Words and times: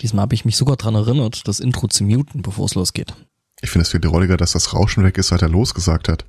Diesmal 0.00 0.22
habe 0.22 0.34
ich 0.34 0.44
mich 0.44 0.56
sogar 0.56 0.76
dran 0.76 0.94
erinnert, 0.94 1.46
das 1.48 1.60
Intro 1.60 1.88
zu 1.88 2.04
muten, 2.04 2.42
bevor 2.42 2.66
es 2.66 2.74
losgeht. 2.74 3.14
Ich 3.60 3.70
finde 3.70 3.82
es 3.82 3.90
viel 3.90 4.00
drolliger, 4.00 4.36
dass 4.36 4.52
das 4.52 4.72
Rauschen 4.72 5.02
weg 5.04 5.18
ist, 5.18 5.28
seit 5.28 5.42
er 5.42 5.48
losgesagt 5.48 6.08
hat. 6.08 6.24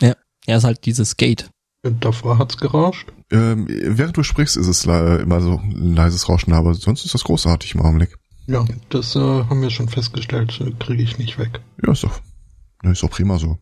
Ja, 0.00 0.14
er 0.46 0.58
ist 0.58 0.64
halt 0.64 0.86
dieses 0.86 1.16
Gate. 1.16 1.50
Davor 1.82 2.38
hat's 2.38 2.58
gerauscht. 2.58 3.12
Ähm, 3.30 3.66
während 3.68 4.16
du 4.16 4.22
sprichst, 4.22 4.56
ist 4.56 4.66
es 4.66 4.84
immer 4.84 5.40
so 5.40 5.58
ein 5.58 5.94
leises 5.94 6.28
Rauschen, 6.28 6.52
aber 6.52 6.74
sonst 6.74 7.04
ist 7.04 7.14
das 7.14 7.24
großartig 7.24 7.74
im 7.74 7.80
Augenblick. 7.80 8.16
Ja, 8.46 8.64
das 8.90 9.16
äh, 9.16 9.18
haben 9.20 9.62
wir 9.62 9.70
schon 9.70 9.88
festgestellt, 9.88 10.60
äh, 10.60 10.72
kriege 10.72 11.02
ich 11.02 11.18
nicht 11.18 11.38
weg. 11.38 11.60
Ja, 11.84 11.92
ist 11.92 12.04
doch, 12.04 12.20
ne, 12.82 12.92
ist 12.92 13.02
doch 13.02 13.10
prima 13.10 13.38
so. 13.38 13.58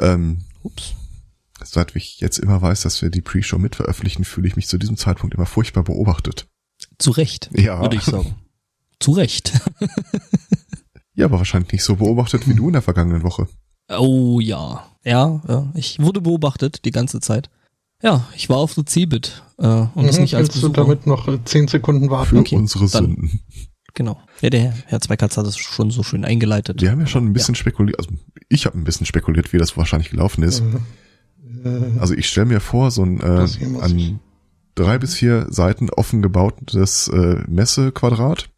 Ähm, 0.00 0.44
Ups. 0.62 0.94
seit 1.62 1.94
ich 1.94 2.20
jetzt 2.20 2.38
immer 2.38 2.60
weiß, 2.62 2.82
dass 2.82 3.00
wir 3.02 3.10
die 3.10 3.20
Pre-Show 3.20 3.58
mitveröffentlichen, 3.58 4.24
fühle 4.24 4.48
ich 4.48 4.56
mich 4.56 4.68
zu 4.68 4.78
diesem 4.78 4.96
Zeitpunkt 4.96 5.34
immer 5.34 5.46
furchtbar 5.46 5.84
beobachtet. 5.84 6.48
Zu 6.98 7.10
Recht, 7.12 7.50
Ja. 7.52 7.80
würde 7.80 7.96
ich 7.96 8.02
sagen. 8.02 8.34
Zu 9.00 9.12
Recht. 9.12 9.52
Ja, 11.14 11.26
aber 11.26 11.38
wahrscheinlich 11.38 11.72
nicht 11.72 11.84
so 11.84 11.96
beobachtet 11.96 12.48
wie 12.48 12.54
du 12.54 12.66
in 12.68 12.74
der 12.74 12.82
vergangenen 12.82 13.22
Woche. 13.22 13.48
Oh 13.88 14.40
ja. 14.40 14.84
Ja, 15.04 15.40
ja, 15.48 15.72
ich 15.74 15.98
wurde 16.00 16.20
beobachtet 16.20 16.84
die 16.84 16.90
ganze 16.90 17.20
Zeit. 17.20 17.50
Ja, 18.02 18.26
ich 18.36 18.48
war 18.48 18.58
auf 18.58 18.74
der 18.74 18.84
Cebit 18.86 19.42
äh, 19.58 19.66
und 19.94 20.06
das 20.06 20.16
Mhm, 20.16 20.22
nicht 20.22 20.34
als 20.36 20.48
Willst 20.48 20.56
du 20.62 20.68
Besucher. 20.70 20.74
damit 20.86 21.06
noch 21.06 21.26
äh, 21.26 21.38
zehn 21.44 21.66
Sekunden 21.66 22.04
Für 22.06 22.10
warten? 22.10 22.38
Okay, 22.38 22.54
unsere 22.56 22.88
dann- 22.88 23.04
Sünden. 23.06 23.40
Genau. 23.94 24.20
Ja, 24.42 24.50
der 24.50 24.72
Herr 24.86 25.00
Zweikatz 25.00 25.36
hat 25.36 25.46
das 25.46 25.56
schon 25.56 25.90
so 25.90 26.04
schön 26.04 26.24
eingeleitet. 26.24 26.80
Wir 26.80 26.92
haben 26.92 27.00
ja 27.00 27.06
schon 27.08 27.24
ein 27.26 27.32
bisschen 27.32 27.56
spekuliert, 27.56 27.98
also 27.98 28.10
ich 28.48 28.66
habe 28.66 28.78
ein 28.78 28.84
bisschen 28.84 29.06
spekuliert, 29.06 29.52
wie 29.52 29.58
das 29.58 29.76
wahrscheinlich 29.76 30.10
gelaufen 30.10 30.44
ist. 30.44 30.62
Äh, 31.64 31.68
äh, 31.68 31.98
Also 31.98 32.14
ich 32.14 32.28
stelle 32.28 32.46
mir 32.46 32.60
vor, 32.60 32.92
so 32.92 33.02
ein 33.02 33.18
äh, 33.20 33.22
Das 33.26 33.58
an 33.80 34.20
drei 34.78 34.98
bis 34.98 35.14
vier 35.14 35.46
Seiten 35.50 35.90
offen 35.90 36.22
gebautes 36.22 37.08
äh, 37.08 37.42
Messequadrat. 37.48 38.48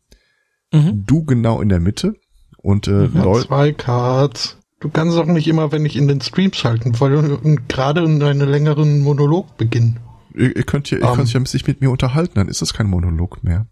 Mhm. 0.72 1.04
Du 1.06 1.24
genau 1.24 1.60
in 1.60 1.68
der 1.68 1.80
Mitte 1.80 2.14
und 2.58 2.86
äh, 2.88 3.08
Mhm. 3.08 3.22
Leu 3.22 3.40
zwei 3.42 3.72
Cards. 3.72 4.56
Du 4.80 4.88
kannst 4.88 5.18
auch 5.18 5.26
nicht 5.26 5.46
immer, 5.48 5.72
wenn 5.72 5.84
ich 5.84 5.96
in 5.96 6.08
den 6.08 6.20
Stream 6.20 6.52
schalten 6.52 6.98
wollte, 7.00 7.36
und 7.36 7.68
gerade 7.68 8.02
in 8.04 8.22
einen 8.22 8.48
längeren 8.48 9.00
Monolog 9.00 9.56
beginnen. 9.58 9.98
ihr, 10.34 10.56
ihr 10.56 10.62
könnt 10.62 10.90
ja, 10.90 10.98
ihr 10.98 11.04
Ähm. 11.04 11.16
könnt 11.16 11.32
ja 11.32 11.44
sich 11.44 11.66
mit 11.66 11.80
mir 11.80 11.90
unterhalten, 11.90 12.34
dann 12.36 12.48
ist 12.48 12.62
das 12.62 12.72
kein 12.72 12.86
Monolog 12.86 13.42
mehr. 13.42 13.66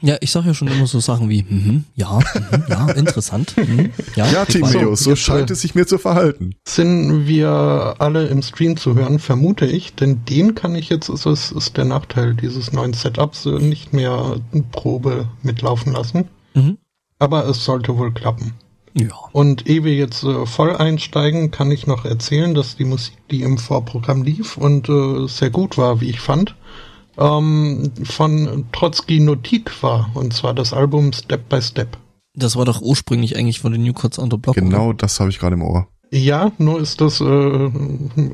Ja, 0.00 0.16
ich 0.20 0.30
sag 0.30 0.44
ja 0.44 0.54
schon 0.54 0.68
immer 0.68 0.86
so 0.86 1.00
Sachen 1.00 1.28
wie, 1.28 1.42
mhm, 1.42 1.84
ja, 1.96 2.18
mhm, 2.18 2.64
ja, 2.68 2.90
interessant. 2.96 3.56
Mhm, 3.56 3.90
ja, 4.14 4.26
Ja. 4.30 4.44
Timeus, 4.44 5.00
so 5.00 5.10
jetzt, 5.10 5.20
scheint 5.20 5.50
äh, 5.50 5.54
es 5.54 5.60
sich 5.60 5.74
mir 5.74 5.86
zu 5.86 5.98
verhalten. 5.98 6.54
Sind 6.64 7.26
wir 7.26 7.96
alle 7.98 8.28
im 8.28 8.42
Stream 8.42 8.76
zu 8.76 8.94
hören, 8.94 9.18
vermute 9.18 9.66
ich, 9.66 9.94
denn 9.94 10.24
den 10.24 10.54
kann 10.54 10.74
ich 10.74 10.88
jetzt, 10.88 11.08
ist, 11.08 11.26
es 11.26 11.50
ist 11.50 11.76
der 11.76 11.84
Nachteil 11.84 12.34
dieses 12.34 12.72
neuen 12.72 12.92
Setups, 12.92 13.46
äh, 13.46 13.58
nicht 13.58 13.92
mehr 13.92 14.40
Probe 14.70 15.28
mitlaufen 15.42 15.92
lassen. 15.92 16.28
Mhm. 16.54 16.78
Aber 17.18 17.48
es 17.48 17.64
sollte 17.64 17.98
wohl 17.98 18.12
klappen. 18.12 18.54
Ja. 18.94 19.10
Und 19.32 19.68
ehe 19.68 19.84
wir 19.84 19.94
jetzt 19.94 20.22
äh, 20.24 20.46
voll 20.46 20.76
einsteigen, 20.76 21.50
kann 21.50 21.70
ich 21.70 21.86
noch 21.86 22.04
erzählen, 22.04 22.54
dass 22.54 22.76
die 22.76 22.84
Musik, 22.84 23.16
die 23.30 23.42
im 23.42 23.58
Vorprogramm 23.58 24.22
lief 24.22 24.56
und 24.56 24.88
äh, 24.88 25.26
sehr 25.26 25.50
gut 25.50 25.76
war, 25.76 26.00
wie 26.00 26.10
ich 26.10 26.20
fand, 26.20 26.54
ähm, 27.18 27.92
von 28.04 28.66
Trotzki 28.72 29.20
Notik 29.20 29.82
war. 29.82 30.10
Und 30.14 30.32
zwar 30.32 30.54
das 30.54 30.72
Album 30.72 31.12
Step 31.12 31.48
by 31.48 31.60
Step. 31.60 31.98
Das 32.34 32.56
war 32.56 32.64
doch 32.64 32.80
ursprünglich 32.80 33.36
eigentlich 33.36 33.60
von 33.60 33.72
den 33.72 33.82
New 33.82 33.92
Cuts 33.92 34.18
on 34.18 34.30
the 34.30 34.36
Block. 34.36 34.54
Genau 34.54 34.88
Oder? 34.88 34.98
das 34.98 35.18
habe 35.20 35.30
ich 35.30 35.38
gerade 35.38 35.54
im 35.54 35.62
Ohr. 35.62 35.88
Ja, 36.10 36.52
nur 36.58 36.80
ist 36.80 37.00
das 37.00 37.20
äh, 37.20 37.70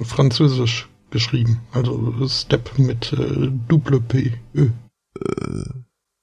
französisch 0.02 0.88
geschrieben. 1.10 1.60
Also 1.72 2.28
Step 2.28 2.78
mit 2.78 3.12
äh, 3.12 3.50
Double 3.68 4.00
P. 4.00 4.32
Ö. 4.54 4.70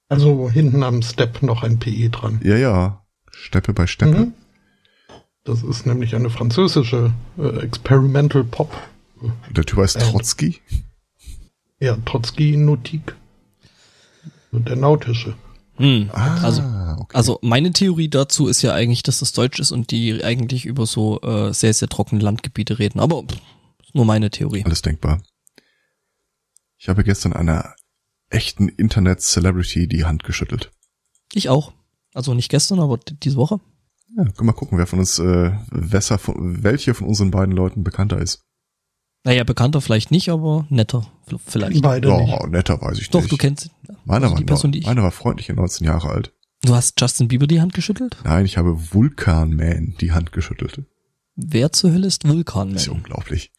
Also 0.10 0.50
hinten 0.50 0.84
am 0.84 1.02
Step 1.02 1.42
noch 1.42 1.64
ein 1.64 1.80
PE 1.80 2.10
dran. 2.10 2.40
Ja, 2.44 2.58
ja. 2.58 3.02
Steppe 3.32 3.74
bei 3.74 3.88
Steppe. 3.88 4.20
Mhm. 4.20 4.34
Das 5.44 5.64
ist 5.64 5.86
nämlich 5.86 6.16
eine 6.16 6.30
französische 6.30 7.14
äh, 7.38 7.62
Experimental 7.62 8.44
Pop. 8.44 8.72
Der 9.50 9.64
Typ 9.66 9.80
heißt 9.80 9.98
Äh. 9.98 10.04
Trotzki. 11.82 11.86
Ja, 11.86 11.98
Trotzki 12.06 12.58
Notik. 12.58 13.16
Der 14.52 14.76
nautische. 14.76 15.36
Hm. 15.78 16.10
Ah, 16.14 16.44
Also, 16.44 16.62
okay. 17.00 17.16
also 17.18 17.40
meine 17.42 17.72
Theorie 17.72 18.10
dazu 18.10 18.48
ist 18.48 18.62
ja 18.62 18.74
eigentlich, 18.74 19.04
dass 19.04 19.20
das 19.20 19.32
Deutsch 19.32 19.60
ist 19.60 19.72
und 19.72 19.92
die 19.92 20.24
eigentlich 20.24 20.66
über 20.66 20.86
so 20.86 21.22
äh, 21.22 21.54
sehr, 21.54 21.74
sehr 21.74 21.88
trockene 21.88 22.22
Landgebiete 22.22 22.78
reden. 22.78 23.00
Aber 23.00 23.24
pff, 23.24 23.38
nur 23.94 24.06
meine 24.06 24.30
Theorie. 24.30 24.64
Alles 24.66 24.82
denkbar. 24.82 25.22
Ich 26.78 26.90
habe 26.90 27.04
gestern 27.04 27.34
einer 27.34 27.76
echten 28.30 28.68
Internet-Celebrity 28.68 29.88
die 29.88 30.06
Hand 30.06 30.24
geschüttelt. 30.24 30.72
Ich 31.34 31.50
auch. 31.50 31.74
Also 32.14 32.34
nicht 32.34 32.50
gestern, 32.50 32.80
aber 32.80 32.98
diese 32.98 33.38
Woche. 33.38 33.60
Ja, 34.18 34.24
können 34.26 34.36
wir 34.40 34.44
mal 34.46 34.52
gucken, 34.54 34.78
wer 34.78 34.88
von 34.88 35.00
uns, 35.00 35.18
äh, 35.20 35.52
wesser 35.72 36.18
von, 36.18 36.64
welche 36.64 36.94
von 36.94 37.08
unseren 37.08 37.32
beiden 37.32 37.56
Leuten 37.56 37.84
bekannter 37.84 38.20
ist. 38.20 38.44
Naja, 39.24 39.44
bekannter 39.44 39.82
vielleicht 39.82 40.10
nicht, 40.12 40.30
aber 40.30 40.66
netter 40.70 41.06
vielleicht. 41.46 41.82
Beide 41.82 42.12
nicht. 42.16 42.34
Oh, 42.40 42.48
netter 42.48 42.82
weiß 42.82 42.98
ich 43.00 43.10
Doch, 43.12 43.22
nicht. 43.22 43.32
du 43.32 43.38
kennst 43.38 43.70
Meiner, 44.06 44.24
also 44.26 44.34
war, 44.34 44.40
die 44.40 44.46
Person, 44.46 44.72
die 44.72 44.80
ich- 44.80 44.86
meiner 44.86 45.04
war 45.04 45.12
freundliche 45.12 45.54
19 45.54 45.86
Jahre 45.86 46.10
alt. 46.10 46.34
Du 46.64 46.76
hast 46.76 47.00
Justin 47.00 47.28
Bieber 47.28 47.48
die 47.48 47.62
Hand 47.62 47.74
geschüttelt? 47.74 48.18
Nein, 48.24 48.46
ich 48.46 48.58
habe 48.58 48.94
Vulkan 48.94 49.56
Man 49.56 49.96
die 50.02 50.12
Hand 50.12 50.32
geschüttelt. 50.32 50.84
Wer 51.36 51.72
zur 51.72 51.92
Hölle 51.92 52.08
ist 52.08 52.28
Vulkan 52.28 52.74
Das 52.74 52.82
ist 52.82 52.88
ja 52.88 52.94
Man? 52.94 53.02
unglaublich. 53.02 53.52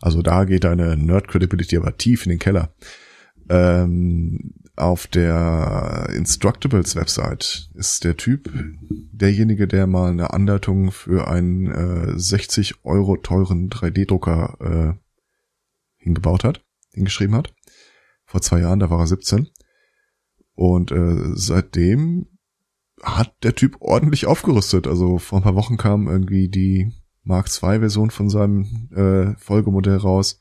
Also 0.00 0.22
da 0.22 0.44
geht 0.44 0.64
deine 0.64 0.96
Nerd-Credibility 0.96 1.76
aber 1.76 1.96
tief 1.96 2.24
in 2.26 2.30
den 2.30 2.38
Keller. 2.38 2.74
Ähm, 3.48 4.54
auf 4.76 5.06
der 5.06 6.08
Instructables-Website 6.14 7.70
ist 7.74 8.04
der 8.04 8.16
Typ 8.16 8.50
derjenige, 9.16 9.66
der 9.66 9.86
mal 9.86 10.10
eine 10.10 10.32
Anleitung 10.32 10.92
für 10.92 11.28
einen 11.28 11.66
äh, 11.66 12.18
60 12.18 12.84
Euro 12.84 13.16
teuren 13.16 13.70
3D-Drucker 13.70 14.56
äh, 14.60 14.98
hingebaut 15.96 16.44
hat, 16.44 16.64
hingeschrieben 16.92 17.34
hat. 17.34 17.54
Vor 18.24 18.42
zwei 18.42 18.60
Jahren, 18.60 18.80
da 18.80 18.90
war 18.90 19.00
er 19.00 19.06
17. 19.06 19.48
Und 20.54 20.90
äh, 20.90 21.32
seitdem 21.34 22.26
hat 23.02 23.34
der 23.42 23.54
Typ 23.54 23.76
ordentlich 23.80 24.26
aufgerüstet. 24.26 24.86
Also 24.86 25.18
vor 25.18 25.40
ein 25.40 25.42
paar 25.42 25.54
Wochen 25.54 25.76
kam 25.76 26.08
irgendwie 26.08 26.48
die 26.48 26.92
Mark 27.22 27.48
II 27.48 27.80
Version 27.80 28.10
von 28.10 28.30
seinem 28.30 28.90
äh, 28.94 29.36
Folgemodell 29.38 29.96
raus. 29.96 30.40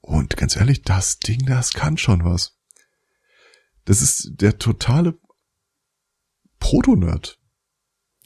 Und 0.00 0.36
ganz 0.36 0.56
ehrlich, 0.56 0.82
das 0.82 1.18
Ding, 1.18 1.46
das 1.46 1.72
kann 1.72 1.96
schon 1.96 2.24
was. 2.24 2.58
Das 3.84 4.02
ist 4.02 4.32
der 4.40 4.58
totale 4.58 5.18
Proto-Nerd. 6.58 7.38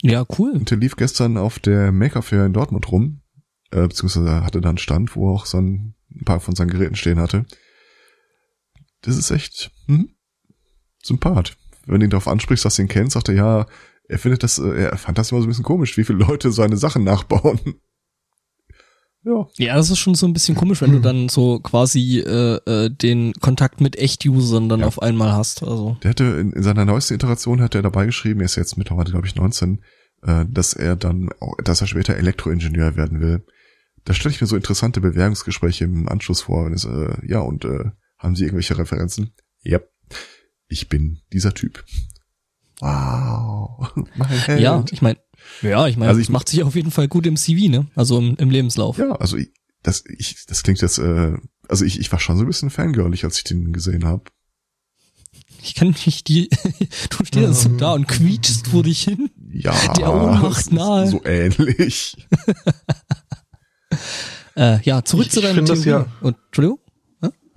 Ja, 0.01 0.25
cool. 0.37 0.51
Und 0.51 0.69
der 0.71 0.77
lief 0.77 0.95
gestern 0.95 1.37
auf 1.37 1.59
der 1.59 1.91
Maker 1.91 2.21
Fair 2.21 2.45
in 2.45 2.53
Dortmund 2.53 2.91
rum, 2.91 3.21
äh, 3.71 3.87
beziehungsweise 3.87 4.43
hatte 4.43 4.61
da 4.61 4.69
einen 4.69 4.77
Stand, 4.77 5.15
wo 5.15 5.29
auch 5.29 5.45
so 5.45 5.57
ein, 5.57 5.95
ein 6.15 6.25
paar 6.25 6.39
von 6.39 6.55
seinen 6.55 6.69
Geräten 6.69 6.95
stehen 6.95 7.19
hatte. 7.19 7.45
Das 9.01 9.17
ist 9.17 9.31
echt 9.31 9.71
hm, 9.87 10.09
Sympath. 11.03 11.57
Wenn 11.85 11.99
du 11.99 12.05
ihn 12.05 12.09
darauf 12.09 12.27
ansprichst, 12.27 12.65
dass 12.65 12.75
du 12.75 12.83
ihn 12.83 12.87
kennst, 12.87 13.13
sagt 13.13 13.29
er, 13.29 13.35
ja, 13.35 13.65
er 14.07 14.19
findet 14.19 14.43
das, 14.43 14.57
äh, 14.57 14.89
er 14.89 14.97
fand 14.97 15.17
das 15.17 15.31
immer 15.31 15.41
so 15.41 15.47
ein 15.47 15.49
bisschen 15.49 15.63
komisch, 15.63 15.97
wie 15.97 16.03
viele 16.03 16.19
Leute 16.19 16.51
seine 16.51 16.77
Sachen 16.77 17.03
nachbauen. 17.05 17.59
Ja. 19.23 19.47
Ja, 19.57 19.75
das 19.75 19.89
ist 19.89 19.99
schon 19.99 20.15
so 20.15 20.25
ein 20.27 20.33
bisschen 20.33 20.55
komisch, 20.55 20.81
wenn 20.81 20.91
du 20.91 20.99
dann 20.99 21.29
so 21.29 21.59
quasi 21.59 22.19
äh, 22.19 22.55
äh, 22.65 22.89
den 22.89 23.33
Kontakt 23.33 23.81
mit 23.81 23.97
Echt-Usern 23.97 24.69
dann 24.69 24.79
Ja. 24.81 24.87
auf 24.87 25.01
einmal 25.01 25.31
hast. 25.33 25.63
Also 25.63 25.97
Der 26.03 26.11
hatte 26.11 26.23
in, 26.23 26.53
in 26.53 26.63
seiner 26.63 26.85
neuesten 26.85 27.15
Iteration 27.15 27.61
hat 27.61 27.75
er 27.75 27.81
dabei 27.81 28.05
geschrieben, 28.05 28.39
er 28.39 28.45
ist 28.45 28.55
jetzt 28.55 28.77
mittlerweile, 28.77 29.11
glaube 29.11 29.27
ich, 29.27 29.35
19, 29.35 29.83
äh, 30.23 30.45
dass 30.49 30.73
er 30.73 30.95
dann, 30.95 31.29
dass 31.63 31.81
er 31.81 31.87
später 31.87 32.15
Elektroingenieur 32.15 32.95
werden 32.95 33.19
will. 33.21 33.43
Da 34.05 34.13
stelle 34.13 34.33
ich 34.33 34.41
mir 34.41 34.47
so 34.47 34.55
interessante 34.55 35.01
Bewerbungsgespräche 35.01 35.83
im 35.83 36.07
Anschluss 36.07 36.41
vor. 36.41 36.65
Und 36.65 36.73
es, 36.73 36.85
äh, 36.85 37.15
ja, 37.27 37.39
und 37.39 37.65
äh, 37.65 37.91
haben 38.17 38.35
Sie 38.35 38.43
irgendwelche 38.45 38.77
Referenzen? 38.77 39.33
Ja, 39.61 39.79
ich 40.67 40.87
bin 40.89 41.19
dieser 41.33 41.53
Typ. 41.53 41.83
Wow. 42.79 43.91
Ja, 44.57 44.83
ich 44.91 45.01
meine, 45.01 45.19
ja, 45.61 45.87
ich 45.87 45.97
meine, 45.97 46.09
Also 46.09 46.21
ich- 46.21 46.29
macht 46.29 46.49
sich 46.49 46.63
auf 46.63 46.75
jeden 46.75 46.91
Fall 46.91 47.07
gut 47.07 47.25
im 47.27 47.35
CV, 47.37 47.69
ne? 47.69 47.87
Also 47.95 48.17
im, 48.19 48.35
im 48.37 48.49
Lebenslauf. 48.49 48.97
Ja, 48.97 49.11
also 49.13 49.37
ich, 49.37 49.51
das, 49.83 50.03
ich, 50.17 50.45
das 50.47 50.63
klingt 50.63 50.81
jetzt, 50.81 50.97
äh, 50.97 51.33
also 51.67 51.85
ich, 51.85 51.99
ich 51.99 52.11
war 52.11 52.19
schon 52.19 52.37
so 52.37 52.43
ein 52.43 52.47
bisschen 52.47 52.69
fangirlig, 52.69 53.23
als 53.23 53.37
ich 53.37 53.43
den 53.43 53.71
gesehen 53.73 54.05
habe. 54.05 54.23
Ich 55.61 55.75
kann 55.75 55.89
nicht 56.05 56.27
die, 56.29 56.49
du 57.09 57.25
stehst 57.25 57.61
so 57.61 57.69
Ähm. 57.69 57.77
da 57.77 57.93
und 57.93 58.07
quietschst 58.07 58.67
vor 58.67 58.83
dich 58.83 59.03
hin. 59.03 59.29
Ja, 59.51 59.93
Der 59.93 60.13
Ohnmacht 60.13 60.71
nahe. 60.71 61.07
So 61.07 61.21
ähnlich. 61.25 62.15
Äh, 64.55 64.81
ja, 64.83 65.03
zurück 65.03 65.27
Ich- 65.27 65.31
zu 65.31 65.39
ich 65.39 65.45
deinem 65.45 65.55
find 65.55 65.69
das 65.69 65.81
Theorie. 65.81 66.05
ja- 66.05 66.11
Und, 66.21 66.35
Entschuldigung? 66.47 66.79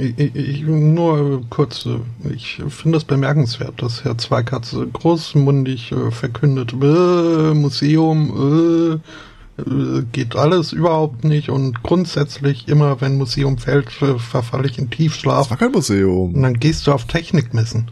Ich, 0.03 0.35
ich, 0.35 0.63
nur 0.63 1.49
kurz, 1.49 1.87
ich 2.35 2.61
finde 2.69 2.99
es 2.99 3.05
bemerkenswert, 3.05 3.81
dass 3.81 4.03
Herr 4.03 4.19
Zweikatz 4.19 4.75
großmundig 4.93 5.93
äh, 5.93 6.11
verkündet, 6.11 6.73
äh, 6.73 7.55
Museum, 7.55 9.01
äh, 9.01 10.03
geht 10.11 10.35
alles 10.35 10.73
überhaupt 10.73 11.23
nicht 11.23 11.51
und 11.51 11.85
grundsätzlich 11.85 12.67
immer, 12.67 13.01
wenn 13.01 13.17
Museum 13.17 13.59
fällt, 13.59 13.91
verfalle 13.93 14.67
ich 14.67 14.79
in 14.79 14.91
Das 14.91 14.97
Tiefschlaf 14.97 15.51
war 15.51 15.57
kein 15.57 15.71
Museum. 15.71 16.35
und 16.35 16.43
dann 16.43 16.59
gehst 16.59 16.87
du 16.87 16.93
auf 16.93 17.05
Technikmessen. 17.05 17.89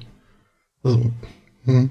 Also, 0.83 1.13
hm. 1.65 1.91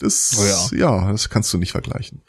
Das, 0.00 0.70
Oh 0.70 0.74
ja. 0.76 1.10
das 1.10 1.30
kannst 1.30 1.50
du 1.54 1.58
nicht 1.58 1.72
vergleichen. 1.72 2.20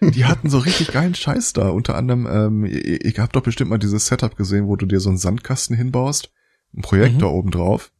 Die 0.00 0.24
hatten 0.26 0.50
so 0.50 0.58
richtig 0.58 0.92
geilen 0.92 1.14
Scheiß 1.14 1.54
da. 1.54 1.68
Unter 1.70 1.94
anderem, 1.94 2.26
ähm, 2.26 2.64
ihr, 2.66 3.04
ihr 3.04 3.14
habt 3.22 3.34
doch 3.34 3.42
bestimmt 3.42 3.70
mal 3.70 3.78
dieses 3.78 4.06
Setup 4.06 4.36
gesehen, 4.36 4.66
wo 4.66 4.76
du 4.76 4.84
dir 4.86 5.00
so 5.00 5.08
einen 5.08 5.18
Sandkasten 5.18 5.74
hinbaust, 5.76 6.30
ein 6.76 6.82
Projektor 6.82 7.30
Mhm. 7.32 7.38
oben 7.38 7.50
drauf. 7.50 7.92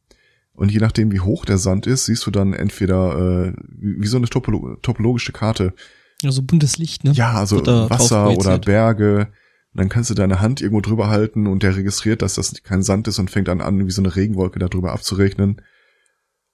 Und 0.53 0.71
je 0.71 0.79
nachdem, 0.79 1.11
wie 1.11 1.19
hoch 1.19 1.45
der 1.45 1.57
Sand 1.57 1.85
ist, 1.87 2.05
siehst 2.05 2.25
du 2.25 2.31
dann 2.31 2.53
entweder 2.53 3.47
äh, 3.47 3.53
wie, 3.67 4.01
wie 4.01 4.07
so 4.07 4.17
eine 4.17 4.27
topolo 4.27 4.75
topologische 4.81 5.31
Karte. 5.31 5.73
Ja, 6.21 6.31
so 6.31 6.41
buntes 6.41 6.77
Licht, 6.77 7.03
ne? 7.03 7.11
Ja, 7.11 7.33
also 7.33 7.63
Wasser 7.65 8.29
oder. 8.31 8.57
Berge. 8.57 9.27
Und 9.73 9.81
dann 9.81 9.89
kannst 9.89 10.09
du 10.09 10.15
deine 10.15 10.39
Hand 10.41 10.61
irgendwo 10.61 10.81
drüber 10.81 11.09
halten 11.09 11.45
und 11.45 11.61
der 11.61 11.75
registriert, 11.75 12.23
dass 12.23 12.35
das 12.35 12.63
kein 12.63 12.81
Sand 12.81 13.07
ist 13.07 13.19
und 13.19 13.29
fängt 13.29 13.47
dann 13.47 13.61
an, 13.61 13.85
wie 13.85 13.91
so 13.91 14.01
eine 14.01 14.15
Regenwolke 14.15 14.57
da 14.57 14.67
drüber 14.67 14.93
abzuregnen. 14.93 15.61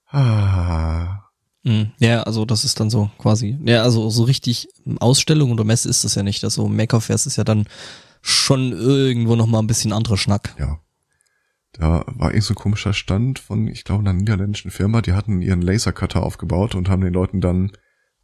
Ah. 0.09 1.22
Ja, 1.99 2.23
also 2.23 2.45
das 2.45 2.65
ist 2.65 2.79
dann 2.79 2.89
so 2.89 3.09
quasi, 3.17 3.57
ja, 3.65 3.83
also 3.83 4.09
so 4.09 4.23
richtig 4.23 4.67
Ausstellung 4.99 5.51
oder 5.51 5.63
Messe 5.63 5.89
ist 5.89 6.03
das 6.03 6.15
ja 6.15 6.23
nicht. 6.23 6.43
Also 6.43 6.67
Makerfest 6.67 7.25
ist 7.25 7.37
ja 7.37 7.43
dann 7.43 7.67
schon 8.21 8.71
irgendwo 8.73 9.35
noch 9.35 9.47
mal 9.47 9.59
ein 9.59 9.67
bisschen 9.67 9.93
anderer 9.93 10.17
Schnack. 10.17 10.55
ja. 10.59 10.79
Da 11.75 12.05
war 12.05 12.29
irgend 12.29 12.43
so 12.43 12.53
ein 12.53 12.55
komischer 12.55 12.93
Stand 12.93 13.39
von, 13.39 13.67
ich 13.67 13.83
glaube, 13.83 14.01
einer 14.01 14.13
niederländischen 14.13 14.69
Firma, 14.69 15.01
die 15.01 15.13
hatten 15.13 15.41
ihren 15.41 15.63
Lasercutter 15.63 16.21
aufgebaut 16.21 16.75
und 16.75 16.87
haben 16.87 17.01
den 17.01 17.13
Leuten 17.13 17.41
dann 17.41 17.71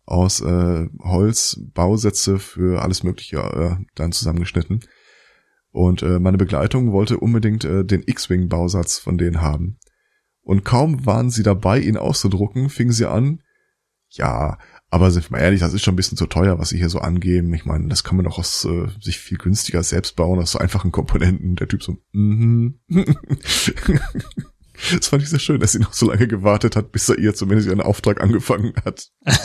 aus 0.05 0.39
äh, 0.41 0.87
Holz 1.01 1.59
Bausätze 1.73 2.37
für 2.37 2.83
alles 2.83 3.01
Mögliche 3.01 3.37
äh, 3.37 3.83
dann 3.95 4.11
zusammengeschnitten. 4.11 4.81
Und 5.71 6.03
äh, 6.03 6.19
meine 6.19 6.37
Begleitung 6.37 6.91
wollte 6.91 7.19
unbedingt 7.19 7.65
äh, 7.65 7.83
den 7.83 8.03
X-Wing-Bausatz 8.05 8.99
von 8.99 9.17
denen 9.17 9.41
haben. 9.41 9.78
Und 10.49 10.65
kaum 10.65 11.05
waren 11.05 11.29
sie 11.29 11.43
dabei, 11.43 11.79
ihn 11.79 11.95
auszudrucken, 11.95 12.71
fingen 12.71 12.91
sie 12.91 13.05
an, 13.05 13.43
ja, 14.09 14.57
aber 14.89 15.11
sind 15.11 15.29
wir 15.29 15.37
mal 15.37 15.43
ehrlich, 15.43 15.59
das 15.59 15.75
ist 15.75 15.83
schon 15.83 15.93
ein 15.93 15.95
bisschen 15.95 16.17
zu 16.17 16.25
teuer, 16.25 16.57
was 16.57 16.69
sie 16.69 16.79
hier 16.79 16.89
so 16.89 16.97
angeben. 16.97 17.53
Ich 17.53 17.65
meine, 17.65 17.87
das 17.87 18.03
kann 18.03 18.15
man 18.15 18.25
doch 18.25 18.39
aus 18.39 18.65
äh, 18.65 18.87
sich 18.99 19.19
viel 19.19 19.37
günstiger 19.37 19.83
selbst 19.83 20.15
bauen, 20.15 20.39
aus 20.39 20.53
so 20.53 20.57
einfachen 20.57 20.91
Komponenten. 20.91 21.55
Der 21.55 21.67
Typ 21.67 21.83
so, 21.83 21.97
mhm. 22.13 22.79
das 24.91 25.07
fand 25.07 25.21
ich 25.21 25.29
sehr 25.29 25.37
schön, 25.37 25.59
dass 25.59 25.73
sie 25.73 25.79
noch 25.81 25.93
so 25.93 26.07
lange 26.07 26.27
gewartet 26.27 26.75
hat, 26.75 26.91
bis 26.91 27.07
er 27.09 27.19
ihr 27.19 27.35
zumindest 27.35 27.67
ihren 27.67 27.81
Auftrag 27.81 28.19
angefangen 28.19 28.73
hat. 28.83 29.11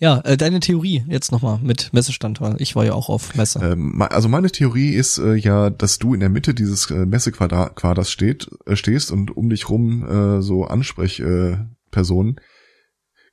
Ja, 0.00 0.20
äh, 0.20 0.36
deine 0.36 0.60
Theorie 0.60 1.04
jetzt 1.08 1.32
noch 1.32 1.42
mal 1.42 1.58
mit 1.62 1.92
Messestand, 1.92 2.40
weil 2.40 2.60
ich 2.60 2.76
war 2.76 2.84
ja 2.84 2.92
auch 2.92 3.08
auf 3.08 3.34
Messe. 3.34 3.58
Ähm, 3.60 4.00
also 4.00 4.28
meine 4.28 4.50
Theorie 4.50 4.90
ist 4.90 5.18
äh, 5.18 5.34
ja, 5.34 5.70
dass 5.70 5.98
du 5.98 6.14
in 6.14 6.20
der 6.20 6.28
Mitte 6.28 6.54
dieses 6.54 6.90
äh, 6.90 7.04
Messequaders 7.06 8.10
steht, 8.10 8.48
äh, 8.66 8.76
stehst 8.76 9.10
und 9.10 9.36
um 9.36 9.50
dich 9.50 9.68
rum 9.68 10.08
äh, 10.08 10.42
so 10.42 10.64
Ansprechpersonen. 10.64 11.68
Äh, 11.74 11.78
Personen. 11.90 12.36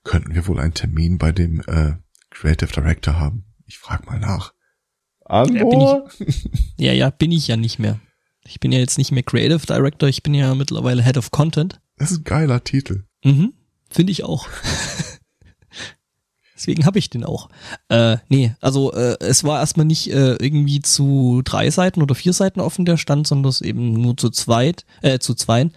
Könnten 0.04 0.34
wir 0.34 0.48
wohl 0.48 0.60
einen 0.60 0.74
Termin 0.74 1.18
bei 1.18 1.32
dem 1.32 1.62
äh, 1.68 1.94
Creative 2.30 2.72
Director 2.72 3.20
haben? 3.20 3.46
Ich 3.66 3.78
frag 3.78 4.06
mal 4.06 4.20
nach. 4.20 4.54
Amor? 5.26 6.10
Ja, 6.78 6.94
ja, 6.94 7.10
bin 7.10 7.32
ich 7.32 7.48
ja 7.48 7.58
nicht 7.58 7.80
mehr. 7.80 8.00
Ich 8.44 8.60
bin 8.60 8.72
ja 8.72 8.80
jetzt 8.80 8.98
nicht 8.98 9.12
mehr 9.12 9.24
Creative 9.24 9.66
Director, 9.66 10.08
ich 10.08 10.22
bin 10.22 10.34
ja 10.36 10.54
mittlerweile 10.54 11.04
Head 11.04 11.18
of 11.18 11.32
Content. 11.32 11.82
Das 11.98 12.12
ist 12.12 12.20
ein 12.20 12.24
geiler 12.26 12.64
Titel. 12.64 13.06
Mhm, 13.24 13.54
finde 13.90 14.12
ich 14.12 14.24
auch. 14.24 14.48
Deswegen 16.66 16.88
habe 16.88 16.98
ich 16.98 17.12
den 17.12 17.24
auch. 17.24 17.50
Äh, 17.90 18.18
nee, 18.28 18.56
also 18.60 18.92
äh, 18.92 19.18
es 19.20 19.44
war 19.44 19.60
erstmal 19.60 19.86
nicht 19.86 20.12
äh, 20.12 20.34
irgendwie 20.34 20.82
zu 20.82 21.44
drei 21.46 21.70
Seiten 21.70 22.02
oder 22.02 22.16
vier 22.16 22.34
Seiten 22.34 22.60
offen 22.60 22.86
der 22.86 22.98
Stand, 22.98 23.28
sondern 23.28 23.52
es 23.52 23.62
eben 23.62 23.94
nur 23.94 24.18
zu 24.18 24.32
zweit, 24.32 24.84
äh, 25.04 25.20
zu 25.20 25.36
zweien, 25.36 25.70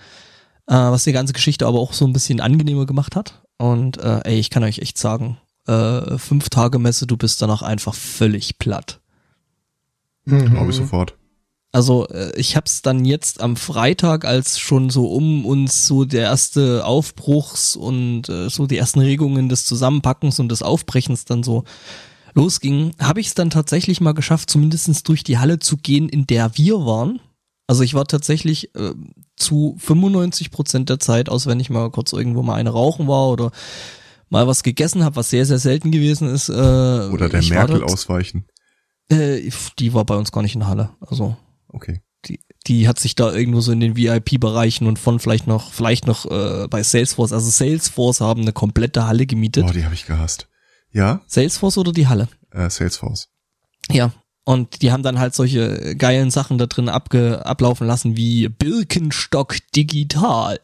äh, 0.67 0.75
was 0.75 1.05
die 1.05 1.13
ganze 1.13 1.35
Geschichte 1.35 1.67
aber 1.67 1.79
auch 1.79 1.93
so 1.93 2.07
ein 2.07 2.15
bisschen 2.15 2.41
angenehmer 2.41 2.87
gemacht 2.87 3.17
hat. 3.17 3.43
Und 3.59 3.99
äh, 3.99 4.21
ey, 4.25 4.39
ich 4.39 4.49
kann 4.49 4.65
euch 4.65 4.79
echt 4.79 4.97
sagen, 4.97 5.37
äh, 5.67 6.17
fünf 6.17 6.49
Tage 6.49 6.79
Messe, 6.79 7.07
du 7.07 7.19
bist 7.19 7.43
danach 7.43 7.61
einfach 7.61 7.95
völlig 7.95 8.59
platt. 8.59 9.01
Mhm. 10.25 10.55
Glaube 10.55 10.71
ich 10.71 10.77
sofort. 10.77 11.18
Also 11.79 12.09
äh, 12.09 12.33
ich 12.35 12.57
hab's 12.57 12.83
dann 12.83 13.05
jetzt 13.05 13.41
am 13.41 13.55
Freitag, 13.55 14.25
als 14.25 14.59
schon 14.59 14.91
so 14.91 15.07
um 15.13 15.47
uns 15.47 15.87
so 15.87 16.05
der 16.05 16.23
erste 16.23 16.85
Aufbruchs 16.85 17.77
und 17.77 18.29
äh, 18.29 18.51
so 18.51 18.67
die 18.67 18.77
ersten 18.77 18.99
Regungen 18.99 19.49
des 19.49 19.65
Zusammenpackens 19.65 20.41
und 20.41 20.49
des 20.49 20.63
Aufbrechens 20.65 21.25
dann 21.25 21.45
so 21.45 21.63
losging, 22.35 22.97
habe 23.01 23.21
ich 23.21 23.29
es 23.29 23.35
dann 23.35 23.51
tatsächlich 23.51 24.01
mal 24.01 24.11
geschafft, 24.11 24.51
zumindestens 24.51 25.05
durch 25.05 25.23
die 25.23 25.39
Halle 25.39 25.61
zu 25.61 25.77
gehen, 25.77 26.09
in 26.09 26.27
der 26.27 26.51
wir 26.59 26.85
waren. 26.85 27.21
Also 27.69 27.85
ich 27.85 27.95
war 27.95 28.07
tatsächlich 28.09 28.75
äh, 28.75 28.95
zu 29.37 29.77
95 29.79 30.51
Prozent 30.51 30.89
der 30.89 30.99
Zeit, 30.99 31.29
aus 31.29 31.47
wenn 31.47 31.61
ich 31.61 31.71
mal 31.71 31.93
kurz 31.93 32.13
irgendwo 32.13 32.43
mal 32.43 32.55
eine 32.57 32.71
rauchen 32.71 33.07
war 33.07 33.29
oder 33.29 33.53
mal 34.31 34.49
was 34.49 34.65
gegessen 34.65 35.05
habe, 35.05 35.15
was 35.15 35.31
sehr, 35.31 35.47
sehr 35.47 35.61
selten 35.61 35.93
gewesen 35.93 36.27
ist. 36.29 36.49
Äh, 36.49 36.53
Oder 36.53 37.29
der 37.29 37.45
Merkel 37.45 37.79
dort- 37.79 37.93
ausweichen. 37.93 38.47
Äh, 39.09 39.49
die 39.79 39.95
war 39.95 40.05
bei 40.05 40.17
uns 40.17 40.33
gar 40.33 40.43
nicht 40.43 40.55
in 40.55 40.61
der 40.61 40.69
Halle. 40.69 40.91
Also 41.01 41.37
Okay. 41.69 42.01
die, 42.27 42.41
die 42.67 42.89
hat 42.89 42.99
sich 42.99 43.15
da 43.15 43.33
irgendwo 43.33 43.61
so 43.61 43.73
in 43.73 43.81
den 43.81 43.97
VIP-Bereichen 43.97 44.87
und 44.87 44.99
von 44.99 45.19
vielleicht 45.19 45.47
noch, 45.47 45.73
vielleicht 45.73 46.07
noch 46.07 46.27
äh, 46.27 46.67
bei 46.69 46.83
Salesforce, 46.83 47.33
also 47.33 47.49
Salesforce 47.49 48.21
haben 48.21 48.43
eine 48.43 48.53
komplette 48.53 49.07
Halle 49.07 49.27
gemietet. 49.27 49.67
Boah, 49.67 49.73
die 49.73 49.85
habe 49.85 49.95
ich 49.95 50.07
gehasst. 50.07 50.49
Ja, 50.91 51.21
Salesforce 51.27 51.79
oder 51.79 51.93
die 51.93 52.09
Halle? 52.09 52.29
äh, 52.53 52.71
Salesforce. 52.71 53.29
Ja. 53.91 54.13
Und 54.45 54.81
die 54.81 54.93
haben 54.93 55.03
dann 55.03 55.19
halt 55.19 55.35
solche 55.35 55.95
geilen 55.97 56.31
Sachen 56.31 56.57
da 56.57 56.67
drin 56.67 56.89
abge 56.89 57.45
ablaufen 57.45 57.87
lassen 57.87 58.17
wie 58.17 58.49
Birkenstock 58.49 59.57
digital. 59.77 60.59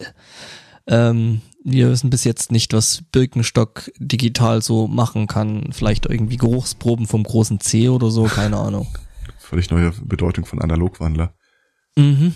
Ähm, 0.86 1.42
wir 1.62 1.90
wissen 1.90 2.08
bis 2.08 2.24
jetzt 2.24 2.50
nicht, 2.50 2.72
was 2.72 3.02
Birkenstock 3.12 3.90
digital 3.98 4.62
so 4.62 4.86
machen 4.86 5.26
kann. 5.26 5.70
Vielleicht 5.72 6.06
irgendwie 6.06 6.38
Geruchsproben 6.38 7.06
vom 7.06 7.24
großen 7.24 7.60
C 7.60 7.90
oder 7.90 8.10
so, 8.10 8.24
keine 8.24 8.56
Ahnung. 8.56 8.88
Völlig 9.54 9.70
neue 9.70 9.92
Bedeutung 10.04 10.46
von 10.46 10.60
Analogwandler. 10.60 11.32
Mhm. 11.96 12.34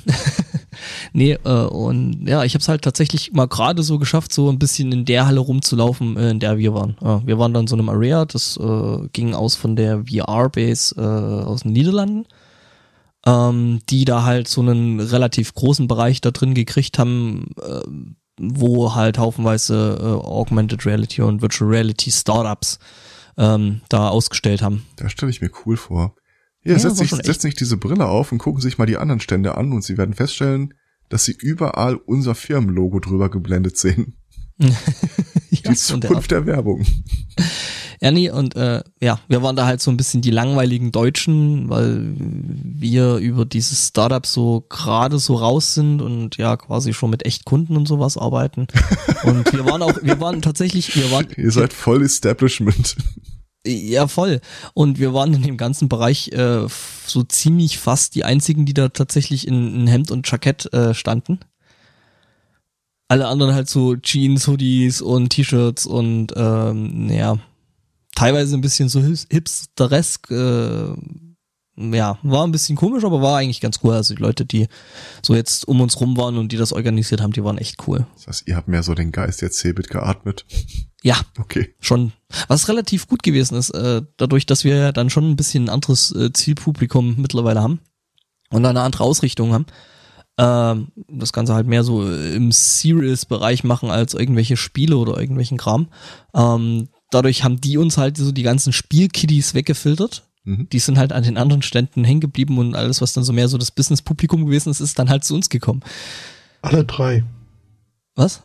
nee, 1.12 1.32
äh, 1.32 1.64
und 1.64 2.28
ja, 2.28 2.44
ich 2.44 2.54
habe 2.54 2.62
es 2.62 2.68
halt 2.68 2.82
tatsächlich 2.82 3.32
mal 3.32 3.48
gerade 3.48 3.82
so 3.82 3.98
geschafft, 3.98 4.32
so 4.32 4.48
ein 4.48 4.60
bisschen 4.60 4.92
in 4.92 5.04
der 5.04 5.26
Halle 5.26 5.40
rumzulaufen, 5.40 6.16
äh, 6.16 6.30
in 6.30 6.38
der 6.38 6.58
wir 6.58 6.74
waren. 6.74 6.96
Ja, 7.02 7.26
wir 7.26 7.36
waren 7.40 7.52
dann 7.52 7.66
so 7.66 7.74
in 7.74 7.80
einem 7.80 7.88
Area, 7.88 8.24
das 8.24 8.56
äh, 8.56 9.08
ging 9.12 9.34
aus 9.34 9.56
von 9.56 9.74
der 9.74 10.04
VR-Base 10.04 10.94
äh, 10.96 11.00
aus 11.44 11.62
den 11.62 11.72
Niederlanden, 11.72 12.24
ähm, 13.26 13.80
die 13.88 14.04
da 14.04 14.22
halt 14.22 14.46
so 14.46 14.60
einen 14.60 15.00
relativ 15.00 15.54
großen 15.54 15.88
Bereich 15.88 16.20
da 16.20 16.30
drin 16.30 16.54
gekriegt 16.54 17.00
haben, 17.00 17.48
äh, 17.60 17.80
wo 18.40 18.94
halt 18.94 19.18
haufenweise 19.18 19.98
äh, 20.00 20.24
Augmented 20.24 20.86
Reality 20.86 21.22
und 21.22 21.42
Virtual 21.42 21.68
Reality 21.68 22.12
Startups 22.12 22.78
ähm, 23.36 23.80
da 23.88 24.08
ausgestellt 24.08 24.62
haben. 24.62 24.86
Da 24.94 25.08
stelle 25.08 25.30
ich 25.30 25.40
mir 25.40 25.50
cool 25.66 25.76
vor. 25.76 26.14
Hier, 26.68 26.74
Ja, 26.76 26.80
setzt 26.80 26.98
sich, 26.98 27.12
echt- 27.12 27.24
setzt 27.24 27.40
sich 27.42 27.54
diese 27.54 27.76
Brille 27.78 28.06
auf 28.06 28.30
und 28.30 28.38
gucken 28.38 28.60
sich 28.60 28.76
mal 28.78 28.86
die 28.86 28.98
anderen 28.98 29.20
Stände 29.20 29.56
an 29.56 29.72
und 29.72 29.82
sie 29.82 29.96
werden 29.96 30.14
feststellen, 30.14 30.74
dass 31.08 31.24
sie 31.24 31.32
überall 31.32 31.96
unser 31.96 32.34
Firmenlogo 32.34 33.00
drüber 33.00 33.30
geblendet 33.30 33.78
sehen. 33.78 34.14
ja, 34.58 34.68
Die 35.50 35.56
in 35.56 35.62
der 35.62 35.74
Zukunft 35.76 36.30
der 36.30 36.44
Werbung. 36.46 36.84
Ja, 38.00 38.10
nee, 38.12 38.30
und 38.30 38.54
äh, 38.54 38.82
ja, 39.00 39.18
wir 39.28 39.42
waren 39.42 39.56
da 39.56 39.66
halt 39.66 39.80
so 39.80 39.90
ein 39.90 39.96
bisschen 39.96 40.20
die 40.20 40.30
langweiligen 40.30 40.92
Deutschen, 40.92 41.68
weil 41.68 42.14
wir 42.18 43.16
über 43.16 43.44
dieses 43.44 43.88
Startup 43.88 44.24
so 44.24 44.64
gerade 44.68 45.18
so 45.18 45.34
raus 45.36 45.74
sind 45.74 46.00
und 46.02 46.36
ja 46.36 46.56
quasi 46.56 46.92
schon 46.92 47.10
mit 47.10 47.24
Echtkunden 47.26 47.76
und 47.76 47.88
sowas 47.88 48.16
arbeiten. 48.16 48.66
Und 49.24 49.52
wir 49.52 49.64
waren 49.64 49.82
auch, 49.82 49.94
wir 50.02 50.20
waren 50.20 50.42
tatsächlich, 50.42 50.94
wir 50.94 51.10
waren 51.10 51.26
Ihr 51.36 51.50
seid 51.50 51.72
voll 51.72 52.02
Establishment. 52.04 52.96
Ja 53.68 54.08
voll. 54.08 54.40
Und 54.74 54.98
wir 54.98 55.14
waren 55.14 55.34
in 55.34 55.42
dem 55.42 55.56
ganzen 55.56 55.88
Bereich 55.88 56.28
äh, 56.32 56.66
so 57.06 57.22
ziemlich 57.22 57.78
fast 57.78 58.14
die 58.14 58.24
einzigen, 58.24 58.66
die 58.66 58.74
da 58.74 58.88
tatsächlich 58.88 59.46
in, 59.46 59.74
in 59.74 59.86
Hemd 59.86 60.10
und 60.10 60.30
Jackett 60.30 60.72
äh, 60.72 60.94
standen. 60.94 61.40
Alle 63.08 63.28
anderen 63.28 63.54
halt 63.54 63.68
so 63.68 63.96
Jeans, 63.96 64.46
Hoodies 64.48 65.00
und 65.00 65.30
T-Shirts 65.30 65.86
und 65.86 66.32
ähm, 66.36 67.08
ja, 67.10 67.38
teilweise 68.14 68.56
ein 68.56 68.60
bisschen 68.60 68.88
so 68.88 69.00
hip- 69.00 69.26
hipsteresk. 69.30 70.30
Äh, 70.30 70.94
ja, 71.78 72.18
war 72.22 72.44
ein 72.44 72.50
bisschen 72.52 72.76
komisch, 72.76 73.04
aber 73.04 73.22
war 73.22 73.38
eigentlich 73.38 73.60
ganz 73.60 73.78
cool. 73.82 73.94
Also 73.94 74.14
die 74.14 74.22
Leute, 74.22 74.44
die 74.44 74.66
so 75.22 75.34
jetzt 75.34 75.66
um 75.68 75.80
uns 75.80 76.00
rum 76.00 76.16
waren 76.16 76.36
und 76.36 76.50
die 76.50 76.56
das 76.56 76.72
organisiert 76.72 77.20
haben, 77.20 77.32
die 77.32 77.44
waren 77.44 77.58
echt 77.58 77.86
cool. 77.86 78.06
Das 78.16 78.26
heißt, 78.26 78.48
ihr 78.48 78.56
habt 78.56 78.66
mehr 78.68 78.82
so 78.82 78.94
den 78.94 79.12
Geist 79.12 79.42
der 79.42 79.50
Cebit 79.50 79.88
geatmet. 79.88 80.44
Ja, 81.02 81.16
Okay. 81.38 81.74
schon, 81.78 82.12
was 82.48 82.68
relativ 82.68 83.06
gut 83.06 83.22
gewesen 83.22 83.56
ist, 83.56 83.70
äh, 83.70 84.02
dadurch, 84.16 84.46
dass 84.46 84.64
wir 84.64 84.76
ja 84.76 84.92
dann 84.92 85.10
schon 85.10 85.30
ein 85.30 85.36
bisschen 85.36 85.64
ein 85.64 85.70
anderes 85.70 86.10
äh, 86.14 86.32
Zielpublikum 86.32 87.14
mittlerweile 87.18 87.62
haben 87.62 87.78
und 88.50 88.66
eine 88.66 88.80
andere 88.80 89.04
Ausrichtung 89.04 89.52
haben. 89.52 89.66
Ähm, 90.38 90.88
das 91.08 91.32
Ganze 91.32 91.54
halt 91.54 91.66
mehr 91.66 91.84
so 91.84 92.02
im 92.04 92.50
Serious-Bereich 92.52 93.64
machen 93.64 93.90
als 93.90 94.14
irgendwelche 94.14 94.56
Spiele 94.56 94.96
oder 94.96 95.18
irgendwelchen 95.18 95.58
Kram. 95.58 95.88
Ähm, 96.34 96.88
dadurch 97.10 97.44
haben 97.44 97.60
die 97.60 97.76
uns 97.76 97.98
halt 97.98 98.16
so 98.16 98.32
die 98.32 98.42
ganzen 98.42 98.72
Spielkiddies 98.72 99.54
weggefiltert. 99.54 100.27
Mhm. 100.48 100.68
Die 100.70 100.78
sind 100.78 100.96
halt 100.96 101.12
an 101.12 101.22
den 101.22 101.36
anderen 101.36 101.60
Ständen 101.60 102.04
hängen 102.04 102.20
geblieben 102.20 102.58
und 102.58 102.74
alles, 102.74 103.02
was 103.02 103.12
dann 103.12 103.22
so 103.22 103.34
mehr 103.34 103.48
so 103.48 103.58
das 103.58 103.70
Business-Publikum 103.70 104.46
gewesen 104.46 104.70
ist, 104.70 104.80
ist 104.80 104.98
dann 104.98 105.10
halt 105.10 105.24
zu 105.24 105.34
uns 105.34 105.50
gekommen. 105.50 105.82
Alle 106.62 106.84
drei. 106.84 107.22
Was? 108.14 108.42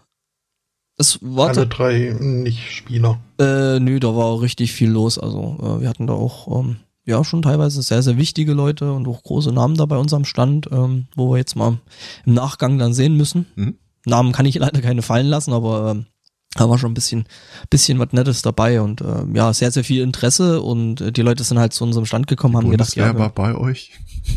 Es 0.97 1.19
war 1.21 1.49
Alle 1.49 1.65
drei 1.65 2.15
Nicht-Spieler. 2.19 3.19
Äh, 3.39 3.79
nö, 3.79 3.99
da 4.01 4.15
war 4.15 4.41
richtig 4.41 4.73
viel 4.73 4.89
los. 4.89 5.17
Also 5.17 5.57
äh, 5.61 5.81
wir 5.81 5.87
hatten 5.87 6.05
da 6.05 6.13
auch 6.13 6.59
ähm, 6.59 6.75
ja 7.05 7.23
schon 7.23 7.41
teilweise 7.41 7.81
sehr, 7.81 8.03
sehr 8.03 8.17
wichtige 8.17 8.53
Leute 8.53 8.91
und 8.91 9.07
auch 9.07 9.23
große 9.23 9.53
Namen 9.53 9.75
da 9.75 9.85
bei 9.85 9.97
unserem 9.97 10.25
Stand, 10.25 10.69
ähm, 10.71 11.07
wo 11.15 11.31
wir 11.31 11.37
jetzt 11.37 11.55
mal 11.55 11.79
im 12.25 12.33
Nachgang 12.33 12.77
dann 12.77 12.93
sehen 12.93 13.15
müssen. 13.15 13.45
Mhm. 13.55 13.77
Namen 14.05 14.33
kann 14.33 14.45
ich 14.45 14.55
leider 14.55 14.81
keine 14.81 15.01
fallen 15.01 15.27
lassen, 15.27 15.53
aber 15.53 15.91
ähm, 15.91 16.05
da 16.55 16.69
war 16.69 16.77
schon 16.77 16.91
ein 16.91 16.95
bisschen, 16.95 17.25
bisschen 17.69 17.99
was 17.99 18.11
Nettes 18.11 18.41
dabei 18.41 18.81
und 18.81 19.01
äh, 19.01 19.25
ja, 19.33 19.53
sehr, 19.53 19.71
sehr 19.71 19.83
viel 19.83 20.01
Interesse 20.01 20.61
und 20.61 21.01
äh, 21.01 21.11
die 21.11 21.21
Leute 21.21 21.43
sind 21.43 21.59
halt 21.59 21.73
zu 21.73 21.83
unserem 21.83 22.05
Stand 22.05 22.27
gekommen, 22.27 22.55
haben 22.55 22.69
gedacht, 22.69 22.95
Bundeswehr 22.95 23.13
ja, 23.13 23.19
war 23.19 23.29
bei 23.29 23.55
euch? 23.55 23.91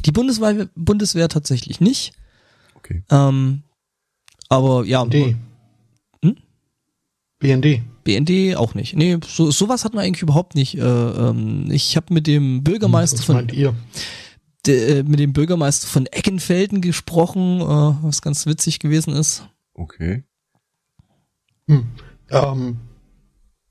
die 0.05 0.13
Bundeswehr, 0.13 0.69
Bundeswehr 0.75 1.29
tatsächlich 1.29 1.81
nicht. 1.81 2.13
Okay. 2.75 3.03
Ähm, 3.11 3.63
aber 4.49 4.85
ja, 4.85 5.05
BND. 5.05 5.37
Hm? 6.23 6.37
BND. 7.39 7.83
BND 8.05 8.57
auch 8.57 8.75
nicht. 8.75 8.95
Nee, 8.97 9.19
so, 9.27 9.51
sowas 9.51 9.85
hatten 9.85 9.97
wir 9.97 10.03
eigentlich 10.03 10.23
überhaupt 10.23 10.55
nicht. 10.55 10.79
Äh, 10.79 10.81
ähm, 10.81 11.69
ich 11.71 11.97
habe 11.97 12.15
mit 12.15 12.27
dem 12.27 12.63
Bürgermeister 12.63 13.19
Was 13.19 13.25
von 13.25 13.37
meint 13.37 13.53
ihr? 13.53 13.75
de, 14.67 15.01
äh, 15.01 15.03
mit 15.03 15.19
dem 15.19 15.33
Bürgermeister 15.33 15.89
von 15.89 16.07
Eckenfelden 16.07 16.81
gesprochen, 16.81 17.61
äh, 17.61 18.05
was 18.05 18.23
ganz 18.23 18.47
witzig 18.47 18.79
gewesen 18.79 19.15
ist. 19.15 19.49
Okay. 19.75 20.25
Hm. 21.69 21.87
Ähm, 22.31 22.79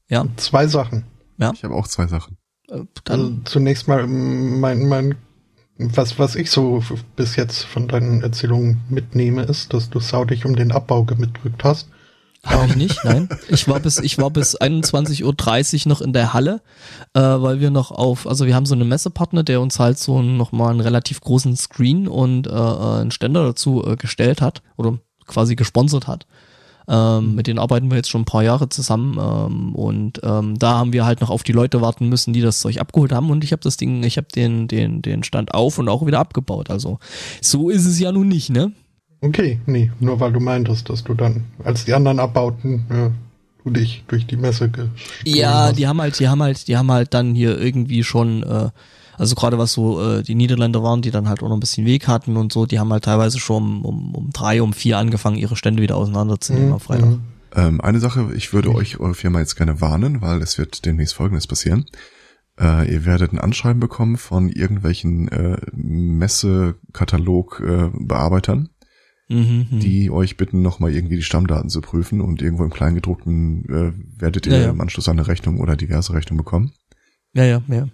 Ja, 0.09 0.25
zwei 0.37 0.67
Sachen. 0.67 1.05
Ich 1.37 1.63
habe 1.63 1.73
auch 1.75 1.87
zwei 1.87 2.07
Sachen. 2.07 2.37
äh, 2.69 2.73
Also 2.73 2.85
dann 3.03 3.41
zunächst 3.45 3.87
mal 3.87 4.01
ähm, 4.03 4.59
mein, 4.59 4.87
mein 4.87 5.15
was, 5.77 6.17
was 6.19 6.35
ich 6.35 6.51
so 6.51 6.81
bis 7.15 7.35
jetzt 7.35 7.63
von 7.63 7.87
deinen 7.87 8.21
Erzählungen 8.23 8.81
mitnehme, 8.89 9.43
ist, 9.43 9.73
dass 9.73 9.89
du 9.89 9.99
sau 9.99 10.23
dich 10.23 10.45
um 10.45 10.55
den 10.55 10.71
Abbau 10.71 11.03
gemidrückt 11.03 11.65
hast. 11.65 11.89
habe 12.45 12.67
ich 12.67 12.75
nicht, 12.77 13.03
nein. 13.03 13.27
Ich 13.49 13.67
war 13.67 13.79
bis 13.81 13.99
ich 13.99 14.17
war 14.17 14.29
bis 14.29 14.55
21:30 14.55 15.85
Uhr 15.85 15.89
noch 15.89 15.99
in 15.99 16.13
der 16.13 16.33
Halle, 16.33 16.61
äh, 17.13 17.19
weil 17.19 17.59
wir 17.59 17.71
noch 17.71 17.91
auf, 17.91 18.25
also 18.25 18.45
wir 18.45 18.55
haben 18.55 18.65
so 18.65 18.75
einen 18.75 18.87
Messepartner, 18.87 19.43
der 19.43 19.59
uns 19.59 19.77
halt 19.79 19.97
so 19.99 20.21
noch 20.21 20.53
mal 20.53 20.69
einen 20.69 20.79
relativ 20.79 21.19
großen 21.19 21.57
Screen 21.57 22.07
und 22.07 22.47
äh, 22.47 22.51
äh, 22.51 23.01
einen 23.01 23.11
Ständer 23.11 23.43
dazu 23.43 23.83
äh, 23.85 23.97
gestellt 23.97 24.41
hat 24.41 24.61
oder 24.77 24.99
quasi 25.25 25.55
gesponsert 25.55 26.07
hat. 26.07 26.25
Ähm, 26.87 27.35
mit 27.35 27.47
denen 27.47 27.59
arbeiten 27.59 27.89
wir 27.89 27.97
jetzt 27.97 28.09
schon 28.09 28.21
ein 28.21 28.25
paar 28.25 28.43
Jahre 28.43 28.69
zusammen 28.69 29.17
ähm, 29.19 29.73
und 29.75 30.21
ähm, 30.23 30.57
da 30.59 30.77
haben 30.77 30.93
wir 30.93 31.05
halt 31.05 31.21
noch 31.21 31.29
auf 31.31 31.43
die 31.43 31.51
Leute 31.51 31.81
warten 31.81 32.09
müssen, 32.09 32.31
die 32.33 32.41
das 32.41 32.59
Zeug 32.59 32.79
abgeholt 32.79 33.11
haben 33.11 33.31
und 33.31 33.43
ich 33.43 33.51
habe 33.51 33.61
das 33.63 33.77
Ding, 33.77 34.03
ich 34.03 34.17
habe 34.17 34.27
den 34.35 34.67
den 34.67 35.01
den 35.01 35.23
Stand 35.23 35.53
auf 35.53 35.79
und 35.79 35.89
auch 35.89 36.05
wieder 36.05 36.19
abgebaut. 36.19 36.69
Also 36.69 36.99
so 37.41 37.69
ist 37.69 37.85
es 37.85 37.99
ja 37.99 38.11
nun 38.11 38.27
nicht, 38.27 38.49
ne? 38.51 38.71
Okay, 39.21 39.59
nee, 39.65 39.91
nur 39.99 40.19
weil 40.19 40.31
du 40.33 40.39
meintest, 40.39 40.89
dass 40.89 41.03
du 41.03 41.15
dann, 41.15 41.45
als 41.63 41.85
die 41.85 41.93
anderen 41.93 42.19
abbauten, 42.19 42.85
äh, 42.89 43.09
du 43.63 43.71
dich 43.71 44.03
durch 44.07 44.27
die 44.27 44.37
Messe 44.37 44.69
Ja, 45.23 45.63
hast. 45.65 45.79
die 45.79 45.87
haben 45.87 45.99
halt, 45.99 46.19
die 46.19 46.27
haben 46.27 46.43
halt, 46.43 46.67
die 46.67 46.77
haben 46.77 46.91
halt 46.91 47.13
dann 47.15 47.33
hier 47.33 47.59
irgendwie 47.59 48.03
schon, 48.03 48.43
äh, 48.43 48.69
also 49.17 49.35
gerade 49.35 49.57
was 49.57 49.73
so 49.73 50.01
äh, 50.01 50.23
die 50.23 50.35
Niederländer 50.35 50.83
waren, 50.83 51.01
die 51.01 51.11
dann 51.11 51.27
halt 51.29 51.41
auch 51.43 51.49
noch 51.49 51.55
ein 51.57 51.59
bisschen 51.59 51.85
Weg 51.85 52.07
hatten 52.07 52.37
und 52.37 52.51
so, 52.53 52.65
die 52.65 52.79
haben 52.79 52.91
halt 52.91 53.03
teilweise 53.05 53.39
schon 53.39 53.63
um, 53.63 53.85
um, 53.85 54.15
um 54.15 54.29
drei, 54.31 54.61
um 54.61 54.73
vier 54.73 54.97
angefangen, 54.97 55.37
ihre 55.37 55.55
Stände 55.55 55.81
wieder 55.81 55.95
auseinanderzunehmen 55.97 56.67
Mhm, 56.67 56.73
am 56.73 56.79
Freitag. 56.79 57.09
mhm. 57.09 57.21
Ähm, 57.55 57.81
eine 57.81 57.99
Sache, 57.99 58.31
ich 58.35 58.53
würde 58.53 58.69
Mhm. 58.69 58.75
euch, 58.75 58.99
eure 58.99 59.13
Firma 59.15 59.39
jetzt 59.39 59.55
gerne 59.55 59.81
warnen, 59.81 60.21
weil 60.21 60.41
es 60.41 60.57
wird 60.57 60.85
demnächst 60.85 61.15
Folgendes 61.15 61.47
passieren. 61.47 61.85
Äh, 62.59 62.91
ihr 62.93 63.05
werdet 63.05 63.31
ein 63.33 63.39
Anschreiben 63.39 63.79
bekommen 63.79 64.17
von 64.17 64.49
irgendwelchen 64.49 65.27
äh, 65.29 65.57
Messekatalog-Bearbeitern, 65.73 68.69
Mhm, 69.27 69.67
mhm. 69.71 69.79
die 69.79 70.11
euch 70.11 70.37
bitten, 70.37 70.61
nochmal 70.61 70.91
irgendwie 70.93 71.15
die 71.15 71.23
Stammdaten 71.23 71.67
zu 71.69 71.81
prüfen 71.81 72.21
und 72.21 72.43
irgendwo 72.43 72.63
im 72.63 72.69
Kleingedruckten 72.69 73.65
äh, 73.65 73.91
werdet 74.21 74.45
ihr 74.45 74.53
Ja, 74.53 74.59
ja. 74.65 74.69
im 74.69 74.79
Anschluss 74.81 75.09
eine 75.09 75.27
Rechnung 75.27 75.59
oder 75.59 75.75
diverse 75.75 76.13
Rechnungen 76.13 76.37
bekommen. 76.43 76.73
Ja, 77.33 77.43
ja, 77.43 77.61
ja. 77.67 77.87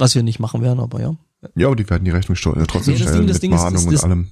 Was 0.00 0.14
wir 0.14 0.22
nicht 0.22 0.40
machen 0.40 0.62
werden, 0.62 0.80
aber 0.80 1.00
ja. 1.00 1.14
Ja, 1.54 1.68
aber 1.68 1.76
die 1.76 1.88
werden 1.88 2.04
die 2.04 2.10
Rechnung 2.10 2.36
äh, 2.36 2.66
trotzdem 2.66 2.94
Nee, 2.94 3.00
das 3.00 3.08
stellen 3.08 3.18
Ding- 3.20 3.26
das 3.28 3.36
mit 3.36 3.42
Ding 3.44 3.52
ist, 3.54 3.62
das- 3.62 3.84
und 4.04 4.10
allem. 4.10 4.28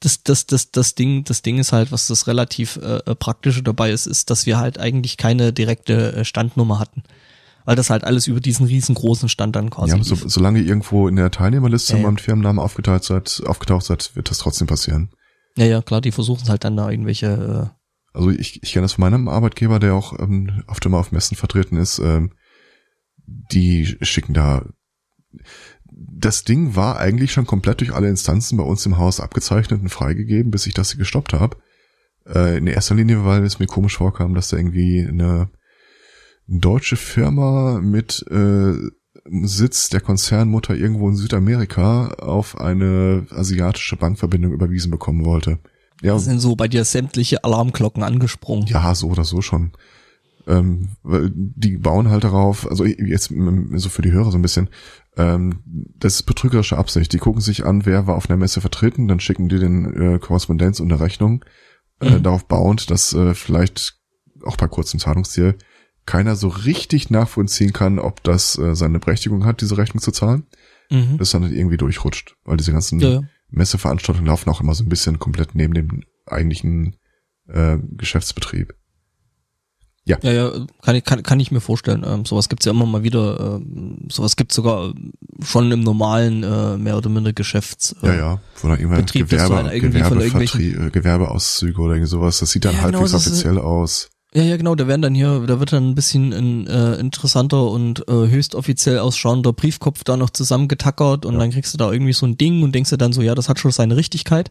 das, 0.00 0.22
das, 0.22 0.46
das, 0.46 0.70
das 0.70 0.94
Ding, 0.94 1.24
das 1.24 1.42
Ding 1.42 1.58
ist 1.58 1.72
halt, 1.72 1.90
was 1.92 2.06
das 2.08 2.26
relativ 2.26 2.76
äh, 2.76 2.98
äh, 3.06 3.14
praktische 3.14 3.62
dabei 3.62 3.90
ist, 3.92 4.06
ist, 4.06 4.30
dass 4.30 4.46
wir 4.46 4.58
halt 4.58 4.78
eigentlich 4.78 5.16
keine 5.16 5.52
direkte 5.52 6.12
äh, 6.12 6.24
Standnummer 6.24 6.78
hatten. 6.78 7.02
Weil 7.64 7.76
das 7.76 7.90
halt 7.90 8.02
alles 8.02 8.26
über 8.26 8.40
diesen 8.40 8.66
riesengroßen 8.66 9.28
Stand 9.28 9.54
dann 9.54 9.70
quasi 9.70 9.96
Ja, 9.96 10.02
so, 10.02 10.16
solange 10.16 10.58
ihr 10.58 10.66
irgendwo 10.66 11.06
in 11.06 11.14
der 11.14 11.30
Teilnehmerliste 11.30 11.92
Ja, 11.92 11.98
ja. 12.00 12.04
beim 12.06 12.16
Firmennamen 12.16 12.58
aufgetaucht 12.60 13.04
seid, 13.04 13.40
aufgetaucht 13.46 13.86
seid, 13.86 14.16
wird 14.16 14.30
das 14.30 14.38
trotzdem 14.38 14.66
passieren. 14.66 15.10
Ja, 15.56 15.66
ja, 15.66 15.82
klar, 15.82 16.00
die 16.00 16.10
versuchen 16.10 16.42
es 16.42 16.48
halt 16.48 16.64
dann 16.64 16.76
da 16.76 16.90
irgendwelche, 16.90 17.70
Also 18.12 18.30
ich, 18.30 18.60
ich 18.64 18.72
kenne 18.72 18.82
das 18.84 18.94
von 18.94 19.02
meinem 19.02 19.28
Arbeitgeber, 19.28 19.78
der 19.78 19.94
auch 19.94 20.18
ähm, 20.18 20.64
oft 20.66 20.84
immer 20.86 20.98
auf 20.98 21.12
Messen 21.12 21.36
vertreten 21.36 21.76
ist. 21.76 22.00
Ähm, 22.00 22.32
die 23.26 23.96
schicken 24.02 24.34
da. 24.34 24.64
Das 25.90 26.44
Ding 26.44 26.74
war 26.74 26.98
eigentlich 26.98 27.32
schon 27.32 27.46
komplett 27.46 27.80
durch 27.80 27.92
alle 27.94 28.08
Instanzen 28.08 28.56
bei 28.56 28.64
uns 28.64 28.86
im 28.86 28.98
Haus 28.98 29.20
abgezeichnet 29.20 29.82
und 29.82 29.88
freigegeben, 29.88 30.50
bis 30.50 30.66
ich 30.66 30.74
das 30.74 30.96
gestoppt 30.96 31.32
habe. 31.32 31.56
Äh, 32.26 32.58
in 32.58 32.66
erster 32.66 32.94
Linie, 32.94 33.24
weil 33.24 33.44
es 33.44 33.58
mir 33.58 33.66
komisch 33.66 33.96
vorkam, 33.96 34.34
dass 34.34 34.48
da 34.48 34.56
irgendwie 34.56 35.06
eine 35.06 35.50
deutsche 36.46 36.96
Firma 36.96 37.80
mit 37.80 38.24
äh, 38.30 38.74
Sitz 39.24 39.88
der 39.88 40.00
Konzernmutter 40.00 40.74
irgendwo 40.74 41.08
in 41.08 41.16
Südamerika 41.16 42.08
auf 42.14 42.60
eine 42.60 43.26
asiatische 43.30 43.96
Bankverbindung 43.96 44.52
überwiesen 44.52 44.90
bekommen 44.90 45.24
wollte. 45.24 45.58
Ja, 46.02 46.16
äh, 46.16 46.18
sind 46.18 46.40
so 46.40 46.56
bei 46.56 46.68
dir 46.68 46.84
sämtliche 46.84 47.44
Alarmglocken 47.44 48.02
angesprungen. 48.02 48.66
ja, 48.66 48.94
so 48.94 49.08
oder 49.08 49.24
so 49.24 49.40
schon. 49.42 49.72
Ähm, 50.48 50.88
die 51.04 51.76
bauen 51.78 52.10
halt 52.10 52.24
darauf, 52.24 52.68
also 52.68 52.84
jetzt 52.84 53.32
so 53.74 53.88
für 53.88 54.02
die 54.02 54.10
Hörer 54.10 54.32
so 54.32 54.38
ein 54.38 54.42
bisschen, 54.42 54.70
ähm, 55.16 55.62
das 55.98 56.14
ist 56.16 56.22
betrügerische 56.24 56.78
Absicht. 56.78 57.12
Die 57.12 57.18
gucken 57.18 57.40
sich 57.40 57.64
an, 57.66 57.84
wer 57.86 58.06
war 58.06 58.16
auf 58.16 58.28
einer 58.30 58.36
Messe 58.38 58.60
vertreten, 58.60 59.08
dann 59.08 59.20
schicken 59.20 59.48
die 59.48 59.58
den 59.58 60.14
äh, 60.14 60.18
Korrespondenz 60.18 60.80
und 60.80 60.90
eine 60.92 61.00
Rechnung, 61.00 61.44
äh, 62.00 62.10
Mhm. 62.18 62.22
darauf 62.22 62.46
bauend, 62.46 62.90
dass 62.90 63.12
äh, 63.12 63.34
vielleicht 63.34 63.98
auch 64.44 64.56
bei 64.56 64.68
kurzem 64.68 64.98
Zahlungsziel 65.00 65.56
keiner 66.06 66.34
so 66.34 66.48
richtig 66.48 67.10
nachvollziehen 67.10 67.72
kann, 67.72 67.98
ob 68.00 68.22
das 68.24 68.58
äh, 68.58 68.74
seine 68.74 68.98
Berechtigung 68.98 69.44
hat, 69.44 69.60
diese 69.60 69.78
Rechnung 69.78 70.00
zu 70.02 70.10
zahlen, 70.10 70.46
Mhm. 70.90 71.18
das 71.18 71.30
dann 71.30 71.42
irgendwie 71.52 71.76
durchrutscht. 71.76 72.36
Weil 72.44 72.56
diese 72.56 72.72
ganzen 72.72 72.98
Ja, 73.00 73.08
ja. 73.08 73.20
Messeveranstaltungen 73.50 74.26
laufen 74.26 74.50
auch 74.50 74.60
immer 74.60 74.74
so 74.74 74.82
ein 74.82 74.88
bisschen 74.88 75.18
komplett 75.18 75.54
neben 75.54 75.74
dem 75.74 76.02
eigentlichen 76.26 76.96
äh, 77.48 77.76
Geschäftsbetrieb. 77.96 78.74
Ja, 80.04 80.18
ja, 80.22 80.50
kann 80.82 80.96
ich, 80.96 81.04
kann, 81.04 81.22
kann 81.22 81.38
ich 81.38 81.52
mir 81.52 81.60
vorstellen. 81.60 82.04
Ähm, 82.04 82.24
sowas 82.24 82.48
gibt's 82.48 82.66
ja 82.66 82.72
immer 82.72 82.86
mal 82.86 83.04
wieder. 83.04 83.58
Ähm, 83.62 83.98
sowas 84.10 84.34
gibt's 84.34 84.56
sogar 84.56 84.92
schon 85.44 85.70
im 85.70 85.80
normalen, 85.80 86.42
äh, 86.42 86.76
mehr 86.76 86.96
oder 86.96 87.08
minder 87.08 87.32
Geschäfts. 87.32 87.94
Äh, 88.02 88.06
Ja, 88.08 88.14
ja, 88.14 88.40
dass 88.60 88.62
du 88.62 88.68
Gewerbe, 89.20 89.54
halt 89.54 90.50
von 90.50 90.60
äh, 90.60 90.90
Gewerbeauszüge 90.90 91.80
oder 91.80 91.94
irgendwie 91.94 92.10
sowas. 92.10 92.40
Das 92.40 92.50
sieht 92.50 92.64
dann 92.64 92.74
Ja, 92.74 92.86
genau, 92.86 92.98
halbwegs 93.00 93.12
ist- 93.14 93.26
offiziell 93.28 93.58
aus. 93.58 94.08
Ja, 94.34 94.42
ja, 94.42 94.56
genau. 94.56 94.74
Da 94.74 94.88
werden 94.88 95.02
dann 95.02 95.14
hier, 95.14 95.44
da 95.46 95.60
wird 95.60 95.72
dann 95.72 95.90
ein 95.90 95.94
bisschen 95.94 96.32
ein 96.32 96.66
äh, 96.66 96.94
interessanter 96.94 97.70
und 97.70 98.08
äh, 98.08 98.12
höchst 98.28 98.54
offiziell 98.54 98.98
ausschauender 98.98 99.52
Briefkopf 99.52 100.04
da 100.04 100.16
noch 100.16 100.30
zusammengetackert 100.30 101.26
und 101.26 101.34
Ja. 101.34 101.38
dann 101.40 101.50
kriegst 101.50 101.74
du 101.74 101.78
da 101.78 101.92
irgendwie 101.92 102.14
so 102.14 102.26
ein 102.26 102.38
Ding 102.38 102.62
und 102.62 102.74
denkst 102.74 102.90
dir 102.90 102.96
dann 102.98 103.12
so, 103.12 103.20
ja, 103.22 103.34
das 103.34 103.48
hat 103.48 103.58
schon 103.60 103.70
seine 103.72 103.96
Richtigkeit. 103.96 104.50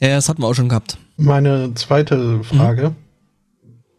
Ja, 0.00 0.08
ja, 0.08 0.14
das 0.16 0.28
hatten 0.28 0.42
wir 0.42 0.46
auch 0.48 0.54
schon 0.54 0.68
gehabt. 0.70 0.96
Meine 1.16 1.74
zweite 1.74 2.42
Frage. 2.44 2.96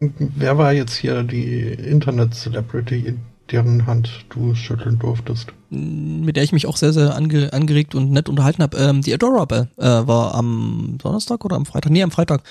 Wer 0.00 0.56
war 0.56 0.72
jetzt 0.72 0.96
hier 0.96 1.22
die 1.22 1.60
Internet-Celebrity, 1.60 3.18
deren 3.50 3.86
Hand 3.86 4.24
du 4.30 4.54
schütteln 4.54 4.98
durftest? 4.98 5.52
mit 5.70 6.36
der 6.36 6.42
ich 6.42 6.52
mich 6.52 6.66
auch 6.66 6.76
sehr, 6.76 6.92
sehr 6.92 7.14
ange, 7.14 7.52
angeregt 7.52 7.94
und 7.94 8.10
nett 8.10 8.28
unterhalten 8.28 8.62
habe. 8.62 8.76
Ähm, 8.76 9.02
die 9.02 9.14
Adorable 9.14 9.68
äh, 9.76 9.84
war 9.84 10.34
am 10.34 10.96
Donnerstag 10.98 11.44
oder 11.44 11.56
am 11.56 11.64
Freitag, 11.64 11.92
nee, 11.92 12.02
am 12.02 12.10
Freitag 12.10 12.42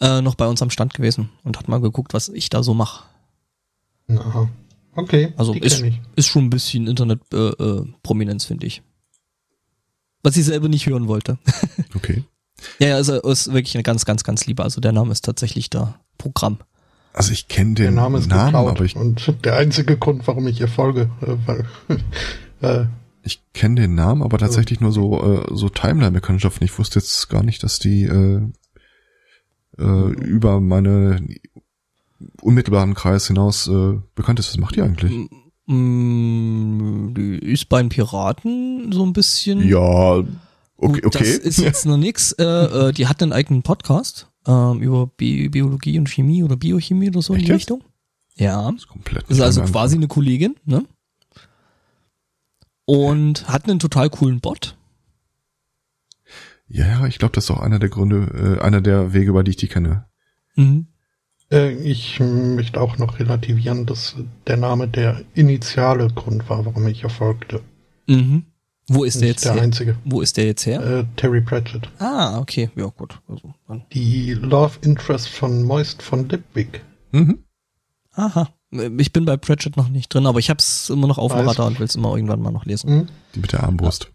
äh, 0.00 0.22
noch 0.22 0.34
bei 0.34 0.46
uns 0.46 0.62
am 0.62 0.70
Stand 0.70 0.94
gewesen 0.94 1.28
und 1.44 1.58
hat 1.58 1.68
mal 1.68 1.80
geguckt, 1.80 2.14
was 2.14 2.30
ich 2.30 2.48
da 2.48 2.62
so 2.62 2.72
mache. 2.72 3.04
Aha. 4.08 4.48
Okay, 4.96 5.34
Also 5.36 5.52
die 5.52 5.58
ist, 5.58 5.84
ist 6.16 6.26
schon 6.26 6.44
ein 6.44 6.50
bisschen 6.50 6.86
Internet-Prominenz, 6.86 7.88
äh, 7.88 7.92
Prominenz, 8.02 8.44
finde 8.44 8.66
ich. 8.66 8.82
Was 10.22 10.36
ich 10.36 10.44
selber 10.44 10.68
nicht 10.68 10.86
hören 10.86 11.08
wollte. 11.08 11.38
Okay. 11.94 12.24
ja, 12.78 12.88
ja, 12.88 12.94
also 12.94 13.20
ist 13.20 13.52
wirklich 13.52 13.74
eine 13.74 13.82
ganz, 13.82 14.04
ganz, 14.04 14.24
ganz 14.24 14.46
liebe. 14.46 14.62
Also 14.62 14.80
der 14.80 14.92
Name 14.92 15.12
ist 15.12 15.24
tatsächlich 15.24 15.68
da 15.68 16.00
Programm. 16.16 16.58
Also 17.14 17.32
ich 17.32 17.46
kenne 17.46 17.74
den 17.74 17.94
Name 17.94 18.18
ist 18.18 18.28
Namen, 18.28 18.46
geklaut. 18.46 18.70
aber 18.72 18.84
ich, 18.84 18.96
und 18.96 19.34
der 19.44 19.56
einzige 19.56 19.96
Grund, 19.96 20.26
warum 20.26 20.48
ich 20.48 20.60
ihr 20.60 20.68
folge, 20.68 21.10
äh, 21.22 21.36
weil 21.46 21.64
äh, 22.60 22.86
ich 23.22 23.40
kenne 23.54 23.80
den 23.80 23.94
Namen, 23.94 24.22
aber 24.22 24.36
tatsächlich 24.36 24.80
nur 24.80 24.92
so 24.92 25.22
äh, 25.22 25.46
so 25.54 25.70
Timeline-Bekanntschaften. 25.70 26.64
Ich 26.64 26.78
wusste 26.78 26.98
jetzt 26.98 27.30
gar 27.30 27.42
nicht, 27.42 27.62
dass 27.62 27.78
die 27.78 28.02
äh, 28.02 28.42
äh, 29.78 30.12
über 30.12 30.60
meine 30.60 31.24
unmittelbaren 32.42 32.94
Kreis 32.94 33.28
hinaus 33.28 33.68
äh, 33.68 33.94
bekannt 34.14 34.40
ist. 34.40 34.50
Was 34.50 34.58
macht 34.58 34.76
die 34.76 34.82
eigentlich? 34.82 35.12
Mm, 35.66 37.14
die 37.14 37.38
ist 37.38 37.68
bei 37.68 37.80
den 37.80 37.88
Piraten 37.88 38.92
so 38.92 39.06
ein 39.06 39.12
bisschen. 39.12 39.66
Ja, 39.66 40.16
okay, 40.18 40.26
okay. 40.76 41.18
Das 41.18 41.28
ist 41.28 41.60
jetzt 41.60 41.86
noch 41.86 41.96
nix. 41.96 42.32
Äh, 42.32 42.44
äh, 42.44 42.92
die 42.92 43.06
hat 43.06 43.22
einen 43.22 43.32
eigenen 43.32 43.62
Podcast. 43.62 44.28
Ähm, 44.46 44.80
über 44.80 45.06
Bi 45.06 45.48
Biologie 45.48 45.98
und 45.98 46.08
Chemie 46.08 46.42
oder 46.42 46.56
Biochemie 46.56 47.08
oder 47.08 47.22
so 47.22 47.34
Echt 47.34 47.40
in 47.40 47.46
die 47.46 47.52
jetzt? 47.52 47.60
Richtung. 47.60 47.84
Ja. 48.36 48.70
Das 48.70 48.82
ist 48.82 48.88
komplett. 48.88 49.24
Das 49.28 49.38
ist 49.38 49.42
also 49.42 49.62
quasi 49.62 49.96
eine 49.96 50.08
Kollegin, 50.08 50.56
ne? 50.64 50.84
Und 52.86 53.48
hat 53.48 53.68
einen 53.68 53.78
total 53.78 54.10
coolen 54.10 54.40
Bot. 54.40 54.76
Ja, 56.66 56.86
ja, 56.86 57.06
ich 57.06 57.18
glaube, 57.18 57.32
das 57.32 57.44
ist 57.44 57.50
auch 57.50 57.60
einer 57.60 57.78
der 57.78 57.88
Gründe, 57.88 58.58
äh, 58.58 58.62
einer 58.62 58.80
der 58.80 59.12
Wege, 59.12 59.30
über 59.30 59.44
die 59.44 59.50
ich 59.50 59.56
die 59.56 59.68
kenne. 59.68 60.06
Mhm. 60.56 60.88
Äh, 61.50 61.72
ich 61.72 62.20
möchte 62.20 62.80
auch 62.80 62.98
noch 62.98 63.18
relativieren, 63.18 63.86
dass 63.86 64.16
der 64.46 64.56
Name 64.56 64.88
der 64.88 65.22
initiale 65.34 66.08
Grund 66.08 66.48
war, 66.48 66.64
warum 66.66 66.86
ich 66.88 67.04
erfolgte. 67.04 67.60
Mhm. 68.06 68.46
Wo 68.88 69.04
ist 69.04 69.20
der 69.20 69.28
jetzt 69.28 69.44
der 69.44 69.54
her? 69.54 69.62
einzige. 69.62 69.96
Wo 70.04 70.20
ist 70.20 70.36
der 70.36 70.44
jetzt 70.46 70.66
her? 70.66 70.80
Äh, 70.84 71.04
Terry 71.16 71.40
Pratchett. 71.40 71.88
Ah, 71.98 72.38
okay. 72.38 72.70
Ja, 72.76 72.86
gut. 72.86 73.18
Also, 73.28 73.54
dann. 73.66 73.84
Die 73.92 74.34
Love 74.34 74.78
Interest 74.82 75.28
von 75.28 75.62
Moist 75.62 76.02
von 76.02 76.28
Lipwig. 76.28 76.82
Mhm. 77.12 77.38
Aha. 78.12 78.48
Ich 78.98 79.12
bin 79.12 79.24
bei 79.24 79.36
Pratchett 79.36 79.76
noch 79.76 79.88
nicht 79.88 80.12
drin, 80.12 80.26
aber 80.26 80.38
ich 80.40 80.50
hab's 80.50 80.90
immer 80.90 81.06
noch 81.06 81.18
auf 81.18 81.32
dem. 81.32 81.46
Radar 81.46 81.66
und 81.66 81.78
will 81.78 81.86
es 81.86 81.94
immer 81.94 82.14
irgendwann 82.14 82.42
mal 82.42 82.50
noch 82.50 82.64
lesen. 82.64 82.90
Hm? 82.90 83.08
Die 83.34 83.40
mit 83.40 83.52
der 83.52 83.62
Armbrust. 83.62 84.10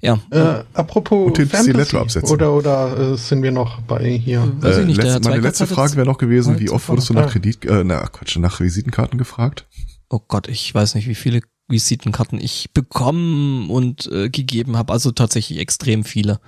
Ja. 0.00 0.18
Äh, 0.30 0.64
apropos 0.72 1.26
Und 1.26 1.38
den 1.38 1.48
Stiletto 1.48 2.00
absetzen. 2.00 2.30
oder 2.30 2.52
oder 2.54 3.12
äh, 3.12 3.16
sind 3.16 3.42
wir 3.42 3.52
noch 3.52 3.82
bei 3.82 4.10
hier? 4.16 4.40
Weiß 4.60 4.78
ich 4.78 4.86
nicht, 4.86 4.98
der 5.02 5.14
letzte, 5.14 5.28
meine 5.28 5.42
letzte 5.42 5.66
Frage 5.66 5.96
wäre 5.96 6.06
noch 6.06 6.18
gewesen, 6.18 6.58
wie 6.58 6.70
oft 6.70 6.88
wurdest 6.88 7.10
du 7.10 7.14
nach 7.14 7.30
Kredit, 7.30 7.64
äh, 7.64 7.84
na 7.84 8.06
Quatsch, 8.06 8.38
nach 8.38 8.60
Visitenkarten 8.60 9.18
gefragt? 9.18 9.66
Oh 10.08 10.20
Gott, 10.26 10.48
ich 10.48 10.74
weiß 10.74 10.94
nicht, 10.94 11.08
wie 11.08 11.14
viele 11.14 11.42
Visitenkarten 11.68 12.40
ich 12.40 12.70
bekommen 12.72 13.70
und 13.70 14.06
äh, 14.12 14.28
gegeben 14.30 14.76
habe. 14.76 14.92
Also 14.92 15.10
tatsächlich 15.10 15.58
extrem 15.58 16.04
viele. 16.04 16.40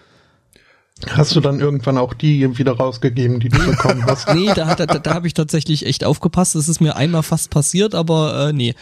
Hast 1.07 1.37
du 1.37 1.41
dann 1.41 1.61
irgendwann 1.61 1.97
auch 1.97 2.13
die 2.13 2.59
wieder 2.59 2.73
rausgegeben, 2.73 3.39
die 3.39 3.49
du 3.49 3.65
bekommen 3.65 4.05
hast? 4.05 4.29
Nee, 4.35 4.51
da, 4.55 4.75
da, 4.75 4.87
da, 4.87 4.99
da 4.99 5.15
habe 5.15 5.29
ich 5.29 5.35
tatsächlich 5.35 5.87
echt 5.87 6.05
aufgepasst. 6.05 6.57
Das 6.57 6.69
ist 6.69 6.81
mir 6.81 6.97
einmal 6.97 7.23
fast 7.23 7.51
passiert, 7.51 7.95
aber 7.95 8.49
äh, 8.49 8.53
nee. 8.53 8.75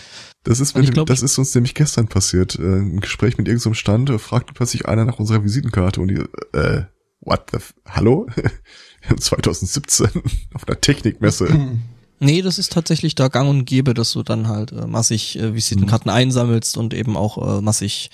Das 0.42 0.60
ist, 0.60 0.70
ich 0.70 0.86
wenn, 0.86 0.94
glaub, 0.94 1.06
das 1.08 1.22
ist 1.22 1.36
uns 1.38 1.54
nämlich 1.54 1.74
gestern 1.74 2.08
passiert. 2.08 2.58
Äh, 2.58 2.62
Im 2.62 3.00
Gespräch 3.00 3.36
mit 3.36 3.48
irgendeinem 3.48 3.74
Stand 3.74 4.08
äh, 4.08 4.18
fragte 4.18 4.54
plötzlich 4.54 4.86
einer 4.86 5.04
nach 5.04 5.18
unserer 5.18 5.44
Visitenkarte 5.44 6.00
und 6.00 6.08
die, 6.08 6.24
äh, 6.56 6.84
what 7.20 7.50
the, 7.50 7.58
f 7.58 7.74
hallo? 7.86 8.26
2017 9.18 10.08
auf 10.54 10.66
einer 10.66 10.80
Technikmesse. 10.80 11.48
Nee, 12.18 12.42
das 12.42 12.58
ist 12.58 12.72
tatsächlich 12.72 13.14
da 13.14 13.28
gang 13.28 13.48
und 13.48 13.64
gäbe, 13.64 13.94
dass 13.94 14.12
du 14.12 14.22
dann 14.22 14.48
halt 14.48 14.72
äh, 14.72 14.86
massig 14.86 15.38
äh, 15.38 15.54
Visitenkarten 15.54 16.10
einsammelst 16.10 16.76
und 16.76 16.94
eben 16.94 17.16
auch 17.16 17.58
äh, 17.58 17.60
massig 17.60 18.10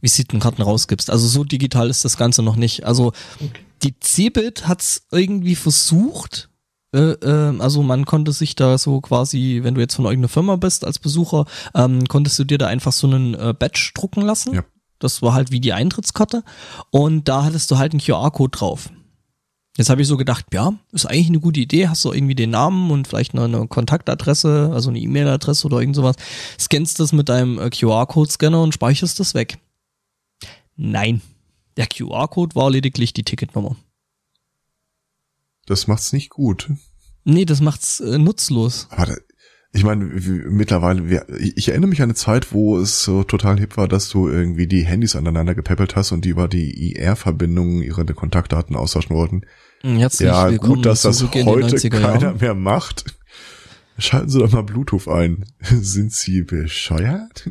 Visitenkarten 0.00 0.62
rausgibst. 0.62 1.10
Also 1.10 1.26
so 1.26 1.44
digital 1.44 1.90
ist 1.90 2.04
das 2.04 2.16
Ganze 2.16 2.42
noch 2.42 2.56
nicht. 2.56 2.84
Also 2.84 3.12
die 3.82 3.94
Cebit 4.00 4.66
hat's 4.68 5.02
irgendwie 5.10 5.56
versucht. 5.56 6.48
Äh, 6.94 7.12
äh, 7.12 7.58
also 7.58 7.82
man 7.82 8.06
konnte 8.06 8.32
sich 8.32 8.56
da 8.56 8.78
so 8.78 9.00
quasi, 9.00 9.60
wenn 9.62 9.74
du 9.74 9.80
jetzt 9.80 9.94
von 9.94 10.04
irgendeiner 10.04 10.28
Firma 10.28 10.56
bist 10.56 10.84
als 10.84 10.98
Besucher, 10.98 11.46
ähm, 11.74 12.06
konntest 12.06 12.38
du 12.38 12.44
dir 12.44 12.58
da 12.58 12.66
einfach 12.66 12.92
so 12.92 13.06
einen 13.06 13.34
äh, 13.34 13.54
Badge 13.58 13.92
drucken 13.94 14.22
lassen. 14.22 14.54
Ja. 14.54 14.64
Das 14.98 15.22
war 15.22 15.32
halt 15.32 15.52
wie 15.52 15.60
die 15.60 15.72
Eintrittskarte. 15.72 16.42
Und 16.90 17.28
da 17.28 17.44
hattest 17.44 17.70
du 17.70 17.78
halt 17.78 17.92
einen 17.92 18.00
QR-Code 18.00 18.56
drauf. 18.56 18.90
Jetzt 19.78 19.90
habe 19.90 20.02
ich 20.02 20.08
so 20.08 20.16
gedacht, 20.16 20.46
ja, 20.52 20.72
ist 20.90 21.06
eigentlich 21.06 21.28
eine 21.28 21.38
gute 21.38 21.60
Idee. 21.60 21.86
Hast 21.86 22.04
du 22.04 22.12
irgendwie 22.12 22.34
den 22.34 22.50
Namen 22.50 22.90
und 22.90 23.06
vielleicht 23.06 23.32
noch 23.32 23.44
eine 23.44 23.68
Kontaktadresse, 23.68 24.72
also 24.74 24.90
eine 24.90 24.98
E-Mail-Adresse 24.98 25.66
oder 25.68 25.78
irgend 25.78 25.94
sowas. 25.94 26.16
Scannst 26.58 26.98
das 26.98 27.12
mit 27.12 27.28
deinem 27.28 27.60
äh, 27.60 27.70
QR-Code-Scanner 27.70 28.60
und 28.60 28.74
speicherst 28.74 29.20
das 29.20 29.34
weg. 29.34 29.58
Nein. 30.74 31.22
Der 31.76 31.86
QR-Code 31.86 32.56
war 32.56 32.72
lediglich 32.72 33.12
die 33.12 33.22
Ticketnummer. 33.22 33.76
Das 35.66 35.86
macht's 35.86 36.12
nicht 36.12 36.30
gut. 36.30 36.72
Nee, 37.22 37.44
das 37.44 37.60
macht's 37.60 38.00
äh, 38.00 38.18
nutzlos. 38.18 38.88
Aber 38.90 39.06
da, 39.06 39.14
ich 39.70 39.84
meine, 39.84 40.06
mittlerweile, 40.06 41.08
wir, 41.08 41.28
ich 41.38 41.56
ich 41.56 41.68
erinnere 41.68 41.90
mich 41.90 42.00
an 42.00 42.06
eine 42.06 42.14
Zeit, 42.14 42.52
wo 42.52 42.78
es 42.78 43.04
so 43.04 43.22
total 43.22 43.60
hip 43.60 43.76
war, 43.76 43.86
dass 43.86 44.08
du 44.08 44.28
irgendwie 44.28 44.66
die 44.66 44.84
Handys 44.84 45.14
aneinander 45.14 45.54
gepäppelt 45.54 45.94
hast 45.94 46.10
und 46.10 46.24
die 46.24 46.30
über 46.30 46.48
die 46.48 46.94
IR-Verbindungen 46.94 47.82
ihre 47.82 48.04
Kontaktdaten 48.06 48.74
austauschen 48.74 49.14
wollten. 49.14 49.42
Herzlich 49.82 50.26
ja, 50.26 50.50
willkommen 50.50 50.76
gut, 50.76 50.86
dass 50.86 51.02
das 51.02 51.22
heute 51.22 51.38
90er 51.40 51.90
keiner 51.90 52.20
Jahren. 52.22 52.36
mehr 52.38 52.54
macht. 52.54 53.04
Schalten 53.98 54.28
Sie 54.28 54.38
doch 54.38 54.50
mal 54.52 54.62
Bluetooth 54.62 55.08
ein. 55.08 55.44
Sind 55.62 56.12
Sie 56.12 56.42
bescheuert? 56.42 57.48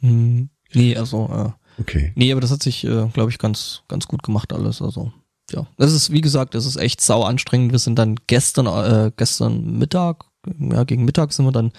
Hm, 0.00 0.50
nee, 0.72 0.96
also, 0.96 1.28
äh, 1.56 1.80
Okay. 1.80 2.12
nee, 2.14 2.32
aber 2.32 2.40
das 2.40 2.50
hat 2.52 2.62
sich, 2.62 2.84
äh, 2.84 3.08
glaube 3.12 3.30
ich, 3.30 3.38
ganz, 3.38 3.82
ganz 3.88 4.06
gut 4.06 4.22
gemacht 4.22 4.52
alles. 4.52 4.80
Also, 4.80 5.12
ja. 5.50 5.66
Das 5.76 5.92
ist, 5.92 6.10
wie 6.10 6.20
gesagt, 6.22 6.54
das 6.54 6.66
ist 6.66 6.76
echt 6.76 7.00
sau 7.00 7.22
anstrengend. 7.22 7.72
Wir 7.72 7.78
sind 7.78 7.98
dann 7.98 8.16
gestern, 8.26 8.66
äh, 8.66 9.10
gestern 9.16 9.78
Mittag, 9.78 10.24
ja, 10.58 10.84
gegen 10.84 11.04
Mittag 11.04 11.32
sind 11.32 11.44
wir 11.44 11.52
dann 11.52 11.72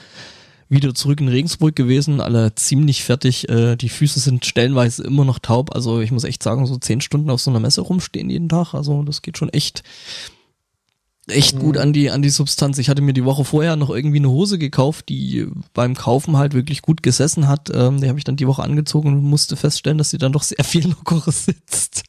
wieder 0.69 0.93
zurück 0.93 1.21
in 1.21 1.27
Regensburg 1.27 1.75
gewesen, 1.75 2.19
alle 2.21 2.53
ziemlich 2.56 3.03
fertig. 3.03 3.47
Äh, 3.49 3.75
die 3.75 3.89
Füße 3.89 4.19
sind 4.19 4.45
stellenweise 4.45 5.03
immer 5.03 5.25
noch 5.25 5.39
taub. 5.39 5.73
Also 5.75 6.01
ich 6.01 6.12
muss 6.12 6.23
echt 6.23 6.43
sagen, 6.43 6.65
so 6.65 6.77
zehn 6.77 7.01
Stunden 7.01 7.30
auf 7.30 7.41
so 7.41 7.51
einer 7.51 7.60
Messe 7.60 7.82
rumstehen 7.82 8.30
jeden 8.30 8.49
Tag. 8.49 8.73
Also 8.73 9.03
das 9.03 9.21
geht 9.21 9.38
schon 9.38 9.49
echt, 9.49 9.84
echt 11.27 11.58
gut 11.58 11.77
an 11.77 11.93
die, 11.93 12.10
an 12.10 12.21
die 12.21 12.30
Substanz. 12.30 12.77
Ich 12.80 12.89
hatte 12.89 13.01
mir 13.01 13.13
die 13.13 13.25
Woche 13.25 13.45
vorher 13.45 13.75
noch 13.77 13.89
irgendwie 13.89 14.17
eine 14.17 14.30
Hose 14.30 14.58
gekauft, 14.58 15.08
die 15.10 15.47
beim 15.73 15.95
Kaufen 15.95 16.38
halt 16.38 16.53
wirklich 16.53 16.82
gut 16.82 17.01
gesessen 17.01 17.47
hat. 17.47 17.69
Ähm, 17.73 18.01
die 18.01 18.10
habe 18.10 18.19
ich 18.19 18.25
dann 18.25 18.36
die 18.36 18.47
Woche 18.47 18.63
angezogen 18.63 19.10
und 19.10 19.23
musste 19.23 19.56
feststellen, 19.56 19.97
dass 19.97 20.10
sie 20.10 20.17
dann 20.17 20.34
doch 20.34 20.43
sehr 20.43 20.63
viel 20.65 20.88
lockerer 20.89 21.32
sitzt. 21.32 22.03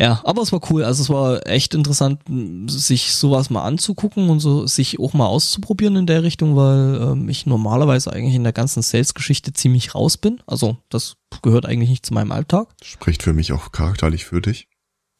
Ja, 0.00 0.22
aber 0.24 0.40
es 0.40 0.50
war 0.50 0.62
cool. 0.70 0.82
Also 0.82 1.02
es 1.02 1.10
war 1.10 1.46
echt 1.46 1.74
interessant, 1.74 2.22
sich 2.68 3.12
sowas 3.12 3.50
mal 3.50 3.64
anzugucken 3.64 4.30
und 4.30 4.40
so 4.40 4.66
sich 4.66 4.98
auch 4.98 5.12
mal 5.12 5.26
auszuprobieren 5.26 5.94
in 5.96 6.06
der 6.06 6.22
Richtung, 6.22 6.56
weil 6.56 6.98
ähm, 7.02 7.28
ich 7.28 7.44
normalerweise 7.44 8.10
eigentlich 8.10 8.34
in 8.34 8.42
der 8.42 8.54
ganzen 8.54 8.80
Sales-Geschichte 8.82 9.52
ziemlich 9.52 9.94
raus 9.94 10.16
bin. 10.16 10.40
Also 10.46 10.78
das 10.88 11.16
gehört 11.42 11.66
eigentlich 11.66 11.90
nicht 11.90 12.06
zu 12.06 12.14
meinem 12.14 12.32
Alltag. 12.32 12.68
Spricht 12.82 13.22
für 13.22 13.34
mich 13.34 13.52
auch 13.52 13.72
charakterlich 13.72 14.24
für 14.24 14.40
dich. 14.40 14.68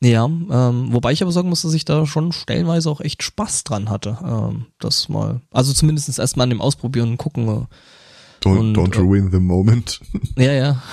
Ja, 0.03 0.25
ähm, 0.25 0.89
wobei 0.95 1.13
ich 1.13 1.21
aber 1.21 1.31
sagen 1.31 1.51
muss, 1.51 1.61
dass 1.61 1.75
ich 1.75 1.85
da 1.85 2.07
schon 2.07 2.33
stellenweise 2.33 2.89
auch 2.89 3.03
echt 3.03 3.23
Spaß 3.23 3.65
dran 3.65 3.91
hatte. 3.91 4.17
Ähm, 4.25 4.65
das 4.79 5.11
mal, 5.11 5.43
also 5.51 5.75
zumindest 5.75 6.19
erstmal 6.19 6.45
an 6.45 6.51
dem 6.51 6.63
Ausprobieren 6.63 7.11
und 7.11 7.19
gucken. 7.19 7.49
äh, 7.49 7.67
Don't, 8.43 8.59
Und, 8.59 8.79
don't 8.79 8.97
äh, 8.97 9.01
ruin 9.01 9.31
the 9.31 9.41
moment. 9.41 10.01
Ja, 10.39 10.53
ja. 10.53 10.83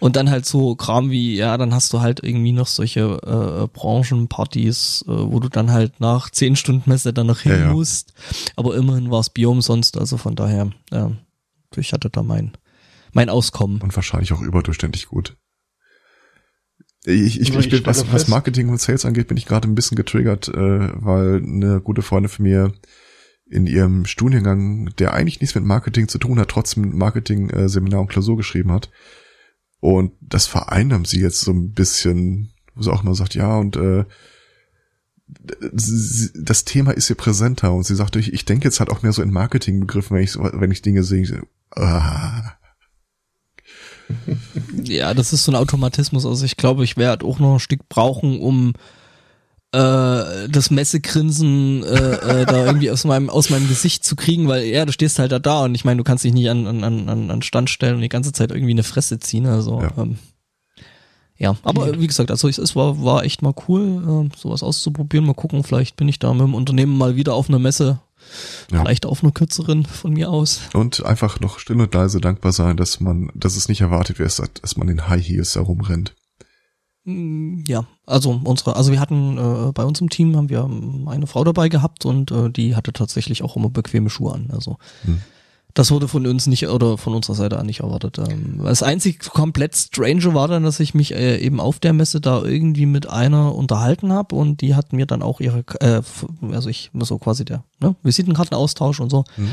Und 0.00 0.16
dann 0.16 0.30
halt 0.30 0.46
so 0.46 0.74
Kram 0.74 1.10
wie, 1.10 1.36
ja, 1.36 1.56
dann 1.58 1.74
hast 1.74 1.92
du 1.92 2.00
halt 2.00 2.20
irgendwie 2.22 2.52
noch 2.52 2.66
solche 2.66 3.00
äh, 3.22 3.68
Branchenpartys, 3.72 5.04
äh, 5.06 5.10
wo 5.10 5.40
du 5.40 5.48
dann 5.48 5.70
halt 5.70 6.00
nach 6.00 6.30
zehn 6.30 6.56
Stunden 6.56 6.88
Messe 6.88 7.12
dann 7.12 7.26
noch 7.26 7.40
hin 7.40 7.52
Ja, 7.52 7.58
ja. 7.58 7.72
musst. 7.72 8.14
Aber 8.56 8.74
immerhin 8.76 9.10
war 9.10 9.20
es 9.20 9.30
Bier 9.30 9.50
umsonst, 9.50 9.98
also 9.98 10.16
von 10.16 10.34
daher, 10.34 10.70
ja, 10.90 11.12
ich 11.76 11.92
hatte 11.92 12.08
da 12.10 12.22
mein, 12.22 12.52
mein 13.12 13.28
Auskommen. 13.28 13.80
Und 13.80 13.94
wahrscheinlich 13.94 14.32
auch 14.32 14.40
überdurchschnittlich 14.40 15.06
gut. 15.06 15.36
Ich, 17.04 17.40
ich, 17.40 17.48
Also 17.48 17.60
ich 17.60 17.70
bin, 17.70 17.86
was, 17.86 18.12
was 18.12 18.28
Marketing 18.28 18.68
und 18.68 18.80
Sales 18.80 19.04
angeht, 19.06 19.28
bin 19.28 19.36
ich 19.36 19.46
gerade 19.46 19.68
ein 19.68 19.74
bisschen 19.74 19.96
getriggert, 19.96 20.48
äh, 20.48 20.52
weil 20.54 21.42
eine 21.42 21.80
gute 21.80 22.02
Freundin 22.02 22.28
von 22.28 22.42
mir 22.42 22.72
in 23.50 23.66
ihrem 23.66 24.04
Studiengang, 24.06 24.90
der 24.98 25.12
eigentlich 25.12 25.40
nichts 25.40 25.54
mit 25.54 25.64
Marketing 25.64 26.08
zu 26.08 26.18
tun 26.18 26.38
hat, 26.38 26.48
trotzdem 26.48 26.96
Marketing 26.96 27.50
äh, 27.50 27.68
Seminar 27.68 28.00
und 28.00 28.08
Klausur 28.08 28.36
geschrieben 28.36 28.70
hat. 28.72 28.90
Und 29.80 30.12
das 30.20 30.46
vereinnahmt 30.46 31.08
sie 31.08 31.20
jetzt 31.20 31.40
so 31.40 31.52
ein 31.52 31.72
bisschen, 31.72 32.52
wo 32.74 32.82
sie 32.82 32.92
auch 32.92 33.02
immer 33.02 33.14
sagt, 33.14 33.34
ja, 33.34 33.56
und 33.56 33.76
äh, 33.76 34.04
das 36.34 36.64
Thema 36.64 36.90
ist 36.90 37.08
ihr 37.08 37.16
präsenter 37.16 37.72
und 37.72 37.84
sie 37.84 37.94
sagte, 37.94 38.18
ich, 38.18 38.32
ich 38.32 38.44
denke 38.44 38.66
jetzt 38.66 38.80
halt 38.80 38.90
auch 38.90 39.02
mehr 39.02 39.12
so 39.12 39.22
in 39.22 39.30
Marketingbegriffen, 39.30 40.16
wenn 40.16 40.24
ich, 40.24 40.36
wenn 40.36 40.72
ich 40.72 40.82
Dinge 40.82 41.04
sehe, 41.04 41.22
ich 41.22 41.32
ah, 41.70 42.52
Ja, 44.82 45.14
das 45.14 45.32
ist 45.32 45.44
so 45.44 45.52
ein 45.52 45.56
Automatismus. 45.56 46.26
Also 46.26 46.44
ich 46.44 46.56
glaube, 46.56 46.84
ich 46.84 46.96
werde 46.96 47.24
auch 47.24 47.38
noch 47.38 47.54
ein 47.54 47.60
Stück 47.60 47.88
brauchen, 47.88 48.40
um 48.40 48.72
äh, 49.72 50.48
das 50.48 50.70
Messegrinsen 50.70 51.82
äh, 51.84 52.42
äh, 52.42 52.46
da 52.46 52.66
irgendwie 52.66 52.90
aus 52.90 53.04
meinem 53.04 53.30
aus 53.30 53.50
meinem 53.50 53.68
Gesicht 53.68 54.04
zu 54.04 54.16
kriegen, 54.16 54.48
weil 54.48 54.64
ja, 54.64 54.84
du 54.84 54.92
stehst 54.92 55.18
halt 55.18 55.32
da 55.32 55.38
da 55.38 55.64
und 55.64 55.74
ich 55.74 55.84
meine, 55.84 55.98
du 55.98 56.04
kannst 56.04 56.24
dich 56.24 56.32
nicht 56.32 56.50
an 56.50 56.66
an 56.66 57.08
an 57.08 57.30
an 57.30 57.42
Stand 57.42 57.70
stellen 57.70 57.94
und 57.96 58.00
die 58.00 58.08
ganze 58.08 58.32
Zeit 58.32 58.50
irgendwie 58.50 58.72
eine 58.72 58.82
Fresse 58.82 59.18
ziehen. 59.20 59.46
Also 59.46 59.80
Ja. 59.80 59.92
ähm, 59.96 60.18
ja, 61.38 61.56
aber 61.62 61.98
wie 61.98 62.06
gesagt, 62.06 62.30
also 62.30 62.48
es, 62.48 62.58
es 62.58 62.76
war 62.76 63.02
war 63.02 63.24
echt 63.24 63.40
mal 63.42 63.54
cool, 63.68 64.28
äh, 64.30 64.36
sowas 64.36 64.62
auszuprobieren. 64.62 65.24
Mal 65.24 65.32
gucken, 65.34 65.64
vielleicht 65.64 65.96
bin 65.96 66.08
ich 66.08 66.18
da 66.18 66.32
mit 66.34 66.42
dem 66.42 66.54
Unternehmen 66.54 66.98
mal 66.98 67.16
wieder 67.16 67.32
auf 67.34 67.48
einer 67.48 67.58
Messe, 67.58 68.00
Ja. 68.70 68.80
vielleicht 68.82 69.06
auf 69.06 69.22
einer 69.22 69.32
kürzeren 69.32 69.86
von 69.86 70.12
mir 70.12 70.28
aus. 70.30 70.60
Und 70.74 71.02
einfach 71.06 71.40
noch 71.40 71.58
still 71.58 71.80
und 71.80 71.94
leise 71.94 72.20
dankbar 72.20 72.52
sein, 72.52 72.76
dass 72.76 73.00
man, 73.00 73.30
dass 73.34 73.56
es 73.56 73.68
nicht 73.70 73.80
erwartet 73.80 74.18
wird, 74.18 74.38
dass 74.62 74.76
man 74.76 74.88
in 74.88 75.08
High 75.08 75.26
Heels 75.26 75.54
herumrennt. 75.54 76.14
Ja, 77.66 77.84
also 78.06 78.40
unsere, 78.44 78.76
also 78.76 78.92
wir 78.92 79.00
hatten 79.00 79.38
äh, 79.38 79.72
bei 79.72 79.84
uns 79.84 80.00
im 80.00 80.10
Team 80.10 80.36
haben 80.36 80.48
wir 80.48 80.60
ähm, 80.60 81.08
eine 81.08 81.26
Frau 81.26 81.44
dabei 81.44 81.68
gehabt 81.68 82.04
und 82.04 82.30
äh, 82.30 82.50
die 82.50 82.76
hatte 82.76 82.92
tatsächlich 82.92 83.42
auch 83.42 83.56
immer 83.56 83.70
bequeme 83.70 84.10
Schuhe 84.10 84.34
an. 84.34 84.48
Also 84.52 84.76
Hm. 85.04 85.20
Das 85.74 85.90
wurde 85.90 86.08
von 86.08 86.26
uns 86.26 86.46
nicht 86.46 86.66
oder 86.66 86.98
von 86.98 87.14
unserer 87.14 87.36
Seite 87.36 87.58
an 87.58 87.66
nicht 87.66 87.80
erwartet. 87.80 88.18
Ähm, 88.18 88.60
Das 88.64 88.82
einzig 88.82 89.20
komplett 89.20 89.76
Strange 89.76 90.34
war 90.34 90.48
dann, 90.48 90.64
dass 90.64 90.80
ich 90.80 90.94
mich 90.94 91.14
äh, 91.14 91.38
eben 91.38 91.60
auf 91.60 91.78
der 91.78 91.92
Messe 91.92 92.20
da 92.20 92.42
irgendwie 92.42 92.86
mit 92.86 93.08
einer 93.08 93.54
unterhalten 93.54 94.12
habe 94.12 94.34
und 94.34 94.60
die 94.60 94.74
hat 94.74 94.92
mir 94.92 95.06
dann 95.06 95.22
auch 95.22 95.40
ihre, 95.40 95.64
äh, 95.80 96.02
also 96.52 96.68
ich 96.68 96.90
so 97.00 97.18
quasi 97.18 97.44
der 97.44 97.64
ne, 97.80 97.94
Visitenkartenaustausch 98.02 99.00
und 99.00 99.10
so. 99.10 99.24
Mhm. 99.36 99.50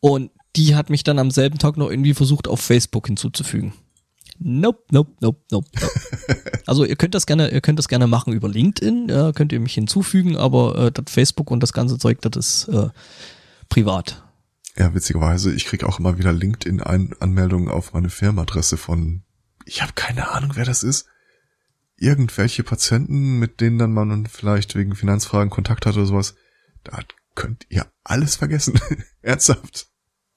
Und 0.00 0.30
die 0.56 0.74
hat 0.74 0.90
mich 0.90 1.04
dann 1.04 1.18
am 1.18 1.30
selben 1.30 1.58
Tag 1.58 1.76
noch 1.76 1.90
irgendwie 1.90 2.14
versucht, 2.14 2.48
auf 2.48 2.60
Facebook 2.60 3.06
hinzuzufügen. 3.06 3.74
Nope, 4.38 4.84
nope, 4.90 5.10
nope, 5.20 5.40
nope, 5.50 5.68
nope. 5.80 5.92
also 6.68 6.84
ihr 6.84 6.96
könnt 6.96 7.14
das 7.14 7.26
gerne, 7.26 7.50
ihr 7.50 7.60
könnt 7.60 7.78
das 7.78 7.88
gerne 7.88 8.06
machen 8.06 8.32
über 8.32 8.48
LinkedIn, 8.48 9.08
ja, 9.08 9.32
könnt 9.32 9.52
ihr 9.52 9.60
mich 9.60 9.74
hinzufügen, 9.74 10.36
aber 10.36 10.76
äh, 10.78 10.92
das 10.92 11.12
Facebook 11.12 11.50
und 11.50 11.62
das 11.62 11.72
ganze 11.72 11.98
Zeug, 11.98 12.20
das 12.20 12.36
ist 12.36 12.68
äh, 12.68 12.90
privat. 13.68 14.24
Ja, 14.76 14.94
witzigerweise, 14.94 15.52
ich 15.52 15.64
krieg 15.64 15.82
auch 15.82 15.98
immer 15.98 16.18
wieder 16.18 16.32
LinkedIn-Anmeldungen 16.32 17.68
auf 17.68 17.94
meine 17.94 18.10
Firmenadresse 18.10 18.76
von, 18.76 19.22
ich 19.64 19.82
habe 19.82 19.92
keine 19.94 20.30
Ahnung, 20.30 20.52
wer 20.54 20.64
das 20.64 20.82
ist. 20.82 21.06
Irgendwelche 21.96 22.62
Patienten, 22.62 23.38
mit 23.38 23.60
denen 23.60 23.78
dann 23.78 23.92
man 23.92 24.26
vielleicht 24.26 24.76
wegen 24.76 24.94
Finanzfragen 24.94 25.50
Kontakt 25.50 25.84
hat 25.84 25.96
oder 25.96 26.06
sowas. 26.06 26.36
Da 26.84 27.00
könnt 27.34 27.66
ihr 27.70 27.86
alles 28.04 28.36
vergessen. 28.36 28.78
Ernsthaft. 29.22 29.88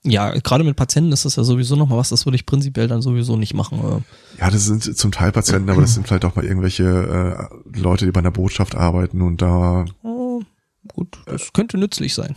Ja, 0.04 0.32
gerade 0.32 0.64
mit 0.64 0.76
Patienten 0.76 1.12
ist 1.12 1.26
das 1.26 1.36
ja 1.36 1.44
sowieso 1.44 1.76
nochmal 1.76 2.00
was, 2.00 2.10
das 2.10 2.26
würde 2.26 2.36
ich 2.36 2.48
prinzipiell 2.48 2.88
dann 2.88 3.04
sowieso 3.04 3.38
nicht 3.38 3.54
machen. 3.54 3.80
äh. 3.80 4.40
Ja, 4.40 4.50
das 4.50 4.66
sind 4.66 4.98
zum 4.98 5.12
Teil 5.12 5.32
Patienten, 5.32 5.70
aber 5.70 5.82
das 5.82 5.94
sind 5.94 6.08
vielleicht 6.08 6.26
auch 6.26 6.36
mal 6.36 6.44
irgendwelche 6.46 6.84
äh, 6.84 7.80
Leute, 7.80 8.06
die 8.06 8.12
bei 8.12 8.20
einer 8.20 8.32
Botschaft 8.32 8.74
arbeiten 8.76 9.22
und 9.22 9.42
da 9.44 9.86
Oh, 10.02 10.42
gut, 10.88 11.20
das 11.28 11.54
könnte 11.54 11.78
nützlich 11.78 12.16
sein. 12.16 12.36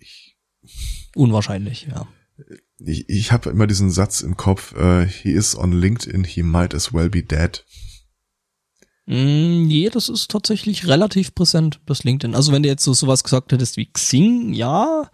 ich, 0.00 0.36
Unwahrscheinlich, 1.14 1.86
ja. 1.90 2.06
ich, 2.78 3.08
ich 3.08 3.30
habe 3.32 3.50
immer 3.50 3.66
diesen 3.66 3.90
Satz 3.90 4.20
im 4.22 4.36
Kopf, 4.36 4.74
äh, 4.74 5.06
he 5.06 5.30
is 5.30 5.56
on 5.56 5.72
LinkedIn, 5.72 6.24
he 6.24 6.42
might 6.42 6.74
as 6.74 6.92
well 6.92 7.08
be 7.08 7.22
dead. 7.22 7.64
Mm, 9.06 9.66
nee, 9.66 9.88
das 9.92 10.08
ist 10.08 10.30
tatsächlich 10.30 10.86
relativ 10.86 11.34
präsent, 11.34 11.80
das 11.86 12.04
LinkedIn. 12.04 12.34
Also 12.36 12.52
wenn 12.52 12.62
du 12.62 12.68
jetzt 12.68 12.84
so 12.84 12.92
sowas 12.94 13.24
gesagt 13.24 13.52
hättest 13.52 13.76
wie 13.76 13.86
Xing, 13.86 14.52
ja, 14.52 15.10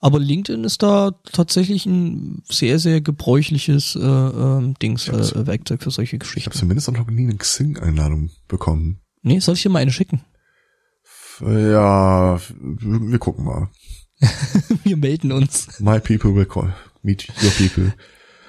aber 0.00 0.18
LinkedIn 0.18 0.64
ist 0.64 0.82
da 0.82 1.10
tatsächlich 1.30 1.84
ein 1.84 2.42
sehr, 2.48 2.78
sehr 2.78 3.02
gebräuchliches 3.02 3.94
äh, 3.96 4.00
ähm, 4.00 4.74
Dings, 4.80 5.08
äh, 5.08 5.46
Werkzeug 5.46 5.82
für 5.82 5.90
solche 5.90 6.16
Ich 6.16 6.22
habe 6.22 6.26
Geschichten. 6.30 6.52
zumindest 6.58 6.88
auch 6.88 6.94
noch 6.94 7.10
nie 7.10 7.24
eine 7.24 7.36
Xing-Einladung 7.36 8.30
bekommen. 8.48 9.00
Nee, 9.22 9.40
soll 9.40 9.54
ich 9.56 9.62
dir 9.62 9.68
mal 9.68 9.80
eine 9.80 9.92
schicken? 9.92 10.22
F- 11.04 11.42
Ja, 11.46 12.40
wir 12.58 13.00
wir 13.10 13.18
gucken 13.18 13.44
mal. 13.44 13.68
Wir 14.84 14.96
melden 14.98 15.32
uns. 15.32 15.80
My 15.80 15.98
people 15.98 16.34
will 16.34 16.44
call. 16.46 16.74
Meet 17.02 17.28
your 17.42 17.50
people. 17.52 17.94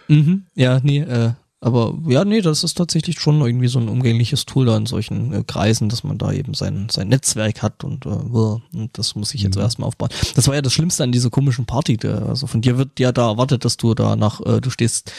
Mhm. 0.09 0.45
Ja, 0.55 0.79
nee, 0.83 0.99
äh, 0.99 1.31
aber 1.61 1.95
ja, 2.07 2.25
nee, 2.25 2.41
das 2.41 2.63
ist 2.63 2.75
tatsächlich 2.75 3.19
schon 3.19 3.39
irgendwie 3.39 3.67
so 3.67 3.77
ein 3.79 3.87
umgängliches 3.87 4.45
Tool 4.47 4.65
da 4.65 4.75
in 4.75 4.87
solchen 4.87 5.31
äh, 5.31 5.43
Kreisen, 5.45 5.89
dass 5.89 6.03
man 6.03 6.17
da 6.17 6.31
eben 6.31 6.55
sein, 6.55 6.87
sein 6.89 7.07
Netzwerk 7.07 7.61
hat 7.61 7.83
und, 7.83 8.05
äh, 8.07 8.09
und 8.09 8.89
das 8.93 9.13
muss 9.15 9.33
ich 9.35 9.43
jetzt 9.43 9.55
Mhm. 9.55 9.61
erstmal 9.61 9.87
aufbauen. 9.87 10.09
Das 10.35 10.47
war 10.47 10.55
ja 10.55 10.61
das 10.63 10.73
Schlimmste 10.73 11.03
an 11.03 11.11
dieser 11.11 11.29
komischen 11.29 11.65
Party. 11.67 11.97
Der, 11.97 12.23
also 12.27 12.47
von 12.47 12.61
dir 12.61 12.79
wird 12.79 12.99
ja 12.99 13.11
da 13.11 13.29
erwartet, 13.29 13.63
dass 13.63 13.77
du 13.77 13.93
da 13.93 14.15
nach, 14.15 14.41
äh, 14.41 14.59
du 14.59 14.71
stehst 14.71 15.11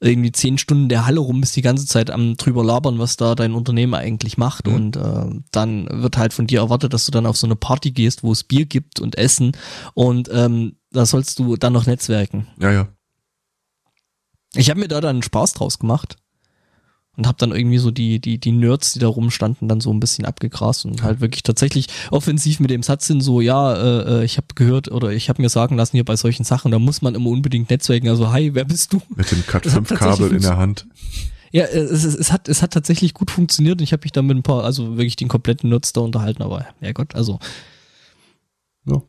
irgendwie 0.00 0.32
zehn 0.32 0.58
Stunden 0.58 0.88
der 0.88 1.06
Halle 1.06 1.20
rum, 1.20 1.40
bist 1.40 1.54
die 1.54 1.62
ganze 1.62 1.86
Zeit 1.86 2.10
am 2.10 2.36
drüber 2.36 2.64
labern, 2.64 2.98
was 2.98 3.16
da 3.16 3.36
dein 3.36 3.54
Unternehmen 3.54 3.94
eigentlich 3.94 4.36
macht. 4.36 4.66
Mhm. 4.66 4.74
Und 4.74 4.96
äh, 4.96 5.40
dann 5.52 5.88
wird 6.02 6.18
halt 6.18 6.32
von 6.34 6.48
dir 6.48 6.58
erwartet, 6.58 6.92
dass 6.92 7.06
du 7.06 7.12
dann 7.12 7.24
auf 7.24 7.36
so 7.36 7.46
eine 7.46 7.56
Party 7.56 7.92
gehst, 7.92 8.24
wo 8.24 8.32
es 8.32 8.42
Bier 8.42 8.66
gibt 8.66 8.98
und 9.00 9.16
Essen. 9.16 9.52
Und 9.94 10.28
ähm, 10.32 10.74
da 10.90 11.06
sollst 11.06 11.38
du 11.38 11.56
dann 11.56 11.72
noch 11.72 11.86
netzwerken. 11.86 12.48
Ja, 12.58 12.72
ja. 12.72 12.88
Ich 14.54 14.70
habe 14.70 14.80
mir 14.80 14.88
da 14.88 15.00
dann 15.00 15.22
Spaß 15.22 15.54
draus 15.54 15.78
gemacht 15.78 16.16
und 17.16 17.26
habe 17.26 17.38
dann 17.38 17.52
irgendwie 17.52 17.78
so 17.78 17.90
die 17.90 18.20
die 18.20 18.38
die 18.38 18.52
Nerds, 18.52 18.92
die 18.92 18.98
da 18.98 19.08
rumstanden, 19.08 19.68
dann 19.68 19.80
so 19.80 19.92
ein 19.92 20.00
bisschen 20.00 20.24
abgegrast 20.24 20.84
und 20.84 21.02
halt 21.02 21.20
wirklich 21.20 21.42
tatsächlich 21.42 21.88
offensiv 22.10 22.60
mit 22.60 22.70
dem 22.70 22.82
Satz 22.82 23.06
sind 23.06 23.20
so 23.20 23.40
ja, 23.40 23.74
äh, 23.74 24.20
äh, 24.20 24.24
ich 24.24 24.36
habe 24.36 24.48
gehört 24.54 24.90
oder 24.90 25.12
ich 25.12 25.28
habe 25.28 25.42
mir 25.42 25.48
sagen 25.48 25.76
lassen 25.76 25.96
hier 25.96 26.04
bei 26.04 26.16
solchen 26.16 26.44
Sachen, 26.44 26.70
da 26.70 26.78
muss 26.78 27.02
man 27.02 27.14
immer 27.14 27.30
unbedingt 27.30 27.70
netzwerken. 27.70 28.08
Also 28.08 28.32
hi, 28.32 28.54
wer 28.54 28.64
bist 28.64 28.92
du? 28.92 29.00
Mit 29.14 29.30
dem 29.30 29.46
Cut 29.46 29.64
Das 29.66 29.74
hat 29.74 29.86
5 29.86 30.00
Kabel 30.00 30.32
in 30.32 30.42
der 30.42 30.56
Hand. 30.56 30.86
Ja, 31.52 31.64
äh, 31.64 31.78
es, 31.78 32.04
es, 32.04 32.14
es 32.14 32.32
hat 32.32 32.48
es 32.48 32.62
hat 32.62 32.72
tatsächlich 32.72 33.14
gut 33.14 33.30
funktioniert 33.30 33.78
und 33.78 33.84
ich 33.84 33.92
habe 33.92 34.02
mich 34.02 34.12
dann 34.12 34.26
mit 34.26 34.36
ein 34.36 34.42
paar, 34.42 34.64
also 34.64 34.96
wirklich 34.96 35.16
den 35.16 35.28
kompletten 35.28 35.70
Nerds 35.70 35.92
da 35.92 36.00
unterhalten, 36.00 36.42
aber 36.42 36.66
ja 36.80 36.92
Gott, 36.92 37.14
also 37.14 37.38
Ja. 38.86 39.02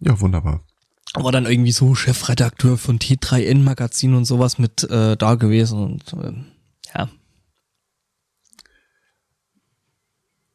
Ja, 0.00 0.20
wunderbar. 0.20 0.65
War 1.24 1.32
dann 1.32 1.46
irgendwie 1.46 1.72
so 1.72 1.94
Chefredakteur 1.94 2.78
von 2.78 2.98
T3N 2.98 3.62
Magazin 3.62 4.14
und 4.14 4.24
sowas 4.24 4.58
mit 4.58 4.84
äh, 4.84 5.16
da 5.16 5.34
gewesen 5.34 5.78
und 5.78 6.12
äh, 6.14 6.32
ja. 6.94 7.08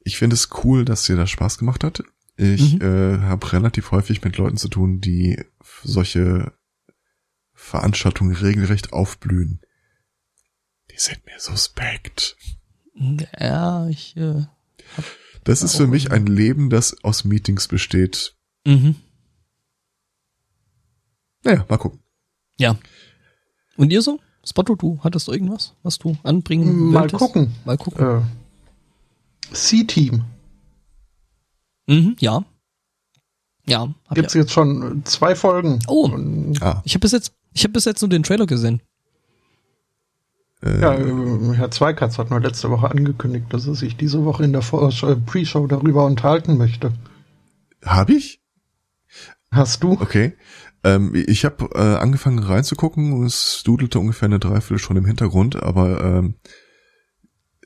Ich 0.04 0.18
finde 0.18 0.34
es 0.36 0.50
cool, 0.64 0.86
dass 0.86 1.04
dir 1.04 1.16
das 1.16 1.30
Spaß 1.30 1.58
gemacht 1.58 1.84
hat. 1.84 2.04
Ich 2.38 2.74
Mhm. 2.76 2.82
äh, 2.82 3.18
habe 3.22 3.52
relativ 3.54 3.92
häufig 3.92 4.24
mit 4.24 4.38
Leuten 4.38 4.58
zu 4.58 4.68
tun, 4.68 5.00
die 5.00 5.44
solche 5.84 6.54
Veranstaltungen 7.54 8.36
regelrecht 8.36 8.94
aufblühen. 8.94 9.62
Die 10.92 10.98
sind 10.98 11.24
mir 11.26 11.40
suspekt. 11.40 12.36
Ja, 13.40 13.88
ich 13.90 14.18
äh, 14.18 14.46
Das 15.44 15.62
ist 15.62 15.76
für 15.78 15.88
mich 15.88 16.12
ein 16.12 16.26
Leben, 16.26 16.70
das 16.70 17.04
aus 17.04 17.24
Meetings 17.24 17.68
besteht. 17.68 18.36
mhm. 18.66 18.96
Naja, 21.44 21.66
mal 21.70 21.78
gucken. 21.78 22.00
Ja. 22.58 22.78
Und 23.78 23.92
ihr 23.92 24.02
so? 24.02 24.20
Spotto, 24.44 24.76
du 24.76 25.00
hattest 25.04 25.28
irgendwas, 25.28 25.76
was 25.84 25.98
du 26.00 26.18
anbringen 26.24 26.92
Mal 26.92 27.02
wolltest? 27.02 27.20
gucken. 27.20 27.52
Mal 27.66 27.78
gucken. 27.78 28.22
Äh, 28.22 29.56
C-Team. 29.56 30.24
Mhm, 31.88 32.16
ja. 32.20 32.44
Ja, 33.68 33.94
hab 34.08 34.16
Gibt's 34.16 34.34
ja. 34.34 34.42
jetzt 34.42 34.52
schon 34.52 35.04
zwei 35.06 35.36
Folgen. 35.36 35.80
Oh. 35.88 36.06
Und, 36.10 36.62
Ah, 36.62 36.82
Ich 36.86 36.94
habe 36.96 37.02
bis 37.02 37.12
jetzt, 37.12 37.34
ich 37.54 37.64
habe 37.64 37.74
bis 37.74 37.86
jetzt 37.86 38.02
nur 38.02 38.10
den 38.10 38.24
Trailer 38.24 38.48
gesehen. 38.48 38.82
äh, 40.64 40.82
ja, 40.82 40.94
äh, 40.96 41.56
Herr 41.56 41.70
Zweikatz 41.72 42.18
hat 42.18 42.32
nur 42.32 42.40
letzte 42.40 42.70
Woche 42.72 42.90
angekündigt, 42.90 43.46
dass 43.50 43.68
er 43.68 43.76
sich 43.76 43.96
diese 43.98 44.26
Woche 44.26 44.44
in 44.44 44.54
der 44.54 44.62
äh, 44.62 45.16
Pre-Show 45.16 45.68
darüber 45.68 46.06
unterhalten 46.06 46.58
möchte. 46.58 46.92
habe 47.86 48.14
ich? 48.14 48.42
Hast 49.52 49.84
du? 49.84 49.92
Okay. 49.94 50.34
Ähm, 50.84 51.14
ich 51.14 51.46
habe 51.46 51.70
äh, 51.76 51.98
angefangen 51.98 52.40
reinzugucken 52.40 53.14
und 53.14 53.26
es 53.26 53.62
dudelte 53.64 54.00
ungefähr 54.00 54.28
eine 54.28 54.40
Dreiviertelstunde 54.40 55.02
im 55.02 55.06
Hintergrund, 55.06 55.62
aber 55.62 56.04
ähm, 56.04 56.36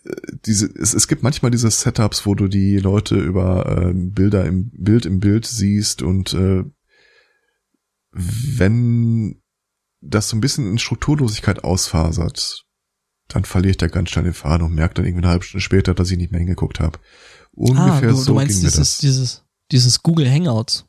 äh, 0.04 0.16
diese, 0.46 0.68
es, 0.68 0.94
es 0.94 1.08
gibt 1.08 1.24
manchmal 1.24 1.52
diese 1.52 1.72
Setups, 1.72 2.26
wo 2.26 2.36
du 2.36 2.48
die 2.48 2.78
Leute 2.78 3.16
über 3.16 3.82
ähm, 3.82 4.12
Bilder 4.12 4.46
im 4.46 4.70
Bild 4.72 5.06
im 5.06 5.20
Bild 5.20 5.46
siehst 5.46 6.02
und 6.02 6.34
äh, 6.34 6.64
wenn 8.12 9.42
das 10.02 10.30
so 10.30 10.38
ein 10.38 10.42
bisschen 10.42 10.70
in 10.70 10.78
Strukturlosigkeit 10.78 11.64
ausfasert, 11.64 12.66
dann 13.28 13.44
verliere 13.44 13.72
ich 13.72 13.78
da 13.78 13.88
ganz 13.88 14.10
schnell 14.10 14.26
den 14.26 14.34
Faden 14.34 14.66
und 14.66 14.76
merke 14.76 14.96
dann 14.96 15.06
irgendwie 15.06 15.24
eine 15.24 15.32
halbe 15.32 15.46
Stunde 15.46 15.62
später, 15.62 15.94
dass 15.94 16.12
ich 16.12 16.18
nicht 16.18 16.32
mehr 16.32 16.40
hingeguckt 16.40 16.80
habe. 16.80 17.00
Ungefähr 17.52 18.10
ah, 18.10 18.12
du, 18.12 18.16
so 18.16 18.26
du 18.26 18.34
meinst 18.36 18.50
ging 18.50 18.64
mir 18.64 18.70
dieses, 18.70 18.76
das. 18.78 18.98
dieses, 19.00 19.44
dieses 19.72 20.04
Google 20.04 20.30
Hangouts. 20.30 20.86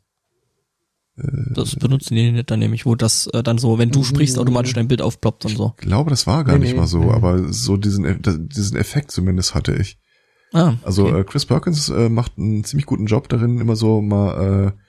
Das 1.54 1.74
benutzen 1.76 2.14
die 2.14 2.30
nicht 2.30 2.50
dann 2.50 2.58
nämlich, 2.58 2.84
wo 2.84 2.94
das 2.94 3.26
äh, 3.28 3.42
dann 3.42 3.56
so, 3.56 3.78
wenn 3.78 3.90
du 3.90 4.04
sprichst, 4.04 4.36
Mhm. 4.36 4.42
automatisch 4.42 4.74
dein 4.74 4.86
Bild 4.88 5.00
aufploppt 5.00 5.46
und 5.46 5.56
so. 5.56 5.72
Ich 5.80 5.86
glaube, 5.86 6.10
das 6.10 6.26
war 6.26 6.44
gar 6.44 6.54
Nee, 6.58 6.64
nicht 6.64 6.72
nee, 6.74 6.78
mal 6.80 6.86
so, 6.86 6.98
nee. 7.04 7.10
aber 7.10 7.52
so 7.52 7.76
diesen, 7.78 8.04
E- 8.04 8.18
diesen 8.20 8.76
Effekt 8.76 9.10
zumindest 9.10 9.54
hatte 9.54 9.74
ich. 9.74 9.98
Ah, 10.52 10.74
Also 10.82 11.06
okay. 11.06 11.20
äh, 11.20 11.24
Chris 11.24 11.46
Perkins 11.46 11.88
äh, 11.88 12.08
macht 12.10 12.32
einen 12.36 12.64
ziemlich 12.64 12.84
guten 12.86 13.06
Job 13.06 13.28
darin, 13.30 13.60
immer 13.60 13.76
so 13.76 14.02
mal 14.02 14.72
äh, 14.76 14.80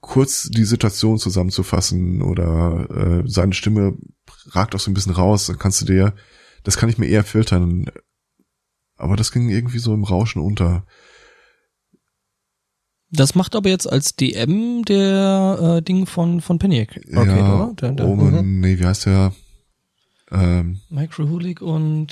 kurz 0.00 0.50
die 0.50 0.64
Situation 0.64 1.16
zusammenzufassen 1.18 2.20
oder 2.20 3.22
äh, 3.24 3.28
seine 3.28 3.54
Stimme 3.54 3.96
ragt 4.50 4.74
auch 4.74 4.80
so 4.80 4.90
ein 4.90 4.94
bisschen 4.94 5.14
raus, 5.14 5.46
dann 5.46 5.58
kannst 5.58 5.80
du 5.80 5.86
dir, 5.86 6.14
das 6.62 6.76
kann 6.76 6.90
ich 6.90 6.98
mir 6.98 7.06
eher 7.06 7.24
filtern. 7.24 7.86
Aber 8.96 9.16
das 9.16 9.32
ging 9.32 9.48
irgendwie 9.48 9.78
so 9.78 9.94
im 9.94 10.04
Rauschen 10.04 10.42
unter. 10.42 10.84
Das 13.16 13.34
macht 13.36 13.54
aber 13.54 13.68
jetzt 13.68 13.90
als 13.90 14.16
DM 14.16 14.84
der 14.84 15.76
äh, 15.78 15.82
Ding 15.82 16.06
von, 16.06 16.40
von 16.40 16.58
Penny 16.58 16.80
Arcade, 16.80 17.06
ja, 17.10 17.20
oder? 17.54 17.74
Der, 17.74 17.92
der 17.92 18.06
Omen, 18.08 18.60
nee, 18.60 18.78
wie 18.78 18.84
heißt 18.84 19.06
der? 19.06 19.32
Ähm, 20.32 20.80
Microhulic 20.88 21.62
und 21.62 22.08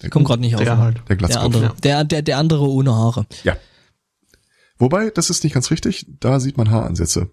der, 0.00 0.06
ich 0.06 0.10
komme 0.10 0.24
gerade 0.24 0.40
nicht 0.40 0.54
auf. 0.54 0.62
Der 0.62 0.78
halt. 0.78 0.96
der 0.96 1.04
Der 1.04 1.16
Glatzkopf. 1.16 1.44
andere, 1.44 1.64
ja. 1.64 1.74
der, 1.82 2.04
der, 2.04 2.22
der 2.22 2.38
andere 2.38 2.66
ohne 2.68 2.94
Haare. 2.94 3.26
Ja. 3.44 3.56
Wobei, 4.78 5.10
das 5.10 5.28
ist 5.28 5.44
nicht 5.44 5.52
ganz 5.52 5.70
richtig, 5.70 6.06
da 6.20 6.40
sieht 6.40 6.56
man 6.56 6.70
Haaransätze. 6.70 7.30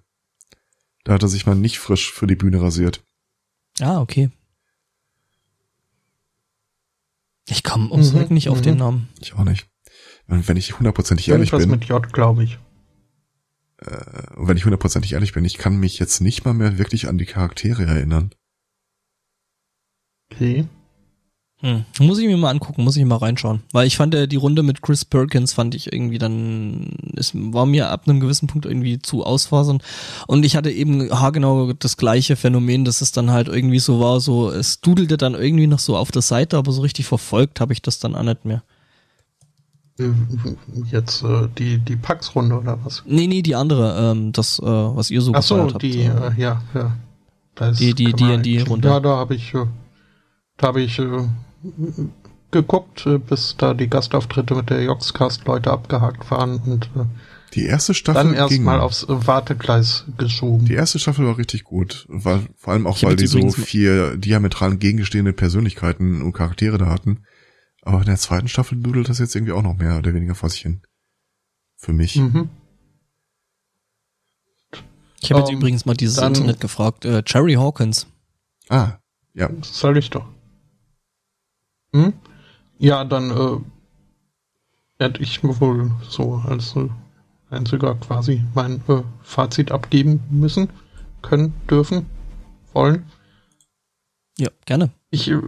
Da 1.05 1.13
hat 1.13 1.23
er 1.23 1.29
sich 1.29 1.45
mal 1.45 1.55
nicht 1.55 1.79
frisch 1.79 2.11
für 2.11 2.27
die 2.27 2.35
Bühne 2.35 2.61
rasiert. 2.61 3.01
Ah, 3.79 3.99
okay. 4.01 4.29
Ich 7.47 7.63
komme 7.63 7.91
ums 7.91 8.13
Mhm, 8.13 8.27
nicht 8.29 8.49
auf 8.49 8.59
mhm. 8.59 8.63
den 8.63 8.77
Namen. 8.77 9.09
Ich 9.19 9.33
auch 9.33 9.43
nicht. 9.43 9.67
Und 10.27 10.47
wenn 10.47 10.57
ich 10.57 10.77
hundertprozentig 10.77 11.29
ehrlich 11.29 11.51
bin, 11.51 11.69
mit 11.69 11.85
J, 11.85 12.11
glaube 12.13 12.43
ich. 12.43 12.59
äh, 13.77 14.35
und 14.35 14.47
wenn 14.47 14.57
ich 14.57 14.65
hundertprozentig 14.65 15.13
ehrlich 15.13 15.33
bin, 15.33 15.45
ich 15.45 15.57
kann 15.57 15.77
mich 15.77 15.99
jetzt 15.99 16.21
nicht 16.21 16.45
mal 16.45 16.53
mehr 16.53 16.77
wirklich 16.77 17.07
an 17.07 17.17
die 17.17 17.25
Charaktere 17.25 17.85
erinnern. 17.85 18.31
Okay. 20.31 20.65
Hm. 21.63 21.85
Muss 22.01 22.19
ich 22.19 22.27
mir 22.27 22.35
mal 22.35 22.49
angucken, 22.49 22.83
muss 22.83 22.97
ich 22.97 23.05
mal 23.05 23.15
reinschauen. 23.15 23.61
Weil 23.71 23.87
ich 23.87 23.95
fand 23.95 24.13
äh, 24.13 24.27
die 24.27 24.35
Runde 24.35 24.63
mit 24.63 24.81
Chris 24.81 25.05
Perkins 25.05 25.53
fand 25.53 25.75
ich 25.75 25.93
irgendwie 25.93 26.17
dann, 26.17 26.97
es 27.15 27.31
war 27.33 27.65
mir 27.65 27.89
ab 27.89 28.03
einem 28.05 28.19
gewissen 28.19 28.47
Punkt 28.47 28.65
irgendwie 28.65 28.99
zu 28.99 29.23
ausfasern. 29.23 29.81
Und 30.27 30.43
ich 30.43 30.57
hatte 30.57 30.71
eben 30.71 31.09
haargenau 31.09 31.71
das 31.71 31.95
gleiche 31.95 32.35
Phänomen, 32.35 32.83
dass 32.83 32.99
es 32.99 33.13
dann 33.13 33.31
halt 33.31 33.47
irgendwie 33.47 33.79
so 33.79 34.01
war, 34.01 34.19
so, 34.19 34.49
es 34.49 34.81
dudelte 34.81 35.15
dann 35.15 35.35
irgendwie 35.35 35.67
noch 35.67 35.79
so 35.79 35.95
auf 35.95 36.11
der 36.11 36.21
Seite, 36.21 36.57
aber 36.57 36.73
so 36.73 36.81
richtig 36.81 37.05
verfolgt 37.05 37.61
habe 37.61 37.71
ich 37.71 37.81
das 37.81 37.97
dann 37.99 38.15
auch 38.15 38.23
nicht 38.23 38.43
mehr. 38.43 38.63
Jetzt 40.91 41.23
äh, 41.23 41.47
die, 41.57 41.77
die 41.77 41.95
Pax-Runde 41.95 42.57
oder 42.59 42.79
was? 42.83 43.03
Nee, 43.05 43.27
nee, 43.27 43.41
die 43.43 43.55
andere, 43.55 44.11
ähm, 44.11 44.31
das, 44.31 44.59
äh, 44.59 44.63
was 44.65 45.11
ihr 45.11 45.21
so 45.21 45.33
Ach 45.35 45.43
so, 45.43 45.59
habt. 45.71 45.81
die, 45.83 46.01
äh. 46.01 46.31
ja, 46.37 46.61
ja. 46.73 46.97
Da 47.55 47.69
ist- 47.69 47.79
Die- 47.79 47.93
die 47.93 48.05
kann 48.11 48.19
man 48.27 48.41
D&D 48.43 48.57
eigentlich- 48.57 48.69
Runde. 48.69 48.87
Ja, 48.87 48.99
da 48.99 49.17
habe 49.17 49.35
ich, 49.35 49.53
äh, 49.53 49.65
da 50.57 50.67
habe 50.67 50.81
ich 50.81 50.97
äh, 50.97 51.27
geguckt, 52.51 53.05
äh, 53.05 53.19
bis 53.19 53.55
da 53.57 53.73
die 53.73 53.87
Gastauftritte 53.87 54.55
mit 54.55 54.69
der 54.69 54.83
Joxcast-Leute 54.83 55.71
abgehakt 55.71 56.29
waren 56.31 56.57
und 56.65 56.85
äh, 56.95 57.05
Die 57.53 57.65
erste 57.65 57.93
Staffel 57.93 58.23
dann 58.23 58.33
erstmal 58.33 58.79
aufs 58.79 59.05
Wartegleis 59.07 60.05
geschoben. 60.17 60.65
Die 60.65 60.73
erste 60.73 60.97
Staffel 60.97 61.27
war 61.27 61.37
richtig 61.37 61.63
gut, 61.65 62.05
weil, 62.09 62.47
vor 62.57 62.73
allem 62.73 62.87
auch, 62.87 62.97
Ich 62.97 63.03
hab 63.03 63.11
weil 63.11 63.15
die 63.15 63.27
so 63.27 63.47
vier 63.51 64.17
diametral 64.17 64.71
entgegenstehende 64.71 65.33
Persönlichkeiten 65.33 66.23
und 66.23 66.33
Charaktere 66.33 66.79
da 66.79 66.87
hatten. 66.87 67.19
Aber 67.85 67.99
in 67.99 68.05
der 68.05 68.17
zweiten 68.17 68.47
Staffel 68.47 68.77
dudelt 68.81 69.09
das 69.09 69.19
jetzt 69.19 69.35
irgendwie 69.35 69.51
auch 69.53 69.61
noch 69.61 69.75
mehr 69.75 69.97
oder 69.97 70.13
weniger 70.13 70.35
vor 70.35 70.49
sich 70.49 70.61
hin. 70.61 70.81
Für 71.75 71.91
mich. 71.93 72.15
Mhm. 72.15 72.49
Ich 75.21 75.31
habe 75.31 75.41
jetzt 75.41 75.51
Ähm, 75.51 75.57
übrigens 75.57 75.85
mal 75.85 75.93
dieses 75.95 76.15
dann- 76.17 76.33
Internet 76.33 76.59
gefragt. 76.59 77.05
Äh, 77.05 77.23
Jerry 77.25 77.53
Hawkins. 77.53 78.07
Ah, 78.69 78.93
ja. 79.33 79.49
Das 79.49 79.77
soll 79.79 79.97
ich 79.97 80.09
doch. 80.09 80.25
Hm? 81.93 82.13
Ja, 82.77 83.03
dann 83.05 83.31
äh, 83.31 83.59
werde 84.97 85.21
ich 85.21 85.43
wohl 85.43 85.91
so 86.09 86.41
als 86.45 86.75
äh, 86.75 86.89
einziger 87.49 87.95
quasi 87.95 88.43
mein 88.55 88.81
äh, 88.87 89.03
Fazit 89.21 89.71
abgeben 89.71 90.21
müssen, 90.29 90.69
können, 91.21 91.53
dürfen, 91.69 92.05
wollen. 92.73 93.05
Ja, 94.37 94.49
gerne. 94.65 94.91
Ich, 95.11 95.29
äh, 95.29 95.39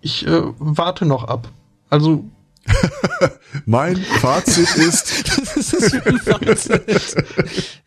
ich 0.00 0.26
äh, 0.26 0.42
warte 0.58 1.06
noch 1.06 1.24
ab. 1.24 1.50
Also, 1.90 2.24
Mein 3.64 3.96
Fazit 3.96 4.74
ist, 4.76 5.28
das 5.56 5.72
ist 5.72 5.94
ein 6.06 6.18
Fazit. 6.18 7.16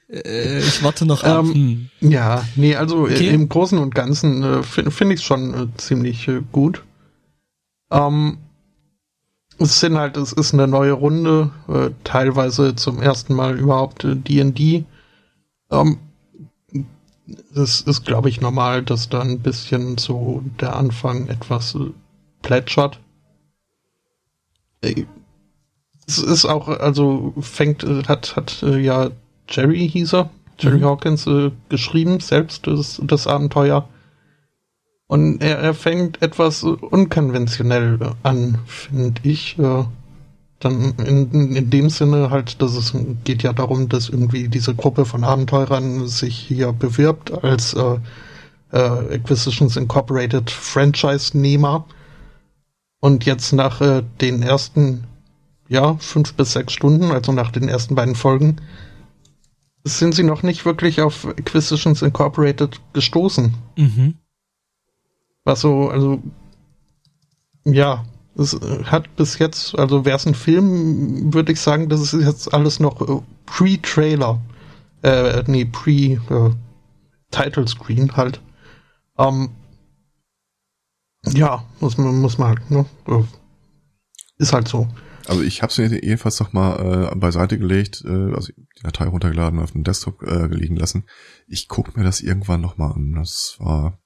äh, 0.09 0.59
ich 0.59 0.81
warte 0.83 1.05
noch 1.05 1.23
ab. 1.23 1.43
Ähm, 1.45 1.89
Hm. 1.99 2.09
ja, 2.11 2.43
nee, 2.55 2.75
also 2.75 3.05
äh, 3.07 3.13
Okay. 3.13 3.29
im 3.29 3.49
Großen 3.49 3.77
und 3.77 3.93
Ganzen 3.93 4.41
äh, 4.43 4.63
finde 4.63 4.91
find 4.91 5.11
ich 5.11 5.19
es 5.19 5.25
schon 5.25 5.53
äh, 5.53 5.67
ziemlich 5.77 6.27
äh, 6.29 6.41
gut. 6.51 6.83
Ähm, 7.91 8.37
es 9.57 9.79
sind 9.81 9.97
halt, 9.97 10.15
es 10.15 10.31
ist 10.31 10.53
eine 10.53 10.67
neue 10.67 10.93
Runde, 10.93 11.51
äh, 11.67 11.89
teilweise 12.05 12.75
zum 12.75 13.01
ersten 13.01 13.33
Mal 13.33 13.59
überhaupt 13.59 14.05
äh, 14.05 14.15
D&D. 14.15 14.85
Ähm, 15.71 15.97
es 17.53 17.81
ist, 17.81 18.05
glaube 18.05 18.29
ich, 18.29 18.39
normal, 18.41 18.81
dass 18.81 19.09
da 19.09 19.21
ein 19.21 19.39
bisschen 19.41 19.97
so 19.97 20.41
der 20.61 20.75
Anfang 20.77 21.27
etwas 21.27 21.75
äh, 21.75 21.91
plätschert. 22.41 22.99
Äh, 24.81 25.05
Es 26.07 26.17
ist 26.17 26.45
auch, 26.45 26.67
also 26.67 27.33
fängt, 27.39 27.83
äh, 27.83 28.03
hat, 28.07 28.35
hat 28.35 28.63
äh, 28.63 28.79
ja 28.79 29.11
Jerry 29.49 29.89
hieß 29.89 30.13
er, 30.13 30.29
Jerry 30.59 30.79
Mhm. 30.79 30.85
Hawkins 30.85 31.27
äh, 31.27 31.51
geschrieben, 31.69 32.19
selbst 32.19 32.67
das, 32.67 33.01
das 33.03 33.27
Abenteuer. 33.27 33.87
Und 35.07 35.41
er, 35.41 35.57
er 35.59 35.73
fängt 35.73 36.21
etwas 36.21 36.63
unkonventionell 36.63 37.99
an, 38.23 38.59
finde 38.67 39.21
ich. 39.23 39.57
Äh, 39.57 39.85
dann 40.59 40.93
in, 40.97 41.31
in, 41.31 41.55
in 41.55 41.69
dem 41.69 41.89
Sinne 41.89 42.29
halt, 42.31 42.61
dass 42.61 42.75
es 42.75 42.93
geht 43.23 43.43
ja 43.43 43.53
darum, 43.53 43.87
dass 43.87 44.09
irgendwie 44.09 44.49
diese 44.49 44.75
Gruppe 44.75 45.05
von 45.05 45.23
Abenteurern 45.23 46.07
sich 46.07 46.35
hier 46.37 46.73
bewirbt 46.73 47.43
als 47.43 47.73
äh, 47.73 47.97
äh, 48.71 49.15
Acquisitions 49.15 49.77
Incorporated 49.77 50.51
Franchise-Nehmer. 50.51 51.85
Und 52.99 53.25
jetzt 53.25 53.53
nach 53.53 53.81
äh, 53.81 54.03
den 54.19 54.43
ersten, 54.43 55.05
ja, 55.67 55.95
fünf 55.97 56.33
bis 56.33 56.53
sechs 56.53 56.73
Stunden, 56.73 57.11
also 57.11 57.31
nach 57.31 57.51
den 57.51 57.69
ersten 57.69 57.95
beiden 57.95 58.15
Folgen, 58.15 58.57
sind 59.83 60.13
sie 60.13 60.23
noch 60.23 60.43
nicht 60.43 60.65
wirklich 60.65 61.01
auf 61.01 61.25
Acquisitions 61.25 62.01
Incorporated 62.01 62.81
gestoßen. 62.93 63.53
Mhm. 63.77 64.15
Was 65.45 65.61
so, 65.61 65.89
also, 65.89 66.21
ja, 67.63 68.03
es 68.35 68.53
äh, 68.53 68.83
hat 68.85 69.15
bis 69.15 69.39
jetzt, 69.39 69.79
also 69.79 70.03
wäre 70.05 70.17
es 70.17 70.25
ein 70.25 70.35
Film, 70.35 71.33
würde 71.33 71.53
ich 71.53 71.61
sagen, 71.61 71.89
das 71.89 72.01
ist 72.01 72.13
jetzt 72.25 72.53
alles 72.53 72.79
noch 72.79 73.01
äh, 73.01 73.21
Pre-Trailer. 73.45 74.39
Äh, 75.01 75.43
nee, 75.47 75.65
Pre-Title-Screen 75.65 78.17
halt. 78.17 78.41
Ähm, 79.17 79.51
ja, 81.25 81.63
muss 81.79 81.97
man, 81.97 82.19
muss 82.19 82.37
man 82.37 82.49
halt, 82.49 82.71
ne? 82.71 82.85
Ist 84.37 84.53
halt 84.53 84.67
so. 84.67 84.87
also 85.27 85.41
ich 85.41 85.61
habe 85.61 85.71
es 85.71 85.77
mir 85.77 85.91
jedenfalls 85.91 86.39
noch 86.39 86.53
mal 86.53 87.11
äh, 87.11 87.15
beiseite 87.15 87.57
gelegt, 87.59 88.03
äh, 88.05 88.33
also 88.33 88.53
die 88.53 88.83
Datei 88.83 89.05
runtergeladen 89.05 89.59
und 89.59 89.65
auf 89.65 89.71
dem 89.71 89.83
Desktop 89.83 90.21
äh, 90.23 90.47
liegen 90.47 90.77
lassen. 90.77 91.05
Ich 91.47 91.67
guck 91.67 91.97
mir 91.97 92.03
das 92.03 92.21
irgendwann 92.21 92.61
noch 92.61 92.77
mal 92.77 92.91
an. 92.91 93.13
Das 93.15 93.57
war 93.59 93.99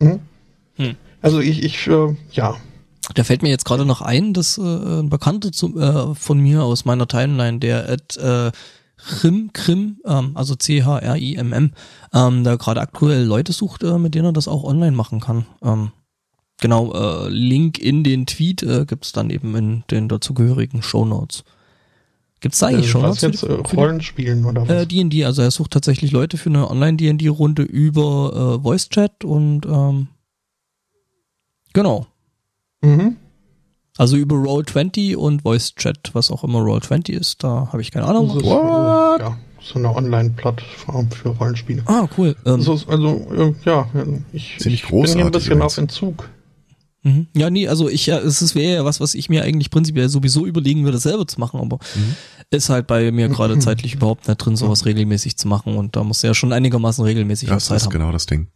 Mhm. 0.00 0.20
Hm. 0.76 0.96
Also 1.22 1.40
ich, 1.40 1.62
ich, 1.62 1.86
äh, 1.86 2.14
ja. 2.32 2.56
Da 3.14 3.24
fällt 3.24 3.42
mir 3.42 3.50
jetzt 3.50 3.64
gerade 3.64 3.84
noch 3.84 4.00
ein, 4.00 4.32
dass 4.32 4.58
äh, 4.58 4.62
ein 4.62 5.10
Bekannter 5.10 5.52
zu, 5.52 5.78
äh, 5.78 6.14
von 6.14 6.38
mir 6.38 6.62
aus 6.62 6.84
meiner 6.84 7.06
Timeline, 7.06 7.58
der 7.58 7.88
at 7.88 8.16
äh, 8.16 8.50
Krim, 8.96 9.50
Krim, 9.52 9.98
ähm, 10.06 10.32
also 10.34 10.54
C-H-R-I-M-M, 10.54 11.74
ähm, 12.14 12.44
da 12.44 12.56
gerade 12.56 12.80
aktuell 12.80 13.24
Leute 13.24 13.52
sucht, 13.52 13.82
äh, 13.82 13.98
mit 13.98 14.14
denen 14.14 14.26
er 14.26 14.32
das 14.32 14.48
auch 14.48 14.64
online 14.64 14.96
machen 14.96 15.20
kann. 15.20 15.46
Ähm, 15.62 15.90
genau, 16.64 16.92
äh, 16.94 17.28
Link 17.28 17.78
in 17.78 18.02
den 18.04 18.24
Tweet 18.24 18.62
äh, 18.62 18.86
gibt's 18.86 19.12
dann 19.12 19.28
eben 19.28 19.54
in 19.54 19.84
den 19.90 20.08
dazugehörigen 20.08 20.80
Shownotes. 20.80 21.44
Gibt's 22.40 22.58
da 22.60 22.68
eigentlich 22.68 22.86
Äh, 22.86 22.88
Shownotes? 22.88 23.16
was 23.16 23.20
jetzt 23.22 23.42
äh, 23.42 23.52
Rollenspielen 23.52 24.46
oder 24.46 24.62
was? 24.62 24.70
Äh, 24.70 24.86
D&D, 24.86 25.26
also 25.26 25.42
er 25.42 25.50
sucht 25.50 25.72
tatsächlich 25.72 26.10
Leute 26.10 26.38
für 26.38 26.48
eine 26.48 26.70
Online-D&D-Runde 26.70 27.62
über 27.64 28.56
äh, 28.58 28.62
Voice 28.62 28.88
Chat 28.88 29.24
und 29.26 29.66
ähm, 29.66 30.08
genau. 31.74 32.06
mhm. 32.80 33.16
Also 33.98 34.16
über 34.16 34.36
Roll20 34.36 35.16
und 35.16 35.42
Voice 35.42 35.74
Chat, 35.76 36.10
was 36.14 36.30
auch 36.30 36.42
immer 36.44 36.60
Roll20 36.60 37.10
ist, 37.12 37.44
da 37.44 37.68
habe 37.72 37.80
ich 37.82 37.90
keine 37.92 38.06
Ahnung. 38.06 38.28
Das 38.28 38.36
ist, 38.38 38.42
äh, 38.42 38.46
What? 38.46 39.20
ja, 39.20 39.38
so 39.62 39.78
eine 39.78 39.94
Online-Plattform 39.94 41.10
für 41.10 41.28
Rollenspiele. 41.28 41.82
Ah, 41.86 42.08
cool. 42.18 42.34
Ähm, 42.46 42.54
Also, 42.54 42.80
also 42.88 43.08
äh, 43.36 43.54
ja, 43.66 43.86
ich, 44.32 44.56
ich 44.66 44.88
bin 44.88 45.04
hier 45.04 45.26
ein 45.26 45.30
bisschen 45.30 45.52
übrigens. 45.52 45.62
auf 45.74 45.78
Entzug. 45.78 46.28
Mhm. 47.04 47.28
Ja, 47.36 47.48
nee, 47.50 47.68
also 47.68 47.88
ich, 47.88 48.06
ja, 48.06 48.18
es 48.18 48.42
ist- 48.42 48.54
wäre 48.56 48.74
ja 48.74 48.84
was, 48.84 48.98
was 49.00 49.14
ich 49.14 49.28
mir 49.28 49.42
eigentlich 49.44 49.70
prinzipiell 49.70 50.08
sowieso 50.08 50.44
überlegen 50.46 50.84
würde, 50.84 50.98
selber 50.98 51.26
zu 51.28 51.38
machen, 51.38 51.60
aber 51.60 51.76
Mhm. 51.94 52.16
ist 52.50 52.68
halt 52.70 52.86
bei 52.88 53.12
mir 53.12 53.28
gerade 53.30 53.58
zeitlich 53.60 53.94
überhaupt 53.94 54.26
nicht 54.26 54.38
drin, 54.38 54.56
sowas 54.56 54.84
regelmäßig 54.84 55.36
zu 55.36 55.46
machen 55.48 55.76
und 55.76 55.94
da 55.96 56.02
muss 56.02 56.22
ja 56.22 56.34
schon 56.34 56.52
einigermaßen 56.52 57.04
regelmäßig 57.04 57.50
auch 57.50 57.54
Das 57.54 57.66
Zeit 57.66 57.76
ist 57.76 57.84
haben. 57.84 57.92
genau 57.92 58.10
das 58.12 58.26
Ding. 58.26 58.48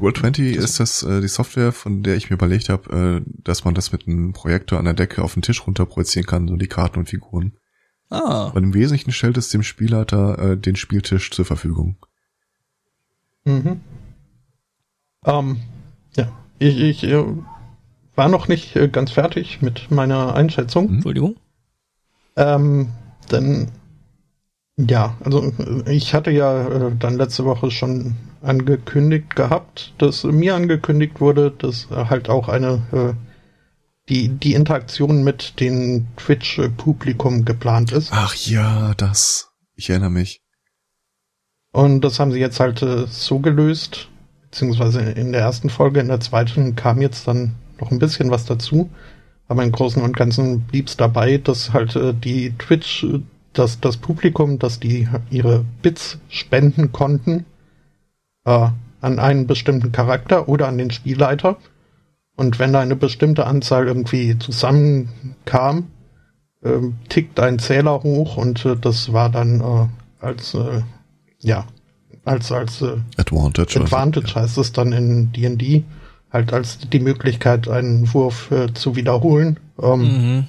Roll20 0.00 0.52
ist 0.54 0.80
das 0.80 1.02
äh, 1.02 1.20
die 1.20 1.28
Software, 1.28 1.72
von 1.72 2.02
der 2.02 2.16
ich 2.16 2.30
mir 2.30 2.34
überlegt 2.34 2.68
habe, 2.70 3.22
äh, 3.26 3.30
dass 3.44 3.64
man 3.64 3.74
das 3.74 3.92
mit 3.92 4.06
einem 4.08 4.32
Projektor 4.32 4.78
an 4.78 4.84
der 4.86 4.94
Decke 4.94 5.22
auf 5.22 5.34
den 5.34 5.42
Tisch 5.42 5.66
runter 5.66 5.84
projizieren 5.84 6.26
kann, 6.26 6.48
so 6.48 6.56
die 6.56 6.66
Karten 6.68 7.00
und 7.00 7.08
Figuren. 7.08 7.52
Ah, 8.08 8.50
Weil 8.54 8.62
im 8.62 8.72
Wesentlichen 8.74 9.10
stellt 9.10 9.36
es 9.36 9.48
dem 9.48 9.64
Spielleiter 9.64 10.38
äh, 10.52 10.56
den 10.56 10.76
Spieltisch 10.76 11.30
zur 11.32 11.44
Verfügung. 11.44 11.96
Mhm. 13.44 13.80
Ähm, 15.24 15.56
ja, 16.16 16.32
ich, 16.60 16.76
ich 16.78 17.02
äh, 17.04 17.24
war 18.16 18.28
noch 18.28 18.48
nicht 18.48 18.74
äh, 18.76 18.88
ganz 18.88 19.12
fertig 19.12 19.62
mit 19.62 19.90
meiner 19.90 20.34
Einschätzung. 20.34 20.88
Mhm. 20.88 20.94
Entschuldigung. 20.96 21.36
Ähm, 22.36 22.88
denn 23.30 23.68
ja, 24.78 25.16
also 25.24 25.52
ich 25.86 26.12
hatte 26.14 26.30
ja 26.30 26.68
äh, 26.68 26.92
dann 26.98 27.16
letzte 27.16 27.44
Woche 27.44 27.70
schon 27.70 28.16
angekündigt 28.42 29.34
gehabt, 29.34 29.94
dass 29.98 30.24
mir 30.24 30.54
angekündigt 30.54 31.20
wurde, 31.20 31.50
dass 31.50 31.88
halt 31.90 32.28
auch 32.28 32.48
eine 32.48 32.82
äh, 32.92 33.14
die 34.08 34.28
die 34.28 34.54
Interaktion 34.54 35.24
mit 35.24 35.58
dem 35.60 36.06
Twitch-Publikum 36.16 37.44
geplant 37.44 37.92
ist. 37.92 38.10
Ach 38.12 38.34
ja, 38.34 38.94
das. 38.94 39.50
Ich 39.74 39.90
erinnere 39.90 40.10
mich. 40.10 40.42
Und 41.72 42.02
das 42.02 42.20
haben 42.20 42.32
sie 42.32 42.38
jetzt 42.38 42.60
halt 42.60 42.82
äh, 42.82 43.06
so 43.06 43.40
gelöst, 43.40 44.08
beziehungsweise 44.42 45.00
in 45.00 45.32
der 45.32 45.42
ersten 45.42 45.68
Folge, 45.68 46.00
in 46.00 46.08
der 46.08 46.20
zweiten 46.20 46.76
kam 46.76 47.02
jetzt 47.02 47.26
dann 47.28 47.54
noch 47.80 47.90
ein 47.90 47.98
bisschen 47.98 48.30
was 48.30 48.44
dazu. 48.44 48.90
Aber 49.48 49.62
im 49.62 49.72
Großen 49.72 50.02
und 50.02 50.16
Ganzen 50.16 50.62
blieb 50.62 50.88
es 50.88 50.96
dabei, 50.96 51.38
dass 51.38 51.72
halt 51.72 51.94
äh, 51.96 52.12
die 52.12 52.52
Twitch, 52.58 53.04
äh, 53.04 53.20
dass 53.52 53.80
das 53.80 53.96
Publikum, 53.96 54.58
dass 54.58 54.80
die 54.80 55.08
ihre 55.30 55.64
Bits 55.82 56.18
spenden 56.28 56.92
konnten 56.92 57.44
äh, 58.44 58.68
an 59.00 59.18
einen 59.18 59.46
bestimmten 59.46 59.92
Charakter 59.92 60.48
oder 60.48 60.68
an 60.68 60.78
den 60.78 60.90
Spielleiter. 60.90 61.56
Und 62.36 62.58
wenn 62.58 62.72
da 62.72 62.80
eine 62.80 62.96
bestimmte 62.96 63.46
Anzahl 63.46 63.86
irgendwie 63.86 64.38
zusammenkam, 64.38 65.86
äh, 66.62 66.80
tickt 67.08 67.40
ein 67.40 67.58
Zähler 67.58 68.02
hoch 68.02 68.36
und 68.36 68.64
äh, 68.64 68.76
das 68.76 69.12
war 69.12 69.30
dann 69.30 69.60
äh, 69.60 70.24
als 70.24 70.54
äh, 70.54 70.82
ja 71.38 71.66
als 72.24 72.50
als 72.52 72.82
äh, 72.82 72.96
Advantage, 73.16 73.80
Advantage 73.80 74.34
heißt 74.34 74.58
es 74.58 74.72
dann 74.72 74.92
in 74.92 75.32
D&D 75.32 75.84
halt 76.30 76.52
als 76.52 76.78
die 76.78 77.00
Möglichkeit 77.00 77.68
einen 77.68 78.12
Wurf 78.12 78.50
äh, 78.50 78.72
zu 78.74 78.96
wiederholen. 78.96 79.58
Ähm, 79.80 80.00
Mhm. 80.00 80.48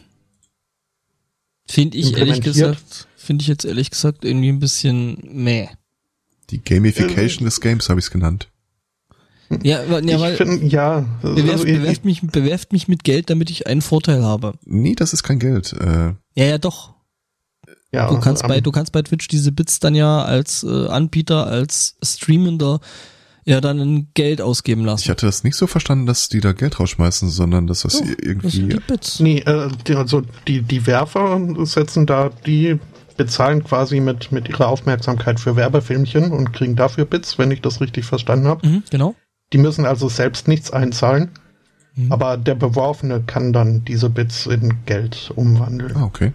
Finde 1.70 1.98
ich 1.98 2.16
ehrlich 2.18 2.42
gesagt, 2.42 3.08
finde 3.18 3.42
ich 3.42 3.48
jetzt 3.50 3.66
ehrlich 3.66 3.90
gesagt 3.90 4.24
irgendwie 4.24 4.50
ein 4.50 4.60
bisschen 4.60 5.18
meh. 5.24 5.68
Die 6.50 6.64
Gamification 6.64 7.44
des 7.44 7.60
Games 7.60 7.90
habe 7.90 8.00
ich 8.00 8.06
es 8.06 8.12
genannt. 8.12 8.48
Ja, 9.64 9.84
ja 9.84 10.00
ich 10.00 10.20
weil 10.20 10.36
finde, 10.38 10.66
ja, 10.68 11.02
bewerft, 11.22 11.50
also 11.52 11.66
ich- 11.66 11.74
bewerft, 11.78 12.06
mich, 12.06 12.22
bewerft 12.22 12.72
mich 12.74 12.88
mit 12.88 13.04
Geld, 13.04 13.30
damit 13.30 13.50
ich 13.50 13.68
einen 13.68 13.82
Vorteil 13.82 14.24
habe. 14.24 14.54
Nee, 14.66 14.96
das 14.96 15.12
ist 15.14 15.24
kein 15.24 15.40
Geld. 15.40 15.74
Äh, 15.74 16.14
Ja, 16.36 16.46
ja, 16.46 16.58
doch. 16.58 16.94
ja, 17.92 18.10
Du 18.10 18.20
kannst 18.22 18.48
bei, 18.48 18.62
du 18.62 18.72
kannst 18.72 18.94
bei 18.94 19.02
Twitch 19.02 19.28
diese 19.28 19.52
Bits 19.52 19.80
dann 19.80 19.94
ja 19.96 20.24
als 20.24 20.64
äh, 20.64 20.88
Anbieter, 20.88 21.48
als 21.48 21.98
Streamender 22.02 22.80
ja 23.48 23.62
dann 23.62 23.80
in 23.80 24.08
Geld 24.14 24.42
ausgeben 24.42 24.82
ich 24.82 24.88
lassen. 24.88 25.10
hatte 25.10 25.26
das 25.26 25.44
nicht 25.44 25.56
so 25.56 25.66
verstanden, 25.68 26.06
dass 26.06 26.30
die 26.30 26.42
da 26.42 26.52
Geld 26.52 26.80
rausschmeißen, 26.80 27.30
sondern 27.30 27.66
dass 27.66 27.82
das 27.82 27.94
Doch, 27.94 28.02
Das 28.02 28.10
sind 28.10 28.24
irgendwie. 28.24 28.60
die 28.76 28.80
Bits. 28.80 29.20
Nee, 29.20 29.40
äh, 29.40 29.70
die, 29.88 29.96
also 29.96 30.22
die, 30.48 30.62
die 30.62 30.86
Werfer 30.86 31.40
setzen 31.66 32.06
da, 32.06 32.30
die 32.46 32.80
bezahlen 33.16 33.64
quasi 33.64 34.00
mit, 34.00 34.32
mit 34.32 34.48
ihrer 34.48 34.68
Aufmerksamkeit 34.68 35.40
für 35.40 35.56
Werbefilmchen 35.56 36.32
und 36.32 36.54
kriegen 36.54 36.76
dafür 36.76 37.06
Bits, 37.06 37.40
wenn 37.40 37.50
ich 37.50 37.62
das 37.62 37.82
richtig 37.82 38.06
verstanden 38.06 38.46
habe. 38.48 38.68
Mhm, 38.68 38.84
genau. 38.92 39.16
Die 39.54 39.58
müssen 39.58 39.86
also 39.86 40.08
selbst 40.10 40.48
nichts 40.48 40.70
einzahlen, 40.72 41.32
Mhm. 41.96 42.12
aber 42.12 42.38
der 42.38 42.54
Beworfene 42.54 43.24
kann 43.26 43.54
dann 43.54 43.84
diese 43.86 44.10
Bits 44.12 44.46
in 44.46 44.76
Geld 44.86 45.32
umwandeln. 45.36 45.96
Ah, 45.96 46.04
okay. 46.04 46.34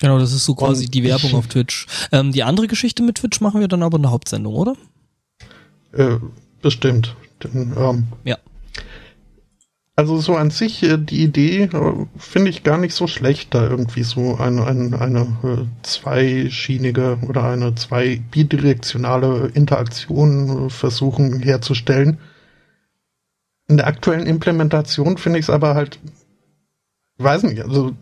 Genau, 0.00 0.18
das 0.18 0.32
ist 0.32 0.44
so 0.44 0.54
quasi 0.54 0.84
Und 0.84 0.94
die 0.94 1.04
Werbung 1.04 1.30
ich- 1.30 1.36
auf 1.36 1.46
Twitch. 1.46 1.86
Ähm, 2.12 2.32
die 2.32 2.42
andere 2.42 2.66
Geschichte 2.66 3.02
mit 3.02 3.14
Twitch 3.16 3.40
machen 3.40 3.60
wir 3.60 3.68
dann 3.68 3.82
aber 3.82 3.96
in 3.96 4.02
der 4.02 4.10
Hauptsendung, 4.10 4.54
oder? 4.54 4.74
Äh, 5.92 6.16
bestimmt. 6.62 7.16
Denn, 7.42 7.72
ähm, 7.76 8.06
Ja. 8.24 8.38
Also 9.98 10.20
so 10.20 10.36
an 10.36 10.50
sich, 10.50 10.84
äh, 10.84 10.96
die 10.96 11.24
Idee 11.24 11.64
äh, 11.64 12.06
finde 12.16 12.50
ich 12.50 12.62
gar 12.62 12.78
nicht 12.78 12.94
so 12.94 13.08
schlecht, 13.08 13.52
da 13.52 13.68
irgendwie 13.68 14.04
so 14.04 14.36
eine, 14.36 14.64
eine, 14.64 15.00
eine 15.00 15.20
äh, 15.42 15.66
zweischienige 15.82 17.18
oder 17.28 17.42
eine 17.42 17.74
zwei 17.74 18.22
bidirektionale 18.30 19.50
Interaktion 19.54 20.66
äh, 20.66 20.70
versuchen 20.70 21.40
herzustellen. 21.40 22.18
In 23.66 23.76
der 23.76 23.88
aktuellen 23.88 24.26
Implementation 24.26 25.18
finde 25.18 25.40
ich 25.40 25.46
es 25.46 25.50
aber 25.50 25.74
halt, 25.74 25.98
weiß 27.16 27.42
nicht, 27.42 27.62
also 27.62 27.92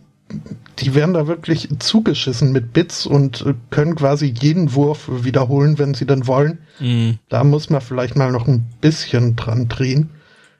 die 0.78 0.94
werden 0.94 1.14
da 1.14 1.26
wirklich 1.26 1.68
zugeschissen 1.78 2.52
mit 2.52 2.72
Bits 2.72 3.06
und 3.06 3.44
äh, 3.46 3.54
können 3.70 3.94
quasi 3.94 4.26
jeden 4.26 4.74
Wurf 4.74 5.08
wiederholen, 5.08 5.78
wenn 5.78 5.94
sie 5.94 6.06
dann 6.06 6.26
wollen. 6.26 6.58
Mhm. 6.80 7.18
Da 7.28 7.44
muss 7.44 7.70
man 7.70 7.80
vielleicht 7.80 8.16
mal 8.16 8.32
noch 8.32 8.46
ein 8.46 8.66
bisschen 8.80 9.36
dran 9.36 9.68
drehen. 9.68 10.10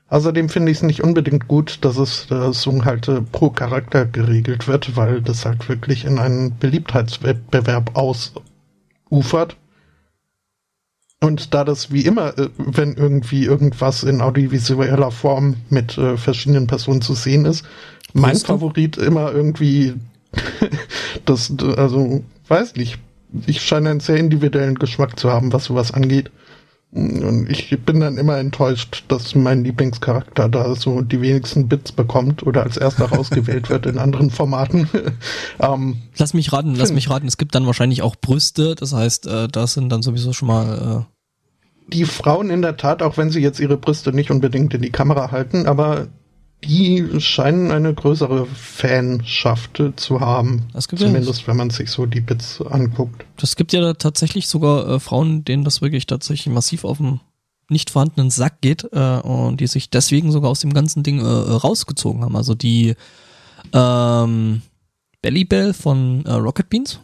Außerdem 0.09 0.49
finde 0.49 0.71
ich 0.71 0.79
es 0.79 0.83
nicht 0.85 1.03
unbedingt 1.03 1.49
gut, 1.49 1.79
dass 1.81 1.97
es 1.97 2.31
äh, 2.31 2.53
so 2.53 2.85
halt 2.85 3.09
äh, 3.09 3.21
pro 3.21 3.51
Charakter 3.51 4.07
geregelt 4.07 4.69
wird, 4.69 4.97
weil 4.97 5.21
das 5.21 5.45
halt 5.45 5.69
wirklich 5.69 6.05
in 6.05 6.19
einen 6.19 6.57
Beliebtheitswettbewerb 6.59 7.97
ausufert. 7.97 9.57
Und 11.21 11.55
da 11.55 11.65
das 11.65 11.91
wie 11.91 12.03
immer, 12.03 12.39
äh, 12.39 12.51
wenn 12.57 12.95
irgendwie 12.95 13.45
irgendwas 13.45 14.05
in 14.05 14.21
audiovisueller 14.21 15.11
Form 15.11 15.57
mit 15.71 15.93
verschiedenen 15.93 16.69
Personen 16.69 17.03
zu 17.03 17.15
sehen 17.15 17.45
ist, 17.45 17.65
mein? 18.21 18.37
Favorit 18.37 18.97
immer 18.97 19.33
irgendwie 19.33 19.95
das, 21.25 21.53
also, 21.77 22.23
weiß 22.49 22.77
nicht. 22.77 22.99
Ich 23.47 23.61
scheine 23.61 23.91
einen 23.91 24.01
sehr 24.01 24.17
individuellen 24.17 24.77
Geschmack 24.77 25.19
zu 25.19 25.31
haben, 25.31 25.53
was 25.53 25.65
sowas 25.65 25.93
angeht. 25.93 26.31
Und 26.93 27.51
ich 27.51 27.77
bin 27.85 28.01
dann 28.01 28.17
immer 28.17 28.39
enttäuscht, 28.39 29.05
dass 29.09 29.35
mein 29.35 29.65
Lieblingscharakter 29.65 30.49
da 30.49 30.75
so 30.77 31.03
die 31.03 31.21
wenigsten 31.21 31.69
Bits 31.69 31.93
bekommt 31.93 32.47
oder 32.47 32.63
als 32.63 32.77
erster 32.77 33.07
rausgewählt 33.13 33.69
wird 33.69 33.87
in 33.87 33.99
anderen 33.99 34.31
Formaten. 34.31 34.89
ähm, 35.61 35.97
Lass 36.17 36.33
mich 36.33 36.53
raten, 36.53 36.75
lass 36.75 36.93
mich 36.93 37.11
raten. 37.11 37.27
Es 37.27 37.37
gibt 37.37 37.55
dann 37.55 37.67
wahrscheinlich 37.67 38.03
auch 38.03 38.17
Brüste. 38.17 38.77
Das 38.77 38.95
heißt, 38.95 39.27
äh, 39.27 39.49
das 39.49 39.75
sind 39.75 39.91
dann 39.91 40.03
sowieso 40.03 40.33
schon 40.33 40.49
mal. 40.49 41.07
Äh, 41.07 41.93
die 41.93 42.05
Frauen 42.05 42.51
in 42.51 42.63
der 42.63 42.77
Tat, 42.77 43.03
auch 43.03 43.17
wenn 43.17 43.31
sie 43.31 43.41
jetzt 43.41 43.61
ihre 43.61 43.77
Brüste 43.77 44.13
nicht 44.13 44.31
unbedingt 44.31 44.73
in 44.73 44.83
die 44.83 44.91
Kamera 44.91 45.31
halten, 45.31 45.67
aber 45.67 46.09
die 46.65 47.21
scheinen 47.21 47.71
eine 47.71 47.93
größere 47.95 48.47
Fanschaft 48.47 49.79
äh, 49.81 49.95
zu 49.97 50.21
haben. 50.21 50.65
Das 50.73 50.89
gibt 50.89 51.01
ja- 51.03 51.09
Zumindest 51.09 51.47
wenn 51.47 51.57
man 51.57 51.71
sich 51.71 51.91
so 51.91 52.07
die 52.07 52.21
Bits 52.21 52.61
anguckt. 52.63 53.25
das 53.37 53.57
gibt 53.57 53.73
ja 53.73 53.95
tatsächlich 53.95 54.49
sogar 54.49 54.89
äh, 54.89 55.01
Frauen, 55.01 55.45
denen 55.45 55.65
das 55.65 55.83
wirklich 55.83 56.07
tatsächlich 56.07 56.53
massiv 56.53 56.85
auf 56.85 56.99
den 56.99 57.21
nicht 57.69 57.91
vorhandenen 57.91 58.31
Sack 58.31 58.61
geht 58.61 58.85
äh, 58.93 59.19
und 59.21 59.59
die 59.61 59.67
sich 59.67 59.91
deswegen 59.91 60.31
sogar 60.33 60.51
aus 60.51 60.61
dem 60.61 60.73
ganzen 60.73 61.03
Ding 61.03 61.19
äh, 61.21 61.25
rausgezogen 61.25 62.23
haben. 62.23 62.37
Also 62.37 62.55
die 62.55 62.95
ähm, 63.73 64.63
Bellybell 65.23 65.75
von 65.75 66.25
äh, 66.27 66.33
Rocket 66.33 66.71
Beans. 66.71 67.01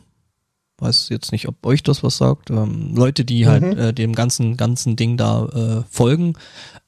Weiß 0.82 1.08
jetzt 1.10 1.30
nicht, 1.30 1.46
ob 1.48 1.64
euch 1.64 1.82
das 1.84 2.02
was 2.02 2.16
sagt. 2.16 2.50
Ähm, 2.50 2.94
Leute, 2.96 3.24
die 3.24 3.46
halt 3.46 3.62
Mhm. 3.62 3.78
äh, 3.78 3.92
dem 3.92 4.14
ganzen 4.14 4.56
ganzen 4.56 4.96
Ding 4.96 5.16
da 5.16 5.46
äh, 5.46 5.82
folgen. 5.88 6.34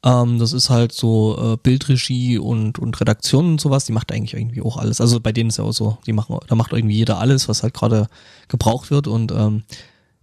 Ähm, 0.04 0.38
das 0.40 0.52
ist 0.52 0.68
halt 0.68 0.92
so 0.92 1.54
äh, 1.54 1.56
Bildregie 1.62 2.38
und 2.38 2.78
und 2.80 3.00
Redaktion 3.00 3.46
und 3.52 3.60
sowas. 3.60 3.84
Die 3.84 3.92
macht 3.92 4.10
eigentlich 4.12 4.34
irgendwie 4.34 4.62
auch 4.62 4.76
alles. 4.78 5.00
Also 5.00 5.20
bei 5.20 5.30
denen 5.32 5.50
ist 5.50 5.58
ja 5.58 5.64
auch 5.64 5.72
so, 5.72 5.98
die 6.06 6.12
machen, 6.12 6.36
da 6.48 6.54
macht 6.56 6.72
irgendwie 6.72 6.96
jeder 6.96 7.18
alles, 7.18 7.48
was 7.48 7.62
halt 7.62 7.72
gerade 7.74 8.08
gebraucht 8.48 8.90
wird 8.90 9.06
und 9.06 9.30
ähm, 9.32 9.62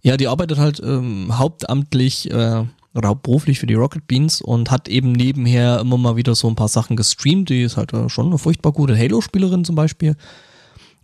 ja, 0.02 0.16
die 0.16 0.28
arbeitet 0.28 0.58
halt 0.58 0.80
ähm, 0.84 1.38
hauptamtlich 1.38 2.30
äh, 2.30 2.64
oder 2.94 3.08
hauptberuflich 3.08 3.58
für 3.58 3.66
die 3.66 3.74
Rocket 3.74 4.06
Beans 4.06 4.42
und 4.42 4.70
hat 4.70 4.88
eben 4.88 5.12
nebenher 5.12 5.80
immer 5.80 5.96
mal 5.96 6.16
wieder 6.16 6.34
so 6.34 6.46
ein 6.48 6.56
paar 6.56 6.68
Sachen 6.68 6.96
gestreamt. 6.96 7.48
Die 7.48 7.62
ist 7.62 7.76
halt 7.78 7.94
äh, 7.94 8.08
schon 8.10 8.26
eine 8.26 8.36
furchtbar 8.36 8.72
gute 8.72 8.98
Halo-Spielerin 8.98 9.64
zum 9.64 9.76
Beispiel. 9.76 10.14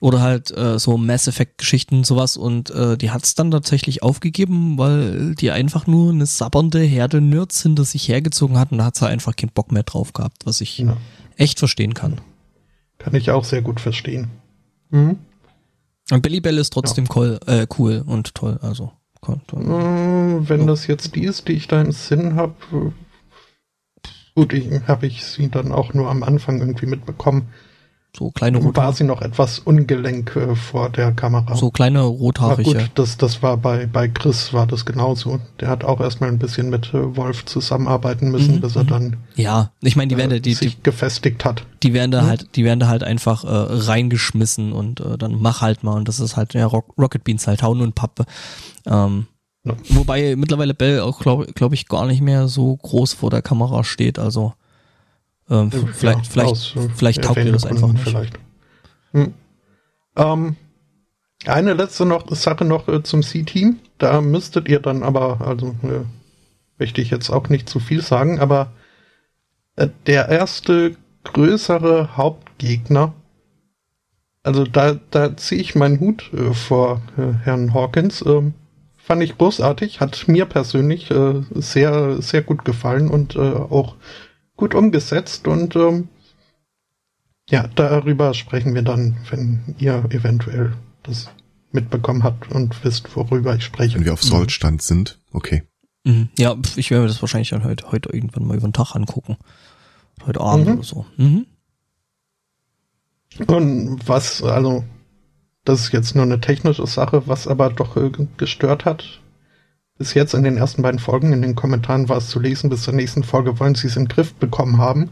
Oder 0.01 0.21
halt 0.21 0.57
äh, 0.57 0.79
so 0.79 0.97
Mass 0.97 1.27
Effect-Geschichten 1.27 1.97
und 1.97 2.07
sowas. 2.07 2.37
Und 2.37 2.71
äh, 2.71 2.97
die 2.97 3.11
hat's 3.11 3.35
dann 3.35 3.51
tatsächlich 3.51 4.03
aufgegeben, 4.03 4.79
weil 4.79 5.35
die 5.35 5.51
einfach 5.51 5.87
nur 5.87 6.13
eine 6.13 6.27
sabbernde 6.27 6.81
Herde 6.81 7.21
Nerds 7.21 7.63
hinter 7.63 7.85
sich 7.85 8.09
hergezogen 8.09 8.59
hat 8.59 8.71
und 8.71 8.79
da 8.79 8.85
hat 8.85 8.97
sie 8.97 9.09
einfach 9.09 9.35
keinen 9.35 9.51
Bock 9.51 9.73
mehr 9.73 9.83
drauf 9.83 10.13
gehabt, 10.13 10.47
was 10.47 10.61
ich 10.61 10.79
Ja. 10.79 10.97
echt 11.37 11.59
verstehen 11.59 11.95
kann. 11.95 12.21
Kann 12.99 13.15
ich 13.15 13.31
auch 13.31 13.45
sehr 13.45 13.63
gut 13.63 13.81
verstehen. 13.81 14.29
Mhm. 14.91 15.19
Und 16.11 16.23
Billy 16.23 16.41
Bell 16.41 16.59
ist 16.59 16.73
trotzdem 16.73 17.07
cool, 17.15 17.39
äh, 17.47 17.67
cool 17.79 18.03
und 18.07 18.35
toll. 18.35 18.59
Also. 18.63 18.93
Äh, 19.27 19.35
Wenn 19.53 20.67
das 20.67 20.87
jetzt 20.87 21.15
die 21.17 21.25
ist, 21.25 21.49
die 21.49 21.53
ich 21.53 21.67
da 21.69 21.81
im 21.83 21.93
Sinn 21.93 22.37
habe, 22.37 22.55
gut, 24.35 24.55
habe 24.87 25.07
ich 25.07 25.25
sie 25.25 25.49
dann 25.51 25.73
auch 25.73 25.93
nur 25.93 26.09
am 26.09 26.23
Anfang 26.23 26.61
irgendwie 26.61 26.87
mitbekommen. 26.87 27.49
So 28.17 28.31
kleine 28.31 28.59
War 28.59 28.65
rothaarige, 28.67 28.97
sie 28.97 29.05
noch 29.05 29.21
etwas 29.23 29.59
ungelenk 29.61 30.35
äh, 30.35 30.57
vor 30.57 30.89
der 30.91 31.13
Kamera? 31.13 31.55
so 31.55 31.71
kleine 31.71 32.01
rothaarige. 32.03 32.63
gut, 32.73 32.91
das, 32.95 33.17
das 33.17 33.43
war 33.43 33.57
bei, 33.59 33.87
bei 33.87 34.09
Chris 34.09 34.53
war 34.53 34.67
das 34.67 34.85
genauso. 34.87 35.39
Der 35.61 35.69
hat 35.69 35.85
auch 35.85 36.01
erstmal 36.01 36.31
ein 36.31 36.39
bisschen 36.39 36.71
mit 36.71 36.93
äh, 36.95 37.17
Wolf 37.17 37.45
zusammenarbeiten 37.45 38.31
müssen, 38.31 38.57
Mhm, 38.57 38.61
bis 38.61 38.75
er 38.77 38.85
mhm. 38.85 38.89
dann 38.89 39.17
Ja, 39.37 39.71
ich 39.83 39.95
meine, 39.95 40.09
die 40.09 40.17
werden, 40.17 40.33
äh, 40.33 40.41
die, 40.41 40.51
die, 40.51 40.55
sich 40.55 40.83
gefestigt 40.83 41.45
hat. 41.45 41.65
die 41.83 41.93
werden 41.93 42.11
da 42.11 42.23
Mhm. 42.23 42.27
halt, 42.27 42.57
die 42.57 42.65
werden 42.65 42.81
da 42.81 42.89
halt 42.89 43.05
einfach 43.05 43.45
äh, 43.45 43.49
reingeschmissen 43.53 44.73
und 44.73 45.01
äh, 45.01 45.19
dann 45.19 45.41
mach 45.41 45.61
halt 45.61 45.85
mal 45.85 45.95
und 45.95 46.09
das 46.09 46.19
ist 46.21 46.37
halt 46.37 46.55
ja 46.55 46.67
Rock, 46.67 46.95
Rocket 46.99 47.25
Beans 47.25 47.47
halt 47.47 47.63
Hauen 47.63 47.81
und 47.81 47.95
Pappe. 47.95 48.25
Ähm, 48.87 49.27
Ja. 49.65 49.75
Wobei 49.91 50.35
mittlerweile 50.37 50.73
Bell 50.73 51.01
auch 51.01 51.19
glaube 51.21 51.47
glaub 51.55 51.73
ich 51.73 51.89
gar 51.89 52.07
nicht 52.07 52.23
mehr 52.23 52.49
so 52.49 52.77
groß 52.77 53.13
vor 53.13 53.31
der 53.31 53.43
Kamera 53.43 53.85
steht. 53.85 54.19
Also 54.19 54.55
ähm, 55.51 55.71
Äh, 55.73 55.93
vielleicht, 55.93 56.27
ja, 56.27 56.31
vielleicht, 56.31 56.51
aus, 56.51 56.77
äh, 56.77 56.89
vielleicht 56.95 57.25
taugt 57.25 57.39
ihr 57.39 57.53
das 57.53 57.67
einfach 57.67 57.93
nicht. 57.93 58.05
Vielleicht. 58.05 58.39
Hm. 59.13 59.35
Ähm, 60.17 60.57
eine 61.47 61.75
letzte 61.75 62.05
noch, 62.05 62.29
Sache 62.35 62.65
noch 62.65 62.89
äh, 62.89 63.03
zum 63.03 63.23
C-Team. 63.23 63.79
Da 63.99 64.21
müsstet 64.21 64.69
ihr 64.69 64.81
dann 64.81 65.03
aber, 65.03 65.41
also 65.41 65.69
äh, 65.83 66.05
möchte 66.79 67.01
ich 67.01 67.11
jetzt 67.11 67.31
auch 67.31 67.49
nicht 67.49 67.69
zu 67.69 67.81
viel 67.81 68.03
sagen, 68.03 68.41
aber 68.41 68.73
äh, 69.77 69.89
der 70.07 70.29
erste 70.29 70.97
größere 71.25 72.17
Hauptgegner, 72.17 73.15
also 74.43 74.65
da, 74.65 74.99
da 75.11 75.37
ziehe 75.37 75.61
ich 75.61 75.75
meinen 75.75 76.01
Hut 76.01 76.31
äh, 76.33 76.55
vor 76.55 77.03
äh, 77.17 77.33
Herrn 77.45 77.75
Hawkins. 77.75 78.25
Ähm, 78.27 78.55
fand 78.97 79.23
ich 79.23 79.39
großartig, 79.39 80.01
hat 80.01 80.29
mir 80.29 80.45
persönlich 80.45 81.11
äh, 81.11 81.43
sehr, 81.55 82.21
sehr 82.21 82.43
gut 82.43 82.65
gefallen 82.65 83.09
und 83.09 83.37
auch 83.39 83.95
gut 84.59 84.75
umgesetzt 84.75 85.49
und 85.49 85.75
ähm, 85.77 86.09
Ja, 87.49 87.67
darüber 87.75 88.35
sprechen 88.35 88.75
wir 88.75 88.83
dann, 88.83 89.17
wenn 89.31 89.75
ihr 89.79 90.05
eventuell 90.11 90.75
das 91.03 91.31
mitbekommen 91.73 92.23
habt 92.25 92.51
und 92.51 92.85
wisst, 92.85 93.17
worüber 93.17 93.55
ich 93.55 93.65
spreche. 93.65 93.95
Wenn 93.97 94.05
wir 94.05 94.13
auf 94.13 94.23
Sollstand 94.23 94.83
sind, 94.83 95.19
okay. 95.33 95.63
Mhm. 96.05 96.29
Ja, 96.39 96.57
ich 96.77 96.91
werde 96.91 97.03
mir 97.03 97.09
das 97.09 97.23
wahrscheinlich 97.23 97.51
dann 97.51 97.65
heute, 97.65 97.91
heute 97.91 98.11
irgendwann 98.11 98.47
mal 98.47 98.57
über 98.57 98.69
den 98.69 98.73
Tag 98.75 98.95
angucken. 98.95 99.37
Heute 100.27 100.41
Abend 100.41 100.67
Mhm. 100.67 100.73
oder 100.75 100.83
so. 100.83 101.07
Mhm. 101.17 101.47
Und 103.47 104.09
was, 104.09 104.43
also, 104.43 104.85
das 105.65 105.81
ist 105.81 105.93
jetzt 105.93 106.15
nur 106.15 106.25
eine 106.25 106.41
technische 106.41 106.87
Sache, 106.87 107.27
was 107.27 107.47
aber 107.47 107.71
doch 107.71 107.97
gestört 108.37 108.85
hat. 108.85 109.21
Bis 109.99 110.15
jetzt 110.15 110.33
in 110.35 110.45
den 110.45 110.57
ersten 110.57 110.83
beiden 110.83 111.01
Folgen, 111.01 111.33
in 111.33 111.43
den 111.43 111.57
Kommentaren 111.57 112.09
war 112.09 112.19
es 112.19 112.29
zu 112.29 112.39
lesen, 112.39 112.71
bis 112.71 112.83
zur 112.83 112.95
nächsten 112.95 113.25
Folge 113.25 113.59
wollen 113.59 113.75
sie 113.75 113.89
es 113.89 113.97
in 113.97 114.05
den 114.05 114.09
Griff 114.09 114.33
bekommen 114.35 114.79
haben. 114.79 115.11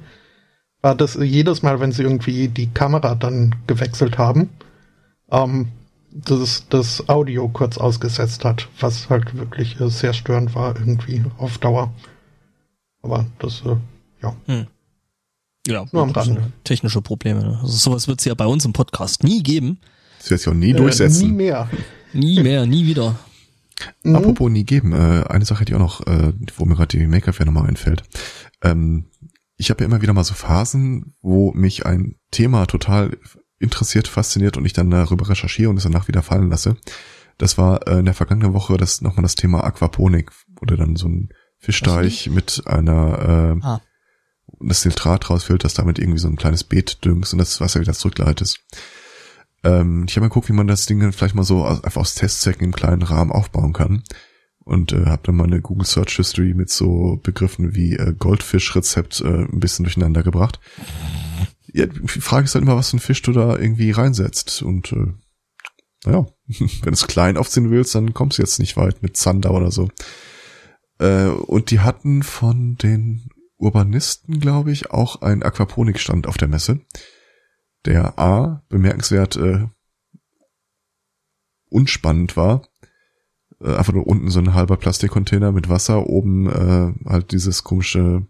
War 0.80 0.94
das 0.94 1.16
äh, 1.16 1.24
jedes 1.24 1.62
Mal, 1.62 1.80
wenn 1.80 1.90
sie 1.92 2.02
irgendwie 2.02 2.48
die 2.48 2.68
Kamera 2.68 3.16
dann 3.16 3.56
gewechselt 3.66 4.16
haben, 4.18 4.50
ähm, 5.30 5.68
das, 6.12 6.66
das 6.70 7.08
Audio 7.08 7.48
kurz 7.48 7.78
ausgesetzt 7.78 8.44
hat, 8.44 8.68
was 8.80 9.10
halt 9.10 9.36
wirklich 9.36 9.80
äh, 9.80 9.90
sehr 9.90 10.12
störend 10.12 10.54
war, 10.54 10.76
irgendwie 10.78 11.24
auf 11.38 11.58
Dauer. 11.58 11.92
Aber 13.02 13.26
das, 13.40 13.62
äh, 13.66 13.76
ja. 14.22 14.36
Ja, 15.66 15.84
Nur 15.90 16.02
am 16.04 16.12
das 16.12 16.26
sind 16.26 16.36
Rande. 16.36 16.52
technische 16.62 17.02
Probleme. 17.02 17.40
Ne? 17.42 17.58
Also 17.60 17.72
sowas 17.76 18.06
wird 18.06 18.20
es 18.20 18.24
ja 18.24 18.34
bei 18.34 18.46
uns 18.46 18.64
im 18.64 18.72
Podcast 18.72 19.24
nie 19.24 19.42
geben. 19.42 19.78
Das 20.20 20.30
wird 20.30 20.40
sich 20.40 20.48
auch 20.48 20.54
nie 20.54 20.70
Äh, 20.70 20.74
durchsetzen. 20.74 21.26
nie 21.26 21.32
mehr. 21.34 21.68
Nie 22.12 22.40
mehr, 22.40 22.66
nie 22.66 22.86
wieder. 22.86 23.16
Mhm. 24.02 24.16
Apropos 24.16 24.50
nie 24.50 24.64
geben, 24.64 24.92
äh, 24.92 25.24
eine 25.28 25.44
Sache, 25.44 25.64
die 25.64 25.74
auch 25.74 25.78
noch, 25.78 26.06
äh, 26.06 26.32
wo 26.56 26.64
mir 26.64 26.74
gerade 26.74 26.96
die 26.96 27.06
Make-up 27.06 27.38
nochmal 27.44 27.68
einfällt. 27.68 28.04
Ähm, 28.62 29.10
ich 29.56 29.70
habe 29.70 29.80
ja 29.82 29.86
immer 29.86 30.02
wieder 30.02 30.12
mal 30.12 30.24
so 30.24 30.34
Phasen, 30.34 31.14
wo 31.22 31.52
mich 31.52 31.86
ein 31.86 32.16
Thema 32.30 32.66
total 32.66 33.16
interessiert, 33.58 34.08
fasziniert 34.08 34.56
und 34.56 34.66
ich 34.66 34.74
dann 34.74 34.90
darüber 34.90 35.28
recherchiere 35.28 35.70
und 35.70 35.78
es 35.78 35.84
danach 35.84 36.08
wieder 36.08 36.22
fallen 36.22 36.50
lasse. 36.50 36.76
Das 37.38 37.58
war 37.58 37.86
äh, 37.86 37.98
in 37.98 38.04
der 38.04 38.14
vergangenen 38.14 38.54
Woche 38.54 38.76
das 38.76 39.00
nochmal 39.00 39.22
das 39.22 39.34
Thema 39.34 39.64
Aquaponik, 39.64 40.30
du 40.62 40.76
dann 40.76 40.96
so 40.96 41.08
ein 41.08 41.30
Fischteich 41.58 42.30
mit 42.30 42.62
einer 42.66 43.56
äh, 43.62 43.66
Ah. 43.66 43.80
das 44.60 44.84
Nitrat 44.84 45.28
rausfilterst, 45.30 45.78
damit 45.78 45.98
irgendwie 45.98 46.18
so 46.18 46.28
ein 46.28 46.36
kleines 46.36 46.64
Beet 46.64 47.04
düngst 47.04 47.32
und 47.32 47.38
das 47.38 47.60
Wasser 47.60 47.80
wieder 47.80 47.94
zurückleitest. 47.94 48.60
Ähm, 49.66 50.04
ich 50.08 50.14
habe 50.16 50.22
mal 50.24 50.28
geguckt, 50.28 50.48
wie 50.48 50.52
man 50.54 50.66
das 50.66 50.86
Ding 50.86 51.00
dann 51.00 51.12
vielleicht 51.12 51.34
mal 51.34 51.42
so 51.44 51.64
aus- 51.64 51.82
einfach 51.84 52.00
aus 52.00 52.14
Testzwecken 52.14 52.64
im 52.64 52.72
kleinen 52.74 53.02
Rahmen 53.02 53.32
aufbauen 53.32 53.72
kann. 53.72 54.02
Und 54.64 54.92
äh, 54.92 55.04
habe 55.06 55.22
dann 55.24 55.36
mal 55.36 55.44
eine 55.46 55.60
Google 55.60 55.86
Search 55.86 56.16
History 56.16 56.52
mit 56.54 56.70
so 56.70 57.20
Begriffen 57.22 57.74
wie 57.76 57.94
äh, 57.94 58.12
Goldfischrezept 58.18 59.20
äh, 59.20 59.44
ein 59.44 59.60
bisschen 59.60 59.84
durcheinander 59.84 60.22
gebracht. 60.24 60.58
Ja, 61.72 61.86
die 61.86 62.20
Frage 62.20 62.44
ist 62.46 62.54
halt 62.54 62.64
immer, 62.64 62.76
was 62.76 62.90
für 62.90 62.96
ein 62.96 63.00
Fisch 63.00 63.22
du 63.22 63.32
da 63.32 63.56
irgendwie 63.56 63.92
reinsetzt. 63.92 64.62
Und 64.62 64.92
äh, 64.92 65.06
naja, 66.04 66.26
wenn 66.46 66.66
du 66.82 66.90
es 66.90 67.06
klein 67.06 67.36
aufziehen 67.36 67.70
willst, 67.70 67.94
dann 67.94 68.12
kommst 68.14 68.38
du 68.38 68.42
jetzt 68.42 68.58
nicht 68.58 68.76
weit 68.76 69.02
mit 69.02 69.16
Zander 69.16 69.52
oder 69.52 69.70
so. 69.70 69.88
Äh, 70.98 71.26
und 71.26 71.70
die 71.70 71.80
hatten 71.80 72.22
von 72.24 72.76
den 72.76 73.28
Urbanisten, 73.58 74.40
glaube 74.40 74.72
ich, 74.72 74.90
auch 74.90 75.22
einen 75.22 75.42
Aquaponikstand 75.44 76.26
auf 76.26 76.36
der 76.38 76.48
Messe, 76.48 76.80
der 77.86 78.18
A, 78.18 78.62
bemerkenswert 78.68 79.36
äh, 79.36 79.66
unspannend 81.68 82.36
war. 82.36 82.62
Äh, 83.60 83.74
einfach 83.74 83.92
nur 83.92 84.06
unten 84.06 84.30
so 84.30 84.38
ein 84.38 84.54
halber 84.54 84.76
Plastikcontainer 84.76 85.52
mit 85.52 85.68
Wasser, 85.68 86.06
oben 86.06 86.48
äh, 86.48 87.08
halt 87.08 87.32
dieses 87.32 87.64
komische, 87.64 88.26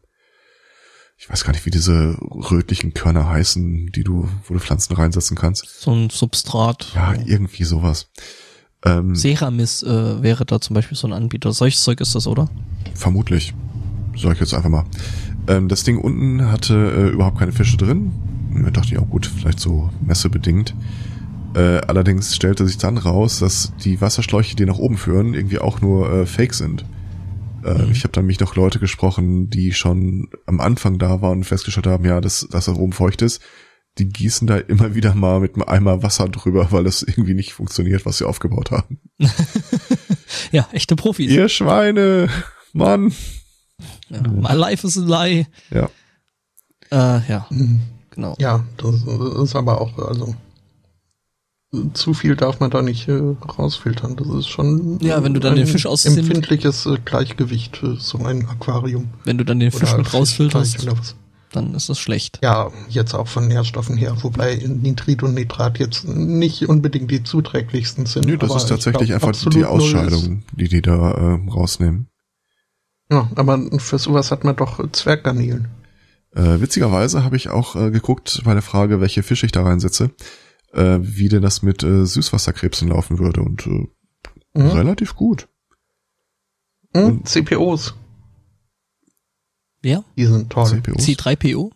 ich 1.16 1.28
weiß 1.28 1.44
gar 1.44 1.52
nicht, 1.52 1.66
wie 1.66 1.70
diese 1.70 2.16
rötlichen 2.20 2.94
Körner 2.94 3.28
heißen, 3.28 3.90
die 3.94 4.04
du, 4.04 4.28
wo 4.44 4.54
du 4.54 4.60
Pflanzen 4.60 4.94
reinsetzen 4.94 5.36
kannst. 5.36 5.80
So 5.80 5.92
ein 5.92 6.10
Substrat. 6.10 6.92
Ja, 6.94 7.14
irgendwie 7.14 7.64
sowas. 7.64 8.10
Ähm, 8.84 9.16
Ceramis 9.16 9.82
äh, 9.82 10.22
wäre 10.22 10.44
da 10.44 10.60
zum 10.60 10.74
Beispiel 10.74 10.96
so 10.96 11.08
ein 11.08 11.12
Anbieter. 11.12 11.52
Solches 11.52 11.82
Zeug 11.82 12.00
ist 12.00 12.14
das, 12.14 12.26
oder? 12.26 12.48
Vermutlich. 12.94 13.54
Sag 14.16 14.34
ich 14.34 14.40
jetzt 14.40 14.54
einfach 14.54 14.70
mal. 14.70 14.84
Ähm, 15.48 15.68
das 15.68 15.82
Ding 15.82 15.98
unten 15.98 16.50
hatte 16.50 16.74
äh, 16.74 17.08
überhaupt 17.08 17.38
keine 17.38 17.52
Fische 17.52 17.76
drin. 17.76 18.12
Da 18.64 18.70
dachte 18.70 18.88
ich 18.92 18.98
auch 18.98 19.08
gut, 19.08 19.26
vielleicht 19.26 19.60
so 19.60 19.90
messebedingt. 20.04 20.74
Äh, 21.54 21.78
allerdings 21.86 22.34
stellte 22.36 22.66
sich 22.66 22.78
dann 22.78 22.98
raus, 22.98 23.38
dass 23.38 23.72
die 23.82 24.00
Wasserschläuche, 24.00 24.56
die 24.56 24.66
nach 24.66 24.78
oben 24.78 24.96
führen, 24.98 25.34
irgendwie 25.34 25.58
auch 25.58 25.80
nur 25.80 26.12
äh, 26.12 26.26
Fake 26.26 26.54
sind. 26.54 26.82
Äh, 26.82 26.86
Mhm. 27.86 27.90
Ich 27.92 28.04
habe 28.04 28.12
dann 28.12 28.26
mich 28.26 28.38
noch 28.40 28.54
Leute 28.56 28.78
gesprochen, 28.78 29.48
die 29.50 29.72
schon 29.72 30.28
am 30.46 30.60
Anfang 30.60 30.98
da 30.98 31.20
waren 31.22 31.38
und 31.38 31.44
festgestellt 31.44 31.86
haben, 31.86 32.04
ja, 32.04 32.20
dass, 32.20 32.46
dass 32.50 32.66
da 32.66 32.72
oben 32.74 32.92
feucht 32.92 33.22
ist. 33.22 33.40
Die 33.98 34.08
gießen 34.08 34.46
da 34.46 34.58
immer 34.58 34.94
wieder 34.94 35.14
mal 35.14 35.40
mit 35.40 35.54
einem 35.54 35.64
Eimer 35.66 36.02
Wasser 36.02 36.28
drüber, 36.28 36.70
weil 36.70 36.84
das 36.84 37.02
irgendwie 37.02 37.32
nicht 37.34 37.54
funktioniert, 37.54 38.04
was 38.04 38.18
sie 38.18 38.26
aufgebaut 38.26 38.70
haben. 38.70 38.98
Ja, 40.52 40.68
echte 40.72 40.96
Profis. 40.96 41.30
Ihr 41.30 41.48
Schweine! 41.48 42.28
Mann! 42.72 43.12
Ja, 44.08 44.20
my 44.28 44.52
life 44.54 44.86
is 44.86 44.98
a 44.98 45.00
lie. 45.02 45.46
Ja. 45.70 45.88
Äh, 46.90 47.20
ja, 47.28 47.46
Mhm. 47.50 47.80
Genau. 48.16 48.34
Ja, 48.38 48.64
das 48.76 49.04
ist 49.42 49.54
aber 49.54 49.80
auch, 49.80 49.96
also 49.98 50.34
zu 51.94 52.14
viel 52.14 52.36
darf 52.36 52.60
man 52.60 52.70
da 52.70 52.82
nicht 52.82 53.08
äh, 53.08 53.20
rausfiltern. 53.58 54.16
Das 54.16 54.28
ist 54.28 54.48
schon 54.48 54.98
Ja, 55.00 55.22
wenn 55.22 55.34
du 55.34 55.40
dann 55.40 55.52
ein 55.52 55.58
den 55.58 55.66
Fisch 55.66 55.86
aus 55.86 56.04
empfindliches 56.04 56.86
äh, 56.86 56.96
Gleichgewicht 57.04 57.76
für 57.76 57.96
so 57.96 58.18
ein 58.18 58.48
Aquarium. 58.48 59.08
Wenn 59.24 59.38
du 59.38 59.44
dann 59.44 59.60
den 59.60 59.70
Fisch 59.70 59.96
mit 59.96 60.12
rausfilterst, 60.12 60.86
dann 61.52 61.74
ist 61.74 61.88
das 61.88 61.98
schlecht. 61.98 62.40
Ja, 62.42 62.70
jetzt 62.88 63.14
auch 63.14 63.28
von 63.28 63.48
Nährstoffen 63.48 63.96
her, 63.96 64.16
wobei 64.22 64.56
Nitrit 64.56 65.22
und 65.22 65.34
Nitrat 65.34 65.78
jetzt 65.78 66.06
nicht 66.06 66.68
unbedingt 66.68 67.10
die 67.10 67.22
zuträglichsten 67.22 68.06
sind. 68.06 68.26
Nö, 68.26 68.36
das 68.36 68.50
aber 68.50 68.56
ist 68.58 68.64
ich 68.64 68.68
tatsächlich 68.70 69.10
glaub, 69.10 69.24
einfach 69.24 69.50
die 69.50 69.64
Ausscheidung, 69.64 70.42
die 70.52 70.68
die 70.68 70.82
da 70.82 71.12
äh, 71.12 71.50
rausnehmen. 71.50 72.08
Ja, 73.10 73.30
aber 73.36 73.60
für 73.78 73.98
sowas 73.98 74.30
hat 74.30 74.44
man 74.44 74.56
doch 74.56 74.90
Zwerggarnelen. 74.90 75.68
Äh, 76.36 76.60
witzigerweise 76.60 77.24
habe 77.24 77.36
ich 77.36 77.48
auch 77.48 77.74
äh, 77.76 77.90
geguckt 77.90 78.42
bei 78.44 78.52
der 78.52 78.62
Frage, 78.62 79.00
welche 79.00 79.22
Fische 79.22 79.46
ich 79.46 79.52
da 79.52 79.62
reinsetze, 79.62 80.10
äh, 80.72 80.98
wie 81.00 81.28
denn 81.28 81.42
das 81.42 81.62
mit 81.62 81.82
äh, 81.82 82.04
Süßwasserkrebsen 82.06 82.88
laufen 82.88 83.18
würde 83.18 83.40
und 83.42 83.66
äh, 83.66 83.86
Mhm. 84.58 84.68
relativ 84.70 85.14
gut. 85.16 85.48
Mhm. 86.94 87.24
CPOs, 87.26 87.94
Wer? 89.82 90.02
die 90.16 90.24
sind 90.26 90.50
toll. 90.50 90.66
CPUs. 90.66 91.04
C3PO? 91.04 91.70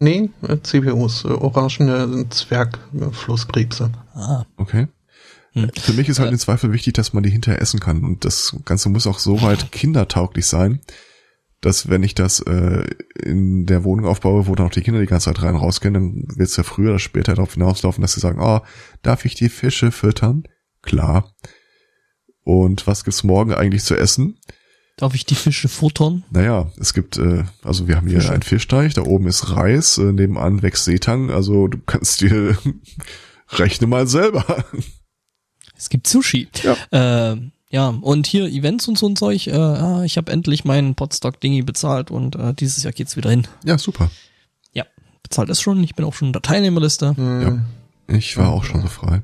Nee, 0.00 0.30
äh, 0.42 0.56
CPOs, 0.60 1.24
äh, 1.24 1.28
orangene 1.28 2.28
Zwergflusskrebse. 2.30 3.92
Ah, 4.14 4.44
Okay. 4.56 4.88
Hm. 5.52 5.68
Für 5.76 5.92
mich 5.94 6.08
ist 6.08 6.18
halt 6.20 6.30
Äh. 6.30 6.32
im 6.32 6.38
Zweifel 6.38 6.72
wichtig, 6.72 6.94
dass 6.94 7.12
man 7.12 7.22
die 7.24 7.30
hinterher 7.30 7.60
essen 7.60 7.80
kann 7.80 8.04
und 8.04 8.24
das 8.24 8.54
Ganze 8.64 8.88
muss 8.88 9.06
auch 9.08 9.18
so 9.18 9.42
weit 9.42 9.72
kindertauglich 9.72 10.46
sein, 10.46 10.80
dass 11.60 11.88
wenn 11.88 12.02
ich 12.02 12.14
das 12.14 12.40
äh, 12.40 12.84
in 13.22 13.66
der 13.66 13.84
Wohnung 13.84 14.06
aufbaue, 14.06 14.46
wo 14.46 14.54
dann 14.54 14.66
auch 14.66 14.72
die 14.72 14.82
Kinder 14.82 15.00
die 15.00 15.06
ganze 15.06 15.26
Zeit 15.26 15.42
rein 15.42 15.54
und 15.54 15.60
rausgehen, 15.60 15.94
dann 15.94 16.24
wird 16.36 16.48
es 16.48 16.56
ja 16.56 16.62
früher 16.62 16.90
oder 16.90 16.98
später 16.98 17.34
darauf 17.34 17.54
hinauslaufen, 17.54 18.02
dass 18.02 18.12
sie 18.12 18.20
sagen, 18.20 18.40
oh, 18.40 18.60
darf 19.02 19.24
ich 19.24 19.34
die 19.34 19.48
Fische 19.48 19.92
füttern? 19.92 20.44
Klar. 20.82 21.34
Und 22.42 22.86
was 22.86 23.04
gibt's 23.04 23.24
morgen 23.24 23.52
eigentlich 23.52 23.84
zu 23.84 23.96
essen? 23.96 24.38
darf 25.00 25.14
ich 25.14 25.24
die 25.24 25.34
Fische 25.34 25.68
futtern? 25.68 26.24
Naja, 26.30 26.70
es 26.78 26.92
gibt, 26.92 27.16
äh, 27.16 27.44
also 27.62 27.88
wir 27.88 27.96
haben 27.96 28.06
hier 28.06 28.20
Fische. 28.20 28.32
einen 28.32 28.42
Fischteich, 28.42 28.94
da 28.94 29.02
oben 29.02 29.26
ist 29.26 29.56
Reis, 29.56 29.98
äh, 29.98 30.12
nebenan 30.12 30.62
wächst 30.62 30.84
Seetang, 30.84 31.30
also 31.30 31.68
du 31.68 31.78
kannst 31.78 32.20
dir 32.20 32.56
rechne 33.48 33.86
mal 33.86 34.06
selber. 34.06 34.64
Es 35.76 35.88
gibt 35.88 36.06
Sushi. 36.06 36.48
Ja. 36.62 37.32
Äh, 37.32 37.50
ja, 37.70 37.88
und 37.88 38.26
hier 38.26 38.46
Events 38.46 38.88
und 38.88 38.98
so 38.98 39.06
ein 39.08 39.16
Zeug. 39.16 39.46
Äh, 39.46 39.52
ah, 39.54 40.02
ich 40.04 40.16
habe 40.16 40.32
endlich 40.32 40.64
meinen 40.64 40.94
Podstock-Dingy 40.94 41.62
bezahlt 41.62 42.10
und 42.10 42.36
äh, 42.36 42.52
dieses 42.54 42.82
Jahr 42.82 42.92
geht's 42.92 43.16
wieder 43.16 43.30
hin. 43.30 43.46
Ja, 43.64 43.78
super. 43.78 44.10
Ja, 44.72 44.84
bezahlt 45.22 45.48
ist 45.50 45.60
schon. 45.62 45.82
Ich 45.84 45.94
bin 45.94 46.04
auch 46.04 46.14
schon 46.14 46.28
in 46.28 46.32
der 46.32 46.42
Teilnehmerliste. 46.42 47.16
Hm, 47.16 47.64
Ich 48.08 48.36
war 48.36 48.50
auch 48.50 48.64
schon 48.64 48.82
so 48.82 48.88
frei. 48.88 49.22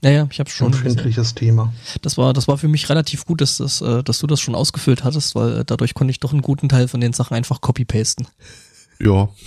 Naja, 0.00 0.26
ich 0.30 0.38
habe 0.40 0.50
schon. 0.50 0.66
Empfindliches 0.72 1.34
Thema. 1.34 1.72
Das 2.02 2.18
war, 2.18 2.32
das 2.34 2.46
war 2.48 2.58
für 2.58 2.68
mich 2.68 2.88
relativ 2.90 3.24
gut, 3.24 3.40
dass, 3.40 3.56
das, 3.58 3.80
äh, 3.80 4.02
dass 4.02 4.18
du 4.18 4.26
das 4.26 4.40
schon 4.40 4.54
ausgefüllt 4.54 5.02
hattest, 5.04 5.34
weil 5.34 5.58
äh, 5.60 5.64
dadurch 5.64 5.94
konnte 5.94 6.10
ich 6.10 6.20
doch 6.20 6.32
einen 6.32 6.42
guten 6.42 6.68
Teil 6.68 6.88
von 6.88 7.00
den 7.00 7.12
Sachen 7.14 7.34
einfach 7.34 7.60
copy-pasten. 7.62 8.26
Ja, 9.00 9.28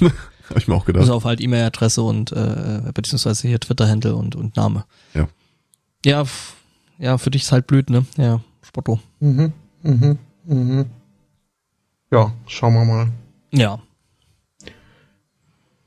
habe 0.49 0.59
ich 0.59 0.67
mir 0.67 0.75
auch 0.75 0.85
Bis 0.85 0.93
gedacht. 0.95 1.09
auf 1.11 1.25
halt 1.25 1.41
E-Mail-Adresse 1.41 2.01
und 2.01 2.31
äh, 2.31 2.81
beziehungsweise 2.93 3.47
hier 3.47 3.59
Twitter-Handle 3.59 4.15
und, 4.15 4.35
und 4.35 4.55
Name. 4.55 4.85
Ja. 5.13 5.27
Ja, 6.05 6.23
ja, 6.97 7.17
für 7.17 7.31
dich 7.31 7.43
ist 7.43 7.51
halt 7.51 7.67
blöd, 7.67 7.89
ne? 7.89 8.05
Ja, 8.17 8.41
Spotto. 8.61 8.99
Mhm, 9.19 9.53
mhm, 9.83 10.17
mhm. 10.45 10.85
Ja, 12.11 12.31
schauen 12.47 12.73
wir 12.73 12.85
mal. 12.85 13.07
Ja. 13.51 13.79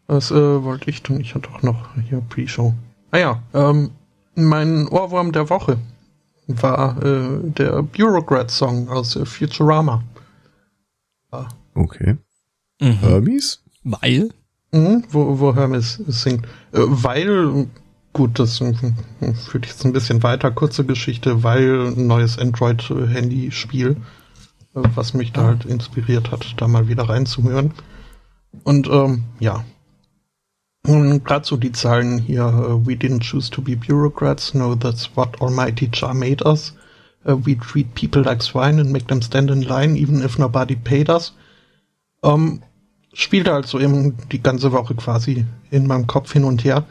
Was 0.07 0.31
äh, 0.31 0.63
wollte 0.65 0.91
ich 0.91 1.03
tun? 1.03 1.21
Ich 1.21 1.35
hatte 1.35 1.51
auch 1.51 1.63
noch 1.63 1.95
hier 2.09 2.21
Pre-Show. 2.21 2.75
Ah 3.11 3.19
ja, 3.19 3.43
ähm, 3.55 3.91
mein 4.35 4.89
Ohrwurm 4.89 5.33
der 5.33 5.49
Woche 5.51 5.79
war 6.47 7.03
äh, 7.03 7.41
der 7.43 7.83
Bureaucrat-Song 7.83 8.89
aus 8.89 9.17
äh, 9.17 9.25
Futurama. 9.25 10.03
Okay. 11.75 12.17
Mhm. 12.81 12.99
Hermes? 12.99 13.63
Weil? 13.85 14.31
Mhm, 14.73 15.05
wo, 15.11 15.39
wo 15.39 15.55
Hermes 15.55 15.95
singt. 16.07 16.45
Äh, 16.73 16.81
weil, 16.87 17.67
gut, 18.13 18.39
das 18.39 18.61
äh, 18.61 18.75
führt 19.35 19.67
jetzt 19.67 19.85
ein 19.85 19.93
bisschen 19.93 20.23
weiter, 20.23 20.51
kurze 20.51 20.85
Geschichte, 20.85 21.43
weil 21.43 21.89
ein 21.89 22.07
neues 22.07 22.39
Android-Handy-Spiel, 22.39 23.97
äh, 24.75 24.83
was 24.95 25.15
mich 25.15 25.33
da 25.33 25.45
halt 25.45 25.65
inspiriert 25.65 26.31
hat, 26.31 26.55
da 26.57 26.69
mal 26.69 26.89
wieder 26.89 27.09
reinzuhören. 27.09 27.73
Und 28.65 28.89
ähm, 28.89 29.25
ja. 29.39 29.65
Gerade 30.83 31.47
so 31.47 31.57
die 31.57 31.73
Zahlen 31.73 32.19
hier, 32.19 32.47
uh, 32.47 32.87
we 32.87 32.95
didn't 32.95 33.21
choose 33.21 33.51
to 33.51 33.61
be 33.61 33.77
bureaucrats, 33.77 34.55
no, 34.55 34.75
that's 34.75 35.11
what 35.15 35.41
Almighty 35.41 35.91
Jar 35.93 36.15
made 36.15 36.43
us. 36.45 36.75
Uh, 37.27 37.37
we 37.45 37.55
treat 37.55 37.95
people 37.95 38.23
like 38.23 38.43
swine 38.43 38.81
and 38.81 38.91
make 38.91 39.07
them 39.09 39.21
stand 39.21 39.51
in 39.51 39.61
line, 39.61 39.95
even 39.95 40.23
if 40.23 40.39
nobody 40.39 40.75
paid 40.75 41.11
us. 41.11 41.35
Ähm, 42.23 42.63
spielte 43.13 43.53
halt 43.53 43.67
so 43.67 43.79
eben 43.79 44.17
die 44.33 44.43
ganze 44.43 44.73
Woche 44.73 44.95
quasi 44.95 45.45
in 45.71 45.87
meinem 45.87 46.07
Kopf 46.07 46.33
hin 46.33 46.45
und 46.45 46.65
her. 46.65 46.87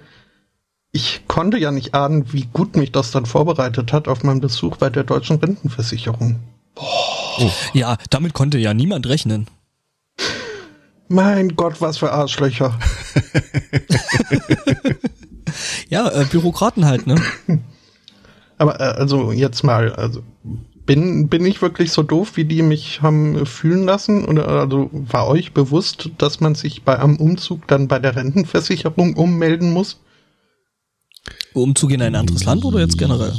Ich 0.91 1.27
konnte 1.27 1.59
ja 1.59 1.71
nicht 1.71 1.93
ahnen, 1.93 2.33
wie 2.33 2.47
gut 2.51 2.75
mich 2.75 2.91
das 2.91 3.11
dann 3.11 3.27
vorbereitet 3.27 3.93
hat 3.93 4.07
auf 4.07 4.23
meinen 4.23 4.41
Besuch 4.41 4.77
bei 4.77 4.89
der 4.89 5.03
deutschen 5.03 5.37
Rentenversicherung. 5.37 6.39
Oh. 6.75 7.51
Ja, 7.73 7.97
damit 8.09 8.33
konnte 8.33 8.57
ja 8.57 8.73
niemand 8.73 9.07
rechnen. 9.07 9.47
Mein 11.07 11.55
Gott, 11.55 11.81
was 11.81 11.97
für 11.97 12.11
Arschlöcher. 12.11 12.77
ja, 15.89 16.09
äh, 16.09 16.25
Bürokraten 16.25 16.85
halt, 16.85 17.07
ne? 17.07 17.21
Aber 18.57 18.79
äh, 18.79 18.83
also 18.83 19.31
jetzt 19.31 19.63
mal, 19.63 19.93
also 19.93 20.23
bin, 20.85 21.27
bin 21.27 21.45
ich 21.45 21.61
wirklich 21.61 21.91
so 21.91 22.01
doof, 22.01 22.35
wie 22.35 22.45
die 22.45 22.63
mich 22.63 23.03
haben 23.03 23.45
fühlen 23.45 23.85
lassen? 23.85 24.25
Oder 24.25 24.47
also 24.47 24.89
war 24.91 25.27
euch 25.27 25.53
bewusst, 25.53 26.09
dass 26.17 26.39
man 26.39 26.55
sich 26.55 26.83
bei 26.83 26.99
einem 26.99 27.17
Umzug 27.17 27.67
dann 27.67 27.87
bei 27.87 27.99
der 27.99 28.15
Rentenversicherung 28.15 29.15
ummelden 29.15 29.71
muss? 29.71 29.99
Umzug 31.53 31.91
in 31.91 32.01
ein 32.01 32.15
anderes 32.15 32.43
Land 32.45 32.65
oder 32.65 32.79
jetzt 32.79 32.97
generell? 32.97 33.33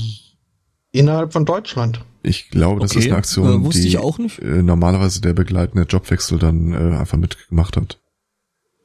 Innerhalb 0.93 1.33
von 1.33 1.45
Deutschland. 1.45 2.05
Ich 2.22 2.51
glaube, 2.51 2.81
das 2.81 2.91
okay. 2.91 3.01
ist 3.01 3.07
eine 3.07 3.16
Aktion, 3.16 3.64
äh, 3.64 3.68
die 3.70 3.95
äh, 3.95 4.62
normalerweise 4.62 5.20
der 5.20 5.33
begleitende 5.33 5.87
Jobwechsel 5.87 6.39
dann 6.39 6.72
äh, 6.72 6.97
einfach 6.97 7.16
mitgemacht 7.16 7.76
hat. 7.76 7.99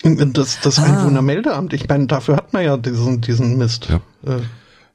Das, 0.04 0.60
das 0.62 0.80
ah. 0.80 0.84
Einwohnermeldeamt, 0.84 1.74
ich 1.74 1.88
meine, 1.88 2.06
dafür 2.08 2.38
hat 2.38 2.54
man 2.54 2.64
ja 2.64 2.78
diesen, 2.78 3.22
diesen 3.22 3.58
Mist. 3.58 3.90
Ja. 3.90 4.02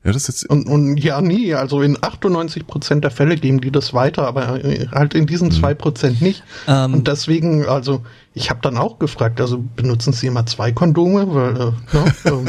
Ja, 0.02 0.12
das 0.12 0.30
ist 0.30 0.48
und, 0.48 0.66
und 0.66 0.96
ja, 0.96 1.20
nie. 1.20 1.52
Also 1.52 1.82
in 1.82 1.98
98 2.00 2.66
Prozent 2.66 3.04
der 3.04 3.10
Fälle 3.10 3.36
geben 3.36 3.60
die 3.60 3.70
das 3.70 3.92
weiter, 3.92 4.26
aber 4.26 4.64
äh, 4.64 4.86
halt 4.92 5.12
in 5.12 5.26
diesen 5.26 5.48
mhm. 5.48 5.52
zwei 5.52 5.74
Prozent 5.74 6.22
nicht. 6.22 6.42
Ähm. 6.66 6.94
Und 6.94 7.06
deswegen, 7.06 7.66
also 7.66 8.00
ich 8.32 8.48
habe 8.48 8.60
dann 8.62 8.78
auch 8.78 8.98
gefragt, 8.98 9.42
also 9.42 9.62
benutzen 9.76 10.14
Sie 10.14 10.26
immer 10.26 10.46
zwei 10.46 10.72
Kondome? 10.72 11.34
Weil, 11.34 11.54
äh, 11.54 11.96
ne, 11.96 12.14
ähm. 12.24 12.48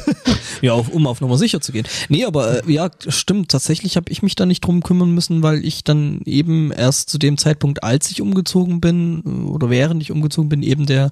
ja, 0.62 0.72
auf, 0.72 0.88
um 0.88 1.06
auf 1.06 1.20
Nummer 1.20 1.36
sicher 1.36 1.60
zu 1.60 1.72
gehen. 1.72 1.86
Nee, 2.08 2.24
aber 2.24 2.66
äh, 2.66 2.72
ja, 2.72 2.88
stimmt. 3.06 3.50
Tatsächlich 3.50 3.98
habe 3.98 4.10
ich 4.10 4.22
mich 4.22 4.34
da 4.34 4.46
nicht 4.46 4.62
drum 4.62 4.82
kümmern 4.82 5.12
müssen, 5.12 5.42
weil 5.42 5.62
ich 5.66 5.84
dann 5.84 6.22
eben 6.24 6.72
erst 6.72 7.10
zu 7.10 7.18
dem 7.18 7.36
Zeitpunkt, 7.36 7.82
als 7.82 8.10
ich 8.10 8.22
umgezogen 8.22 8.80
bin 8.80 9.22
äh, 9.26 9.50
oder 9.50 9.68
während 9.68 10.02
ich 10.02 10.10
umgezogen 10.10 10.48
bin, 10.48 10.62
eben 10.62 10.86
der 10.86 11.10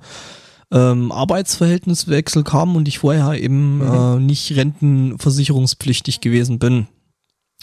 ähm, 0.73 1.13
Arbeitsverhältniswechsel 1.13 2.43
kam 2.43 2.77
und 2.77 2.89
ich 2.89 2.99
vorher 2.99 3.41
eben 3.41 3.79
mhm. 3.79 3.83
äh, 3.83 4.19
nicht 4.21 4.57
rentenversicherungspflichtig 4.57 6.21
gewesen 6.21 6.59
bin. 6.59 6.89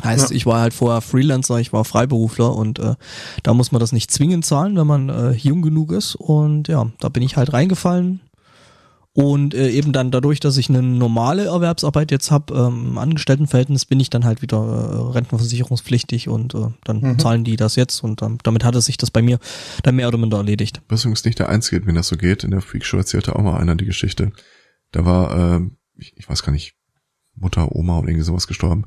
Heißt, 0.04 0.32
ja. 0.32 0.36
ich 0.36 0.46
war 0.46 0.60
halt 0.60 0.74
vorher 0.74 1.02
Freelancer, 1.02 1.60
ich 1.60 1.72
war 1.72 1.86
Freiberufler 1.86 2.56
und 2.56 2.80
äh, 2.80 2.96
da 3.44 3.54
muss 3.54 3.72
man 3.72 3.80
das 3.80 3.92
nicht 3.92 4.12
zwingend 4.12 4.46
zahlen, 4.46 4.76
wenn 4.76 4.88
man 4.88 5.10
äh, 5.10 5.32
jung 5.32 5.62
genug 5.62 5.92
ist. 5.92 6.16
Und 6.16 6.68
ja, 6.68 6.92
da 7.00 7.10
bin 7.10 7.24
ich 7.24 7.38
halt 7.38 7.54
reingefallen, 7.54 8.22
und 9.16 9.54
äh, 9.54 9.70
eben 9.70 9.94
dann 9.94 10.10
dadurch, 10.10 10.40
dass 10.40 10.58
ich 10.58 10.70
eine 10.70 10.82
normale 10.82 11.46
Erwerbsarbeit 11.46 12.10
jetzt 12.10 12.32
habe, 12.32 12.54
ähm, 12.56 12.98
Angestelltenverhältnis, 12.98 13.86
bin 13.86 14.00
ich 14.00 14.10
dann 14.10 14.26
halt 14.26 14.42
wieder 14.42 14.58
äh, 14.58 15.12
rentenversicherungspflichtig 15.14 16.30
und 16.30 16.56
äh, 16.56 16.70
dann 16.84 17.02
mhm. 17.02 17.20
zahlen 17.20 17.44
die 17.44 17.56
das 17.56 17.76
jetzt 17.76 18.04
und 18.04 18.24
ähm, 18.24 18.40
damit 18.42 18.64
hatte 18.64 18.82
sich 18.82 18.98
das 18.98 19.12
bei 19.12 19.22
mir 19.22 19.38
dann 19.84 19.96
mehr 19.96 20.08
oder 20.08 20.18
minder 20.18 20.38
erledigt. 20.38 20.82
Was 20.90 21.04
übrigens 21.04 21.26
nicht 21.26 21.38
der 21.38 21.50
Einzige, 21.50 21.86
wenn 21.86 21.94
das 21.94 22.08
so 22.08 22.18
geht. 22.18 22.44
In 22.44 22.50
der 22.50 22.62
Freakshow 22.62 22.98
erzählte 22.98 23.36
auch 23.36 23.44
mal 23.44 23.60
einer 23.60 23.76
die 23.76 23.86
Geschichte. 23.86 24.32
Da 24.92 25.06
war, 25.06 25.58
äh, 25.58 25.62
ich, 25.96 26.14
ich 26.18 26.28
weiß 26.28 26.42
gar 26.42 26.52
nicht, 26.52 26.74
Mutter, 27.36 27.76
Oma 27.76 28.00
oder 28.00 28.08
irgendwie 28.08 28.26
sowas 28.26 28.48
gestorben. 28.48 28.86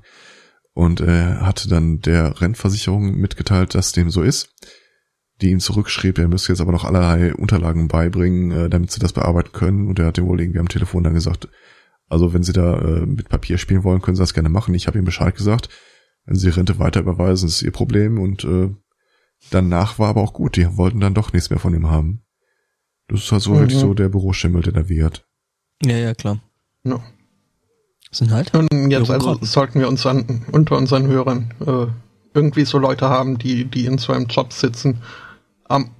Und 0.73 1.01
er 1.01 1.41
äh, 1.41 1.45
hatte 1.45 1.69
dann 1.69 2.01
der 2.01 2.41
Rentenversicherung 2.41 3.15
mitgeteilt, 3.15 3.77
dass 3.77 3.93
dem 3.93 4.11
so 4.11 4.23
ist 4.23 4.49
die 5.41 5.51
ihm 5.51 5.61
zurückschrieb, 5.61 6.19
er 6.19 6.29
müsste 6.29 6.53
jetzt 6.53 6.61
aber 6.61 6.73
noch 6.73 6.85
allerlei 6.85 7.35
Unterlagen 7.35 7.89
beibringen, 7.89 8.51
äh, 8.53 8.71
damit 8.71 8.91
sie 8.91 9.01
das 9.01 9.13
bearbeiten 9.13 9.53
können. 9.53 9.89
Und 9.89 9.99
er 9.99 10.07
hat 10.07 10.19
ihm 10.19 10.27
wohl 10.27 10.41
irgendwie 10.41 10.61
am 10.61 10.69
Telefon 10.69 11.05
dann 11.05 11.15
gesagt, 11.15 11.49
also 12.09 12.33
wenn 12.33 12.43
sie 12.43 12.53
da 12.53 12.79
äh, 12.79 13.07
mit 13.07 13.29
Papier 13.29 13.59
spielen 13.59 13.85
wollen, 13.85 14.01
können 14.01 14.17
sie 14.17 14.23
das 14.23 14.35
gerne 14.35 14.49
machen. 14.49 14.75
Ich 14.75 14.87
habe 14.87 14.99
ihm 14.99 15.05
Bescheid 15.05 15.35
gesagt. 15.35 15.69
Wenn 16.25 16.37
sie 16.37 16.51
die 16.51 16.57
Rente 16.57 16.79
weiter 16.79 17.01
überweisen, 17.01 17.49
ist 17.49 17.63
ihr 17.63 17.71
Problem. 17.71 18.19
Und 18.19 18.45
äh, 18.45 18.75
danach 19.51 19.99
war 19.99 20.09
aber 20.09 20.23
auch 20.23 20.33
gut. 20.33 20.57
Die 20.57 20.77
wollten 20.77 21.01
dann 21.01 21.15
doch 21.15 21.33
nichts 21.33 21.51
mehr 21.51 21.59
von 21.59 21.75
ihm 21.75 21.91
haben. 21.91 22.23
Das 23.09 23.21
ist 23.21 23.33
halt 23.33 23.43
so 23.43 23.55
mhm. 23.55 23.59
wirklich 23.61 23.79
so 23.79 23.95
der 23.95 24.09
Büroschimmel, 24.09 24.63
der 24.63 24.73
da 24.73 24.89
wehrt. 24.89 25.27
Ja, 25.85 25.97
ja, 25.97 26.15
klar. 26.15 26.41
No. 26.83 27.03
Sind 28.11 28.31
halt. 28.31 28.55
Und 28.55 28.91
jetzt 28.91 29.11
also 29.11 29.39
sollten 29.43 29.81
wir 29.81 29.89
uns 29.89 30.07
an, 30.07 30.47
unter 30.53 30.77
unseren 30.77 31.07
Hörern 31.09 31.53
äh, 31.61 31.87
irgendwie 32.35 32.65
so 32.65 32.79
Leute 32.79 33.09
haben, 33.09 33.39
die, 33.39 33.67
die 33.67 33.87
in 33.87 33.99
so 33.99 34.13
einem 34.13 34.27
Job 34.27 34.53
sitzen 34.53 35.03
ähm, 35.71 35.91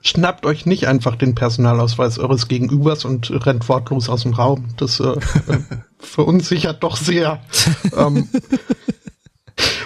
schnappt 0.00 0.44
euch 0.44 0.66
nicht 0.66 0.86
einfach 0.86 1.16
den 1.16 1.34
Personalausweis 1.34 2.18
eures 2.18 2.46
Gegenübers 2.48 3.04
und 3.04 3.30
rennt 3.46 3.68
wortlos 3.68 4.08
aus 4.08 4.22
dem 4.22 4.34
Raum. 4.34 4.66
Das 4.76 5.00
äh, 5.00 5.16
verunsichert 5.98 6.82
doch 6.82 6.96
sehr. 6.96 7.40
ähm, 7.96 8.28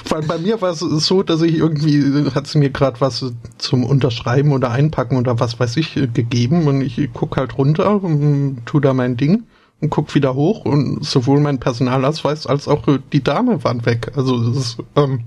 weil 0.08 0.22
bei 0.22 0.38
mir 0.38 0.60
war 0.60 0.72
es 0.72 0.80
so, 0.80 1.22
dass 1.22 1.42
ich 1.42 1.54
irgendwie, 1.54 2.30
hat 2.34 2.46
sie 2.46 2.58
mir 2.58 2.70
gerade 2.70 3.00
was 3.00 3.32
zum 3.58 3.84
Unterschreiben 3.84 4.52
oder 4.52 4.70
Einpacken 4.70 5.16
oder 5.18 5.38
was 5.38 5.60
weiß 5.60 5.76
ich 5.76 5.94
gegeben 5.94 6.66
und 6.66 6.80
ich 6.80 7.10
guck 7.12 7.36
halt 7.36 7.56
runter 7.56 8.02
und 8.02 8.62
tu 8.64 8.80
da 8.80 8.94
mein 8.94 9.16
Ding 9.16 9.44
und 9.80 9.90
guck 9.90 10.14
wieder 10.14 10.34
hoch 10.34 10.64
und 10.64 11.04
sowohl 11.04 11.40
mein 11.40 11.60
Personalausweis 11.60 12.46
als 12.46 12.66
auch 12.66 12.86
die 13.12 13.22
Dame 13.22 13.62
waren 13.62 13.86
weg. 13.86 14.12
Also 14.16 14.42
das 14.48 14.56
ist, 14.56 14.78
ähm, 14.96 15.24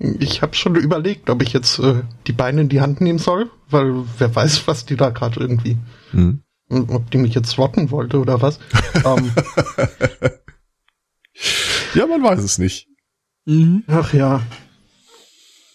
ich 0.00 0.40
habe 0.40 0.54
schon 0.54 0.76
überlegt, 0.76 1.28
ob 1.28 1.42
ich 1.42 1.52
jetzt 1.52 1.78
äh, 1.78 2.02
die 2.26 2.32
Beine 2.32 2.62
in 2.62 2.68
die 2.70 2.80
Hand 2.80 3.02
nehmen 3.02 3.18
soll, 3.18 3.50
weil 3.68 4.04
wer 4.18 4.34
weiß, 4.34 4.66
was 4.66 4.86
die 4.86 4.96
da 4.96 5.10
gerade 5.10 5.38
irgendwie, 5.38 5.76
mhm. 6.12 6.40
ob 6.70 7.10
die 7.10 7.18
mich 7.18 7.34
jetzt 7.34 7.50
swotten 7.50 7.90
wollte 7.90 8.18
oder 8.18 8.40
was. 8.40 8.58
ähm, 9.04 9.30
ja, 11.94 12.06
man 12.06 12.22
weiß 12.22 12.42
es 12.42 12.58
nicht. 12.58 12.88
Mhm. 13.44 13.84
Ach 13.88 14.14
ja. 14.14 14.40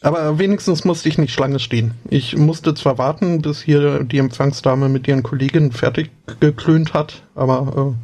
Aber 0.01 0.39
wenigstens 0.39 0.85
musste 0.85 1.09
ich 1.09 1.17
nicht 1.17 1.33
Schlange 1.33 1.59
stehen. 1.59 1.93
Ich 2.09 2.35
musste 2.35 2.73
zwar 2.73 2.97
warten, 2.97 3.41
bis 3.41 3.61
hier 3.61 4.03
die 4.03 4.17
Empfangsdame 4.17 4.89
mit 4.89 5.07
ihren 5.07 5.23
Kolleginnen 5.23 5.71
fertig 5.71 6.11
geklönt 6.39 6.93
hat, 6.93 7.23
aber 7.35 7.95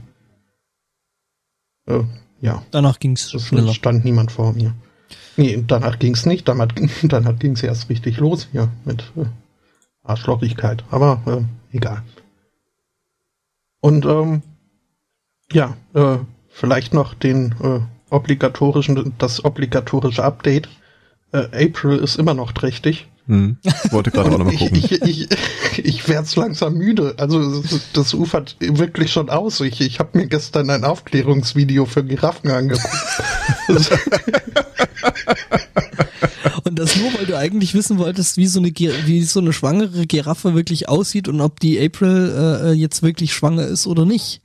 äh, 1.88 1.94
äh, 1.94 2.04
ja. 2.42 2.64
Danach 2.72 3.00
ging's 3.00 3.34
es 3.34 3.48
schneller. 3.48 3.74
stand 3.74 4.06
niemand 4.06 4.32
vor 4.32 4.54
mir. 4.54 4.76
Nee, 5.42 5.64
danach 5.66 5.98
ging's 5.98 6.28
nicht. 6.28 6.48
Danach, 6.48 6.68
danach 7.02 7.40
ging's 7.40 7.64
erst 7.64 7.90
richtig 7.90 8.18
los 8.18 8.48
hier 8.52 8.70
mit 8.86 9.12
äh, 9.18 9.26
Arschlochigkeit. 10.04 10.84
Aber 10.92 11.22
äh, 11.26 11.76
egal. 11.76 12.04
Und 13.80 14.06
ähm, 14.06 14.44
ja, 15.52 15.76
äh, 15.96 16.18
vielleicht 16.50 16.94
noch 16.94 17.16
den 17.16 17.56
äh, 17.64 17.80
obligatorischen, 18.14 19.14
das 19.18 19.44
obligatorische 19.44 20.24
Update. 20.24 20.70
Äh, 21.32 21.68
April 21.68 21.98
ist 21.98 22.18
immer 22.18 22.36
noch 22.36 22.52
trächtig. 22.52 23.08
Hm. 23.26 23.58
Wollte 23.90 24.12
gerade 24.12 24.30
auch 24.30 24.38
noch 24.38 24.46
mal 24.46 24.56
gucken. 24.56 24.78
Ich, 24.78 24.92
ich, 24.92 25.32
ich, 25.32 25.86
ich 25.86 26.08
werde 26.08 26.28
langsam 26.36 26.76
müde. 26.76 27.16
Also 27.18 27.64
das 27.94 28.14
ufert 28.14 28.58
wirklich 28.60 29.12
schon 29.12 29.32
aus. 29.32 29.60
Ich, 29.62 29.82
ich 29.82 29.98
habe 29.98 30.20
mir 30.20 30.28
gestern 30.28 30.70
ein 30.70 30.84
Aufklärungsvideo 30.84 31.86
für 31.86 32.04
Giraffen 32.04 32.52
angeguckt. 32.52 32.88
und 36.64 36.78
das 36.80 36.96
nur, 36.96 37.14
weil 37.14 37.26
du 37.26 37.38
eigentlich 37.38 37.74
wissen 37.74 37.98
wolltest, 37.98 38.38
wie 38.38 38.48
so 38.48 38.60
eine 38.60 38.70
wie 38.70 39.24
so 39.24 39.40
eine 39.40 39.54
schwangere 39.54 40.06
Giraffe 40.06 40.54
wirklich 40.56 40.90
aussieht 40.90 41.28
und 41.28 41.42
ob 41.42 41.60
die 41.60 41.80
April 41.80 42.62
äh, 42.64 42.72
jetzt 42.74 43.04
wirklich 43.04 43.34
schwanger 43.34 43.68
ist 43.68 43.88
oder 43.88 44.06
nicht. 44.06 44.42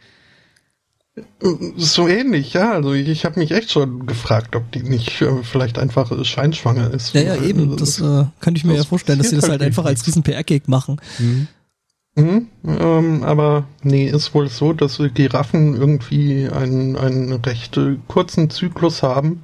So 1.77 2.09
ähnlich, 2.09 2.53
ja. 2.53 2.73
Also 2.73 2.93
ich, 2.93 3.09
ich 3.09 3.25
habe 3.25 3.41
mich 3.41 3.51
echt 3.51 3.71
schon 3.71 4.07
gefragt, 4.07 4.55
ob 4.55 4.71
die 4.73 4.83
nicht 4.83 5.23
äh, 5.23 5.43
vielleicht 5.43 5.79
einfach 5.79 6.13
scheinschwanger 6.25 6.93
ist. 6.93 7.15
Ja, 7.15 7.23
ja, 7.23 7.43
eben. 7.43 7.77
Das, 7.77 7.97
das 7.97 8.01
äh, 8.01 8.27
könnte 8.41 8.59
ich 8.59 8.65
mir 8.65 8.75
ja 8.75 8.85
vorstellen, 8.85 9.19
dass 9.19 9.31
sie 9.31 9.37
das 9.37 9.45
halt, 9.45 9.61
halt 9.61 9.63
einfach 9.63 9.87
als 9.87 10.03
diesen 10.03 10.23
PR-Gag 10.23 10.69
machen. 10.69 11.01
Mhm. 11.19 11.49
Mhm, 12.19 12.47
ähm, 12.67 13.23
aber 13.25 13.67
nee, 13.83 14.09
ist 14.09 14.35
wohl 14.35 14.49
so, 14.49 14.73
dass 14.73 15.01
Giraffen 15.13 15.77
irgendwie 15.77 16.49
einen, 16.49 16.97
einen 16.97 17.33
recht 17.33 17.79
kurzen 18.09 18.49
Zyklus 18.49 19.03
haben 19.03 19.43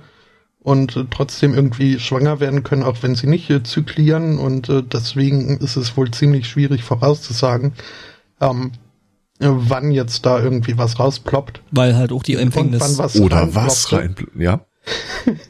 und 0.62 1.06
trotzdem 1.10 1.54
irgendwie 1.54 1.98
schwanger 1.98 2.40
werden 2.40 2.62
können, 2.62 2.84
auch 2.84 3.02
wenn 3.02 3.14
sie 3.14 3.26
nicht 3.26 3.50
äh, 3.50 3.62
zyklieren. 3.62 4.38
Und 4.38 4.68
äh, 4.68 4.82
deswegen 4.82 5.58
ist 5.58 5.76
es 5.76 5.96
wohl 5.96 6.10
ziemlich 6.10 6.48
schwierig 6.48 6.84
vorauszusagen, 6.84 7.72
ähm, 8.40 8.72
äh, 9.40 9.48
wann 9.48 9.90
jetzt 9.90 10.24
da 10.24 10.40
irgendwie 10.40 10.78
was 10.78 10.98
rausploppt. 11.00 11.62
Weil 11.72 11.96
halt 11.96 12.12
auch 12.12 12.22
die 12.22 12.36
Empfängnis. 12.36 12.98
Was 12.98 13.18
Oder 13.18 13.54
was 13.54 13.92
rein, 13.92 14.14
ja. 14.36 14.60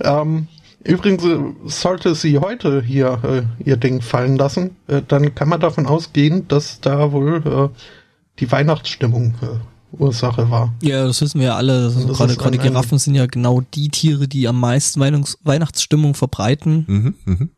Ähm, 0.00 0.48
übrigens, 0.82 1.24
äh, 1.24 1.38
sollte 1.66 2.14
sie 2.14 2.38
heute 2.38 2.82
hier 2.82 3.46
äh, 3.58 3.68
ihr 3.68 3.76
Ding 3.76 4.00
fallen 4.00 4.36
lassen, 4.36 4.76
äh, 4.88 5.02
dann 5.06 5.34
kann 5.34 5.48
man 5.48 5.60
davon 5.60 5.86
ausgehen, 5.86 6.48
dass 6.48 6.80
da 6.80 7.12
wohl 7.12 7.70
äh, 7.72 7.78
die 8.40 8.50
Weihnachtsstimmung 8.50 9.34
äh, 9.42 9.71
Ursache 9.92 10.50
war. 10.50 10.74
Ja, 10.82 11.06
das 11.06 11.20
wissen 11.20 11.40
wir 11.40 11.48
ja 11.48 11.56
alle. 11.56 11.84
Also 11.84 12.06
gerade 12.06 12.36
gerade 12.36 12.58
Giraffen 12.58 12.98
sind 12.98 13.14
ja 13.14 13.26
genau 13.26 13.60
die 13.60 13.88
Tiere, 13.88 14.26
die 14.28 14.48
am 14.48 14.58
meisten 14.60 15.00
Weihnachts 15.00 15.38
Weihnachtsstimmung 15.42 16.14
verbreiten. 16.14 16.84
Mhm, 16.88 17.14
mhm. 17.24 17.50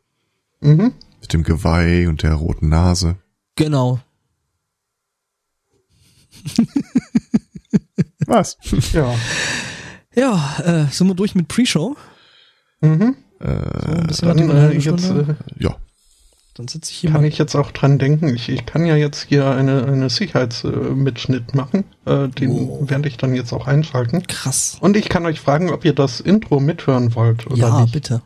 Mhm. 0.60 0.92
Mit 1.20 1.32
dem 1.32 1.42
Geweih 1.42 2.08
und 2.08 2.22
der 2.22 2.34
roten 2.34 2.68
Nase. 2.68 3.16
Genau. 3.56 4.00
Was? 8.26 8.56
Ja. 8.92 9.14
Ja, 10.14 10.56
äh, 10.64 10.86
sind 10.90 11.08
wir 11.08 11.14
durch 11.14 11.34
mit 11.34 11.48
Pre-Show? 11.48 11.96
Mhm. 12.80 13.16
So 13.40 13.46
ein 13.46 14.04
äh, 14.04 14.06
bisschen 14.06 14.50
äh, 14.50 14.72
jetzt 14.72 15.10
äh, 15.10 15.34
ja. 15.58 15.76
Dann 16.56 16.68
sitze 16.68 16.92
ich 16.92 16.98
hier 16.98 17.10
kann 17.10 17.22
mal. 17.22 17.26
ich 17.26 17.36
jetzt 17.38 17.56
auch 17.56 17.72
dran 17.72 17.98
denken. 17.98 18.32
Ich, 18.34 18.48
ich 18.48 18.64
kann 18.64 18.86
ja 18.86 18.94
jetzt 18.94 19.26
hier 19.28 19.50
eine, 19.50 19.84
eine 19.86 20.08
Sicherheitsmitschnitt 20.08 21.54
machen. 21.54 21.84
Äh, 22.06 22.28
den 22.28 22.50
Oh. 22.52 22.84
werde 22.88 23.08
ich 23.08 23.16
dann 23.16 23.34
jetzt 23.34 23.52
auch 23.52 23.66
einschalten. 23.66 24.24
Krass. 24.26 24.76
Und 24.80 24.96
ich 24.96 25.08
kann 25.08 25.26
euch 25.26 25.40
fragen, 25.40 25.70
ob 25.70 25.84
ihr 25.84 25.94
das 25.94 26.20
Intro 26.20 26.60
mithören 26.60 27.14
wollt 27.16 27.46
oder 27.48 27.56
Ja, 27.56 27.80
nicht. 27.82 27.92
bitte. 27.92 28.22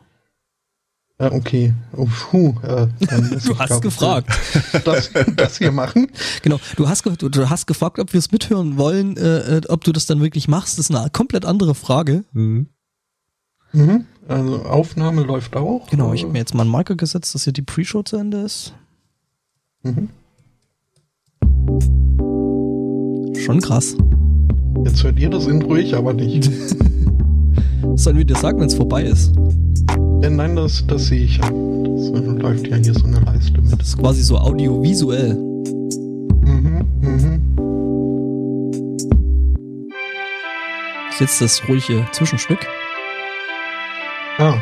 Äh, 1.17 1.31
okay. 1.31 1.73
Oh, 1.97 2.05
puh, 2.05 2.53
äh, 2.61 2.87
dann 3.07 3.29
muss 3.33 3.43
Du 3.45 3.53
ich, 3.53 3.59
hast 3.59 3.67
glaub, 3.69 3.81
gefragt. 3.81 4.29
Das, 4.85 5.09
das 5.35 5.57
hier 5.57 5.71
machen. 5.71 6.11
Genau. 6.43 6.59
Du 6.75 6.87
hast, 6.87 7.01
ge 7.03 7.13
du, 7.17 7.29
du 7.29 7.49
hast 7.49 7.65
gefragt, 7.65 7.97
ob 7.99 8.13
wir 8.13 8.19
es 8.19 8.31
mithören 8.31 8.77
wollen, 8.77 9.17
äh, 9.17 9.57
äh, 9.57 9.61
ob 9.69 9.83
du 9.83 9.91
das 9.91 10.05
dann 10.05 10.21
wirklich 10.21 10.47
machst. 10.47 10.77
Das 10.77 10.89
ist 10.89 10.95
eine 10.95 11.09
komplett 11.09 11.45
andere 11.45 11.73
Frage. 11.73 12.23
Mhm. 12.33 12.67
Mhm. 13.73 14.05
Also 14.29 14.63
Aufnahme 14.63 15.23
läuft 15.23 15.55
auch. 15.55 15.87
Genau, 15.89 16.13
ich 16.13 16.21
Äh, 16.21 16.23
habe 16.25 16.33
mir 16.33 16.39
jetzt 16.39 16.53
mal 16.53 16.61
einen 16.61 16.71
Marker 16.71 16.95
gesetzt, 16.95 17.33
dass 17.35 17.43
hier 17.45 17.53
die 17.53 17.63
Pre-Show 17.63 18.03
zu 18.03 18.15
Ende 18.17 18.37
ist. 18.41 18.73
mhm. 19.83 20.09
Schon 23.37 23.59
krass. 23.61 23.95
Jetzt 24.85 25.03
hört 25.03 25.17
ihr 25.19 25.29
das 25.29 25.47
Intro, 25.47 25.75
ich 25.75 25.95
aber 25.95 26.13
nicht. 26.13 26.49
Was 27.81 28.03
sollen 28.03 28.17
wir 28.17 28.25
dir 28.25 28.35
sagen, 28.35 28.59
wenn 28.59 28.67
es 28.67 28.75
vorbei 28.75 29.03
ist? 29.03 29.33
äh, 30.21 30.29
nein, 30.29 30.55
das, 30.55 30.85
das 30.85 31.05
sehe 31.07 31.23
ich 31.23 31.37
ja. 31.37 31.43
Das 31.49 32.09
läuft 32.41 32.67
ja 32.67 32.75
hier 32.77 32.93
so 32.93 33.05
eine 33.05 33.19
Leiste 33.21 33.59
mit. 33.61 33.79
Das 33.79 33.87
ist 33.89 33.97
quasi 33.97 34.21
so 34.21 34.37
audiovisuell. 34.37 35.35
Mhm, 35.35 36.85
mhm. 37.01 37.41
Das 41.07 41.15
ist 41.15 41.19
jetzt 41.21 41.41
das 41.41 41.67
ruhige 41.69 42.05
Zwischenstück. 42.11 42.59
Ah. 44.39 44.55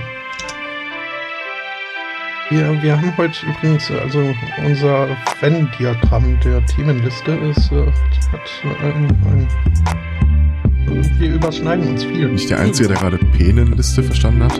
Wir, 2.50 2.82
wir 2.82 2.98
haben 2.98 3.16
heute 3.16 3.46
übrigens, 3.46 3.92
äh, 3.92 4.00
also 4.00 4.34
unser 4.66 5.08
Venn-Diagramm 5.40 6.40
der 6.44 6.66
Themenliste 6.66 7.34
ist, 7.34 7.72
äh, 7.72 7.86
hat 8.32 8.42
ein, 8.82 9.06
ein, 9.06 9.48
wir 11.20 11.36
überschneiden 11.36 11.90
uns 11.90 12.06
viel. 12.06 12.28
Nicht 12.30 12.50
der 12.50 12.60
Einzige, 12.60 12.88
der 12.90 12.98
gerade 12.98 13.20
Penenliste 13.38 14.02
verstanden 14.02 14.44
hat. 14.46 14.60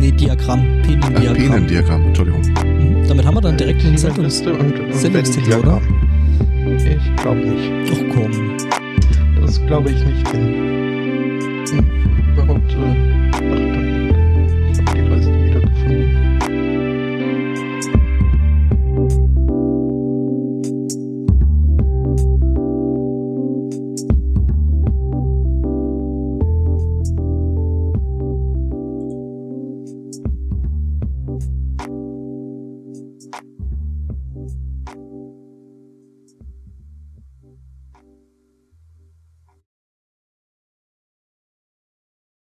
Nee, 0.00 0.10
Diagramm. 0.10 0.66
Ach, 0.80 0.86
Penin-Diagramm. 0.88 1.36
Penendiagramm, 1.36 2.06
Entschuldigung. 2.06 2.40
Mhm. 2.40 3.06
Damit 3.06 3.24
haben 3.24 3.34
wir 3.36 3.40
dann 3.40 3.56
direkt 3.56 3.84
den 3.84 3.96
Sendungs... 3.96 4.40
Und 4.40 4.80
äh, 4.80 4.92
Sendungstitel, 4.94 5.48
Venn-Diagramm. 5.48 5.82
Ich 6.76 7.16
glaube 7.22 7.38
nicht. 7.38 7.92
Ach 7.92 8.14
komm. 8.14 8.32
Das 9.40 9.64
glaube 9.66 9.90
ich 9.90 10.04
nicht 10.04 10.28
hin. 10.28 11.66
Hm, 11.70 11.86
überhaupt, 12.32 12.72
äh, 12.72 13.01